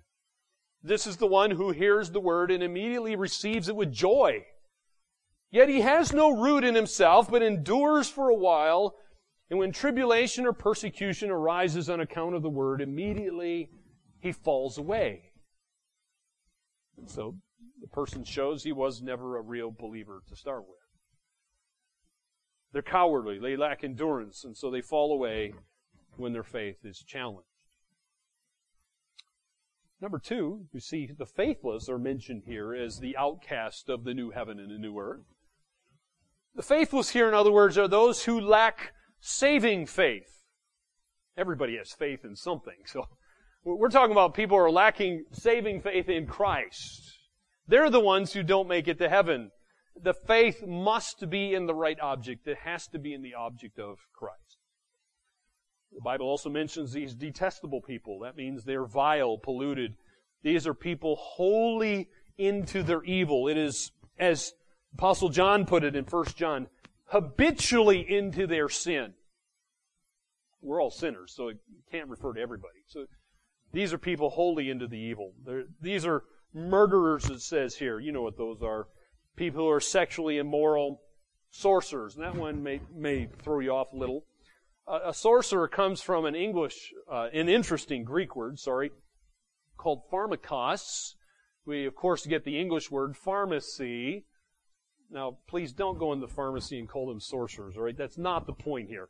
this 0.84 1.08
is 1.08 1.18
the 1.18 1.26
one 1.26 1.52
who 1.52 1.72
hears 1.72 2.12
the 2.12 2.20
word 2.20 2.52
and 2.52 2.62
immediately 2.62 3.16
receives 3.16 3.70
it 3.70 3.76
with 3.76 3.92
joy. 3.92 4.46
Yet 5.56 5.70
he 5.70 5.80
has 5.80 6.12
no 6.12 6.36
root 6.36 6.66
in 6.66 6.76
himself, 6.76 7.32
but 7.32 7.42
endures 7.42 8.10
for 8.10 8.28
a 8.28 8.36
while. 8.36 8.94
And 9.50 9.58
when 9.58 9.72
tribulation 9.72 10.46
or 10.46 10.52
persecution 10.52 11.32
arises 11.32 11.90
on 11.90 12.02
account 12.02 12.36
of 12.36 12.42
the 12.42 12.50
word, 12.50 12.82
immediately 12.82 13.70
he 14.20 14.34
falls 14.34 14.78
away. 14.78 15.32
So 17.06 17.38
the 17.80 17.88
person 17.88 18.26
shows 18.26 18.64
he 18.64 18.74
was 18.74 19.02
never 19.02 19.38
a 19.38 19.42
real 19.42 19.72
believer 19.72 20.24
to 20.28 20.36
start 20.36 20.64
with. 20.68 20.76
They're 22.74 22.82
cowardly, 22.82 23.40
they 23.40 23.56
lack 23.56 23.82
endurance, 23.82 24.44
and 24.44 24.58
so 24.58 24.70
they 24.70 24.82
fall 24.82 25.14
away 25.14 25.54
when 26.18 26.34
their 26.34 26.44
faith 26.44 26.84
is 26.84 27.02
challenged. 27.02 27.48
Number 30.02 30.20
two, 30.20 30.66
you 30.74 30.82
see 30.82 31.10
the 31.18 31.26
faithless 31.26 31.88
are 31.88 31.98
mentioned 31.98 32.44
here 32.46 32.76
as 32.76 33.00
the 33.00 33.16
outcast 33.16 33.88
of 33.88 34.04
the 34.04 34.14
new 34.14 34.32
heaven 34.32 34.60
and 34.60 34.70
the 34.70 34.78
new 34.78 35.00
earth. 35.00 35.35
The 36.56 36.64
faithless 36.64 37.10
here, 37.10 37.28
in 37.28 37.34
other 37.34 37.52
words, 37.52 37.78
are 37.78 37.88
those 37.88 38.24
who 38.24 38.40
lack 38.40 38.94
saving 39.20 39.88
faith. 39.88 40.44
Everybody 41.38 41.78
has 41.78 41.92
faith 41.92 42.24
in 42.24 42.36
something. 42.36 42.78
So 42.86 43.08
we're 43.66 43.90
talking 43.90 44.14
about 44.14 44.34
people 44.34 44.58
who 44.58 44.64
are 44.64 44.72
lacking 44.72 45.26
saving 45.34 45.82
faith 45.82 46.08
in 46.08 46.28
Christ. 46.28 47.02
They're 47.68 47.90
the 47.90 48.00
ones 48.00 48.32
who 48.32 48.42
don't 48.42 48.70
make 48.70 48.88
it 48.88 49.00
to 49.00 49.10
heaven. 49.10 49.52
The 50.02 50.14
faith 50.14 50.66
must 50.66 51.30
be 51.30 51.54
in 51.54 51.66
the 51.66 51.74
right 51.74 52.00
object. 52.00 52.48
It 52.48 52.60
has 52.64 52.88
to 52.88 53.00
be 53.00 53.14
in 53.14 53.22
the 53.22 53.34
object 53.34 53.78
of 53.80 53.98
Christ. 54.14 54.58
The 55.94 56.02
Bible 56.02 56.28
also 56.28 56.50
mentions 56.50 56.94
these 56.94 57.16
detestable 57.16 57.82
people. 57.82 58.20
That 58.20 58.38
means 58.38 58.64
they're 58.64 58.86
vile, 58.86 59.38
polluted. 59.38 59.96
These 60.44 60.68
are 60.68 60.74
people 60.74 61.16
wholly 61.18 62.10
into 62.38 62.84
their 62.84 63.04
evil. 63.04 63.48
It 63.48 63.58
is, 63.58 63.92
as 64.20 64.54
Apostle 64.98 65.28
John 65.28 65.66
put 65.66 65.84
it 65.84 65.94
in 65.94 66.06
1 66.06 66.26
John, 66.38 66.68
habitually 67.08 68.00
into 68.10 68.48
their 68.48 68.70
sin. 68.70 69.14
We're 70.62 70.82
all 70.82 70.90
sinners, 70.90 71.34
so 71.36 71.50
it 71.50 71.58
can't 71.92 72.08
refer 72.08 72.32
to 72.32 72.40
everybody. 72.40 72.80
So 72.88 73.06
these 73.74 73.92
are 73.92 73.98
people 73.98 74.30
wholly 74.30 74.70
into 74.70 74.88
the 74.88 74.98
evil. 74.98 75.34
They're, 75.46 75.66
these 75.82 76.06
are 76.06 76.24
murderers, 76.54 77.30
it 77.30 77.42
says 77.42 77.76
here. 77.76 78.00
You 78.00 78.14
know 78.14 78.22
what 78.22 78.38
those 78.38 78.62
are. 78.64 78.88
People 79.36 79.66
who 79.66 79.70
are 79.70 79.82
sexually 79.82 80.38
immoral, 80.38 81.02
sorcerers. 81.52 82.16
And 82.16 82.24
that 82.24 82.36
one 82.38 82.64
may, 82.64 82.80
may 82.94 83.28
throw 83.44 83.60
you 83.60 83.72
off 83.72 83.92
a 83.92 83.98
little. 83.98 84.24
Uh, 84.88 85.00
a 85.08 85.14
sorcerer 85.14 85.68
comes 85.68 86.00
from 86.00 86.24
an 86.24 86.36
English, 86.36 86.94
uh, 87.12 87.28
an 87.34 87.50
interesting 87.50 88.06
Greek 88.06 88.34
word, 88.34 88.60
sorry, 88.60 88.92
called 89.76 90.04
pharmakos. 90.10 91.16
We, 91.66 91.86
of 91.86 91.96
course, 91.96 92.26
get 92.26 92.46
the 92.46 92.58
English 92.58 92.90
word 92.90 93.18
pharmacy. 93.18 94.24
Now, 95.12 95.38
please 95.48 95.74
don't 95.74 96.00
go 96.00 96.14
in 96.14 96.20
the 96.20 96.28
pharmacy 96.28 96.80
and 96.80 96.90
call 96.90 97.08
them 97.08 97.20
sorcerers, 97.20 97.78
all 97.78 97.84
right? 97.84 97.98
That's 97.98 98.18
not 98.18 98.46
the 98.46 98.54
point 98.54 98.90
here. 98.90 99.08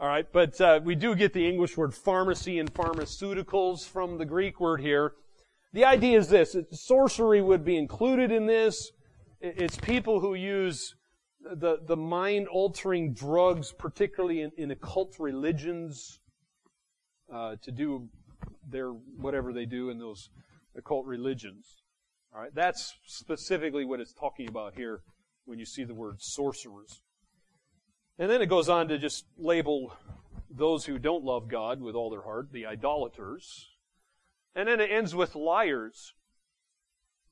All 0.00 0.06
right, 0.06 0.26
but 0.30 0.60
uh, 0.60 0.78
we 0.84 0.94
do 0.94 1.16
get 1.16 1.32
the 1.32 1.48
English 1.48 1.76
word 1.76 1.92
pharmacy 1.92 2.60
and 2.60 2.72
pharmaceuticals 2.72 3.84
from 3.84 4.16
the 4.16 4.24
Greek 4.24 4.60
word 4.60 4.80
here. 4.80 5.14
The 5.72 5.84
idea 5.84 6.18
is 6.18 6.28
this: 6.28 6.54
sorcery 6.70 7.42
would 7.42 7.64
be 7.64 7.76
included 7.76 8.30
in 8.30 8.46
this. 8.46 8.92
It's 9.40 9.76
people 9.76 10.20
who 10.20 10.34
use 10.34 10.94
the 11.40 11.78
the 11.84 11.96
mind 11.96 12.46
altering 12.46 13.12
drugs, 13.12 13.72
particularly 13.72 14.42
in, 14.42 14.52
in 14.56 14.70
occult 14.70 15.16
religions, 15.18 16.20
uh, 17.34 17.56
to 17.62 17.72
do 17.72 18.08
their 18.70 18.90
whatever 18.90 19.52
they 19.52 19.66
do 19.66 19.90
in 19.90 19.98
those 19.98 20.30
occult 20.76 21.06
religions. 21.06 21.74
All 22.32 22.40
right, 22.40 22.54
that's 22.54 22.94
specifically 23.04 23.84
what 23.84 23.98
it's 23.98 24.12
talking 24.12 24.48
about 24.48 24.76
here 24.76 25.00
when 25.48 25.58
you 25.58 25.64
see 25.64 25.82
the 25.82 25.94
word 25.94 26.20
sorcerers. 26.20 27.00
And 28.18 28.30
then 28.30 28.42
it 28.42 28.46
goes 28.46 28.68
on 28.68 28.88
to 28.88 28.98
just 28.98 29.24
label 29.38 29.96
those 30.50 30.84
who 30.84 30.98
don't 30.98 31.24
love 31.24 31.48
God 31.48 31.80
with 31.80 31.94
all 31.94 32.10
their 32.10 32.22
heart, 32.22 32.52
the 32.52 32.66
idolaters. 32.66 33.70
And 34.54 34.68
then 34.68 34.80
it 34.80 34.90
ends 34.90 35.14
with 35.14 35.34
liars. 35.34 36.12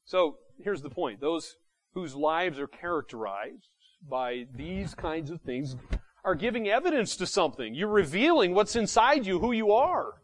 So 0.06 0.38
here's 0.62 0.80
the 0.80 0.90
point. 0.90 1.20
Those 1.20 1.56
whose 1.92 2.14
lives 2.14 2.58
are 2.58 2.66
characterized 2.66 3.68
by 4.08 4.46
these 4.54 4.94
kinds 4.94 5.30
of 5.30 5.42
things 5.42 5.76
are 6.24 6.34
giving 6.34 6.68
evidence 6.68 7.16
to 7.16 7.26
something. 7.26 7.74
You're 7.74 7.88
revealing 7.88 8.54
what's 8.54 8.76
inside 8.76 9.26
you, 9.26 9.40
who 9.40 9.52
you 9.52 9.72
are. 9.72 10.14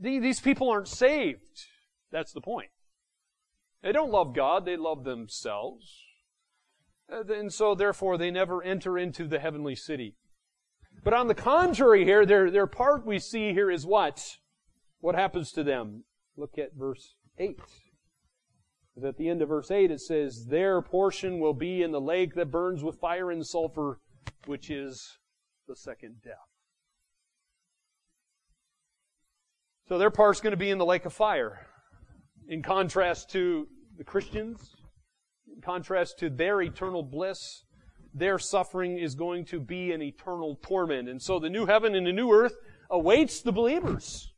These 0.00 0.40
people 0.40 0.70
aren't 0.70 0.88
saved. 0.88 1.66
That's 2.10 2.32
the 2.32 2.40
point. 2.40 2.70
They 3.82 3.92
don't 3.92 4.10
love 4.10 4.34
God, 4.34 4.64
they 4.64 4.76
love 4.76 5.04
themselves. 5.04 6.05
Uh, 7.12 7.24
and 7.32 7.52
so 7.52 7.74
therefore 7.74 8.18
they 8.18 8.30
never 8.30 8.62
enter 8.62 8.98
into 8.98 9.26
the 9.26 9.38
heavenly 9.38 9.76
city. 9.76 10.16
But 11.04 11.14
on 11.14 11.28
the 11.28 11.34
contrary 11.34 12.04
here, 12.04 12.26
their, 12.26 12.50
their 12.50 12.66
part 12.66 13.06
we 13.06 13.18
see 13.18 13.52
here 13.52 13.70
is 13.70 13.86
what? 13.86 14.38
What 15.00 15.14
happens 15.14 15.52
to 15.52 15.62
them? 15.62 16.04
Look 16.36 16.58
at 16.58 16.74
verse 16.74 17.14
8. 17.38 17.60
At 19.04 19.18
the 19.18 19.28
end 19.28 19.42
of 19.42 19.48
verse 19.48 19.70
8 19.70 19.90
it 19.90 20.00
says, 20.00 20.46
Their 20.46 20.80
portion 20.80 21.38
will 21.38 21.54
be 21.54 21.82
in 21.82 21.92
the 21.92 22.00
lake 22.00 22.34
that 22.34 22.50
burns 22.50 22.82
with 22.82 22.98
fire 22.98 23.30
and 23.30 23.46
sulfur, 23.46 24.00
which 24.46 24.70
is 24.70 25.18
the 25.68 25.76
second 25.76 26.16
death. 26.24 26.34
So 29.88 29.98
their 29.98 30.10
part's 30.10 30.40
going 30.40 30.52
to 30.52 30.56
be 30.56 30.70
in 30.70 30.78
the 30.78 30.86
lake 30.86 31.04
of 31.04 31.12
fire. 31.12 31.66
In 32.48 32.62
contrast 32.62 33.30
to 33.30 33.68
the 33.96 34.04
Christians, 34.04 34.75
contrast 35.62 36.18
to 36.18 36.30
their 36.30 36.60
eternal 36.62 37.02
bliss, 37.02 37.64
their 38.14 38.38
suffering 38.38 38.98
is 38.98 39.14
going 39.14 39.44
to 39.46 39.60
be 39.60 39.92
an 39.92 40.02
eternal 40.02 40.58
torment. 40.62 41.08
And 41.08 41.20
so 41.20 41.38
the 41.38 41.50
new 41.50 41.66
heaven 41.66 41.94
and 41.94 42.06
the 42.06 42.12
new 42.12 42.32
earth 42.32 42.56
awaits 42.90 43.40
the 43.40 43.52
believers. 43.52 44.32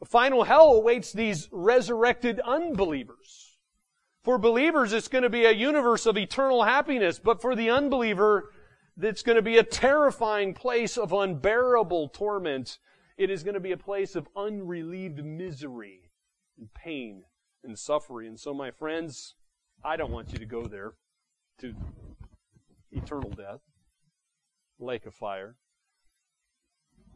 The 0.00 0.06
final 0.06 0.44
hell 0.44 0.72
awaits 0.72 1.12
these 1.12 1.48
resurrected 1.52 2.40
unbelievers. 2.40 3.56
For 4.22 4.38
believers, 4.38 4.92
it's 4.92 5.08
going 5.08 5.22
to 5.22 5.30
be 5.30 5.44
a 5.44 5.52
universe 5.52 6.04
of 6.04 6.18
eternal 6.18 6.64
happiness, 6.64 7.20
but 7.20 7.40
for 7.40 7.54
the 7.54 7.70
unbeliever, 7.70 8.50
it's 9.00 9.22
going 9.22 9.36
to 9.36 9.42
be 9.42 9.58
a 9.58 9.62
terrifying 9.62 10.52
place 10.52 10.98
of 10.98 11.12
unbearable 11.12 12.08
torment. 12.08 12.78
It 13.16 13.30
is 13.30 13.44
going 13.44 13.54
to 13.54 13.60
be 13.60 13.72
a 13.72 13.76
place 13.76 14.16
of 14.16 14.28
unrelieved 14.36 15.24
misery 15.24 16.10
and 16.58 16.74
pain 16.74 17.22
and 17.62 17.78
suffering. 17.78 18.28
And 18.28 18.40
so, 18.40 18.52
my 18.52 18.70
friends, 18.70 19.34
I 19.84 19.96
don't 19.96 20.10
want 20.10 20.32
you 20.32 20.38
to 20.38 20.46
go 20.46 20.64
there 20.64 20.92
to 21.60 21.74
eternal 22.92 23.30
death, 23.30 23.60
lake 24.78 25.06
of 25.06 25.14
fire. 25.14 25.56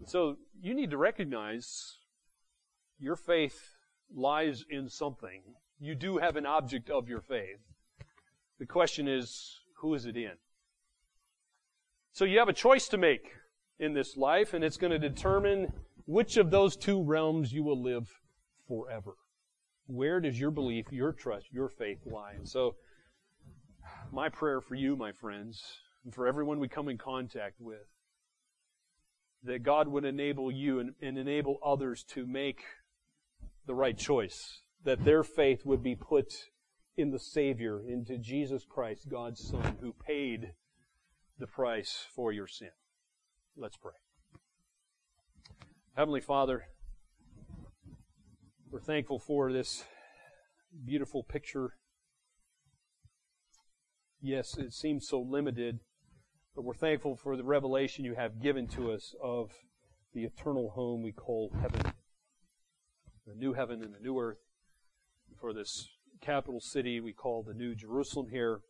So 0.06 0.36
you 0.60 0.74
need 0.74 0.90
to 0.90 0.96
recognize 0.96 1.98
your 2.98 3.16
faith 3.16 3.76
lies 4.14 4.64
in 4.68 4.88
something. 4.88 5.42
You 5.78 5.94
do 5.94 6.18
have 6.18 6.36
an 6.36 6.46
object 6.46 6.90
of 6.90 7.08
your 7.08 7.20
faith. 7.20 7.60
The 8.58 8.66
question 8.66 9.08
is, 9.08 9.60
who 9.78 9.94
is 9.94 10.06
it 10.06 10.16
in? 10.16 10.32
So 12.12 12.24
you 12.24 12.38
have 12.38 12.48
a 12.48 12.54
choice 12.54 12.88
to 12.88 12.98
make 12.98 13.32
in 13.78 13.94
this 13.94 14.16
life, 14.16 14.52
and 14.52 14.62
it's 14.62 14.76
going 14.76 14.90
to 14.90 14.98
determine 14.98 15.72
which 16.06 16.36
of 16.36 16.50
those 16.50 16.76
two 16.76 17.02
realms 17.02 17.52
you 17.52 17.62
will 17.62 17.80
live 17.80 18.20
forever. 18.68 19.14
Where 19.90 20.20
does 20.20 20.38
your 20.38 20.52
belief, 20.52 20.86
your 20.92 21.12
trust, 21.12 21.46
your 21.50 21.68
faith 21.68 21.98
lie? 22.06 22.34
And 22.36 22.48
so, 22.48 22.76
my 24.12 24.28
prayer 24.28 24.60
for 24.60 24.76
you, 24.76 24.94
my 24.94 25.10
friends, 25.10 25.62
and 26.04 26.14
for 26.14 26.28
everyone 26.28 26.60
we 26.60 26.68
come 26.68 26.88
in 26.88 26.96
contact 26.96 27.60
with, 27.60 27.88
that 29.42 29.64
God 29.64 29.88
would 29.88 30.04
enable 30.04 30.50
you 30.52 30.78
and, 30.78 30.94
and 31.02 31.18
enable 31.18 31.58
others 31.64 32.04
to 32.10 32.24
make 32.24 32.62
the 33.66 33.74
right 33.74 33.98
choice, 33.98 34.60
that 34.84 35.04
their 35.04 35.24
faith 35.24 35.66
would 35.66 35.82
be 35.82 35.96
put 35.96 36.34
in 36.96 37.10
the 37.10 37.18
Savior, 37.18 37.80
into 37.80 38.16
Jesus 38.16 38.64
Christ, 38.64 39.08
God's 39.08 39.42
Son, 39.42 39.76
who 39.80 39.92
paid 39.92 40.52
the 41.38 41.48
price 41.48 42.06
for 42.14 42.30
your 42.30 42.46
sin. 42.46 42.70
Let's 43.56 43.76
pray. 43.76 43.94
Heavenly 45.96 46.20
Father, 46.20 46.66
we're 48.70 48.78
thankful 48.78 49.18
for 49.18 49.52
this 49.52 49.84
beautiful 50.84 51.24
picture. 51.24 51.74
Yes, 54.22 54.56
it 54.56 54.72
seems 54.72 55.08
so 55.08 55.20
limited, 55.20 55.80
but 56.54 56.62
we're 56.62 56.74
thankful 56.74 57.16
for 57.16 57.36
the 57.36 57.42
revelation 57.42 58.04
you 58.04 58.14
have 58.14 58.40
given 58.40 58.68
to 58.68 58.92
us 58.92 59.14
of 59.20 59.50
the 60.14 60.22
eternal 60.22 60.70
home 60.70 61.02
we 61.02 61.10
call 61.10 61.52
heaven, 61.60 61.80
the 63.26 63.34
new 63.34 63.54
heaven 63.54 63.82
and 63.82 63.92
the 63.92 63.98
new 63.98 64.16
earth, 64.20 64.38
for 65.40 65.52
this 65.52 65.88
capital 66.20 66.60
city 66.60 67.00
we 67.00 67.12
call 67.12 67.42
the 67.42 67.54
New 67.54 67.74
Jerusalem 67.74 68.28
here. 68.30 68.60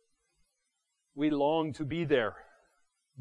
We 1.13 1.29
long 1.29 1.73
to 1.73 1.85
be 1.85 2.05
there. 2.05 2.37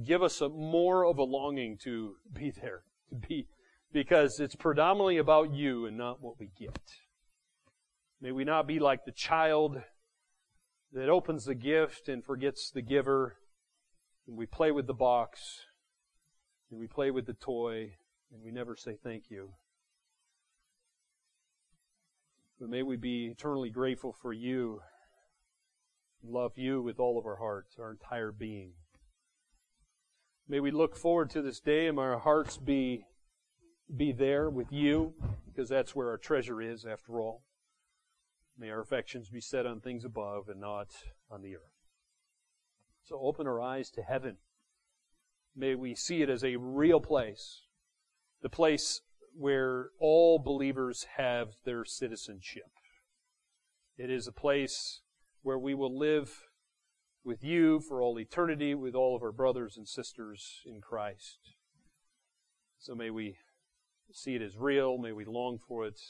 Give 0.02 0.22
us 0.22 0.40
a, 0.40 0.48
more 0.48 1.04
of 1.04 1.18
a 1.18 1.24
longing 1.24 1.76
to 1.82 2.14
be 2.32 2.50
there, 2.50 2.84
to 3.10 3.16
be 3.16 3.48
because 3.92 4.40
it's 4.40 4.54
predominantly 4.54 5.18
about 5.18 5.52
you 5.52 5.86
and 5.86 5.96
not 5.96 6.22
what 6.22 6.38
we 6.38 6.50
get. 6.58 6.78
May 8.20 8.32
we 8.32 8.44
not 8.44 8.66
be 8.66 8.78
like 8.78 9.04
the 9.04 9.12
child 9.12 9.82
that 10.92 11.08
opens 11.08 11.44
the 11.44 11.54
gift 11.54 12.08
and 12.08 12.24
forgets 12.24 12.70
the 12.70 12.82
giver, 12.82 13.36
and 14.26 14.36
we 14.36 14.46
play 14.46 14.70
with 14.70 14.86
the 14.86 14.94
box 14.94 15.60
and 16.70 16.78
we 16.78 16.86
play 16.86 17.10
with 17.10 17.26
the 17.26 17.34
toy, 17.34 17.94
and 18.32 18.42
we 18.44 18.52
never 18.52 18.76
say 18.76 18.96
thank 19.02 19.24
you. 19.28 19.50
But 22.60 22.68
may 22.68 22.82
we 22.82 22.96
be 22.96 23.26
eternally 23.26 23.70
grateful 23.70 24.12
for 24.12 24.32
you, 24.32 24.80
love 26.22 26.52
you 26.56 26.80
with 26.80 27.00
all 27.00 27.18
of 27.18 27.26
our 27.26 27.36
hearts, 27.36 27.76
our 27.80 27.90
entire 27.90 28.30
being. 28.30 28.72
May 30.48 30.60
we 30.60 30.70
look 30.70 30.96
forward 30.96 31.30
to 31.30 31.42
this 31.42 31.60
day 31.60 31.86
and 31.86 31.98
our 31.98 32.18
hearts 32.18 32.56
be, 32.56 33.04
be 33.96 34.12
there 34.12 34.48
with 34.48 34.72
you, 34.72 35.14
because 35.46 35.68
that's 35.68 35.94
where 35.94 36.08
our 36.08 36.18
treasure 36.18 36.60
is, 36.62 36.84
after 36.84 37.20
all. 37.20 37.42
May 38.58 38.70
our 38.70 38.80
affections 38.80 39.30
be 39.30 39.40
set 39.40 39.66
on 39.66 39.80
things 39.80 40.04
above 40.04 40.48
and 40.48 40.60
not 40.60 40.88
on 41.30 41.42
the 41.42 41.56
earth. 41.56 41.62
So 43.04 43.18
open 43.22 43.46
our 43.46 43.60
eyes 43.60 43.90
to 43.90 44.02
heaven. 44.02 44.36
May 45.56 45.74
we 45.74 45.94
see 45.94 46.22
it 46.22 46.30
as 46.30 46.44
a 46.44 46.56
real 46.56 47.00
place, 47.00 47.62
the 48.42 48.48
place 48.48 49.00
where 49.36 49.90
all 49.98 50.38
believers 50.38 51.06
have 51.16 51.54
their 51.64 51.84
citizenship. 51.84 52.70
It 53.96 54.10
is 54.10 54.26
a 54.26 54.32
place 54.32 55.00
where 55.42 55.58
we 55.58 55.74
will 55.74 55.96
live 55.96 56.48
with 57.24 57.42
you 57.42 57.80
for 57.80 58.00
all 58.00 58.18
eternity, 58.18 58.74
with 58.74 58.94
all 58.94 59.16
of 59.16 59.22
our 59.22 59.32
brothers 59.32 59.76
and 59.76 59.88
sisters 59.88 60.62
in 60.64 60.80
Christ. 60.80 61.54
So 62.78 62.94
may 62.94 63.10
we 63.10 63.36
see 64.12 64.34
it 64.34 64.42
as 64.42 64.56
real. 64.56 64.98
May 64.98 65.12
we 65.12 65.24
long 65.24 65.58
for 65.58 65.86
it. 65.86 66.00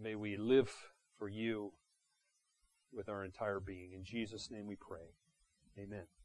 May 0.00 0.14
we 0.14 0.36
live 0.36 0.70
for 1.18 1.28
you 1.28 1.72
with 2.92 3.08
our 3.08 3.24
entire 3.24 3.60
being. 3.60 3.92
In 3.92 4.04
Jesus' 4.04 4.50
name 4.50 4.66
we 4.66 4.76
pray. 4.76 5.14
Amen. 5.78 6.17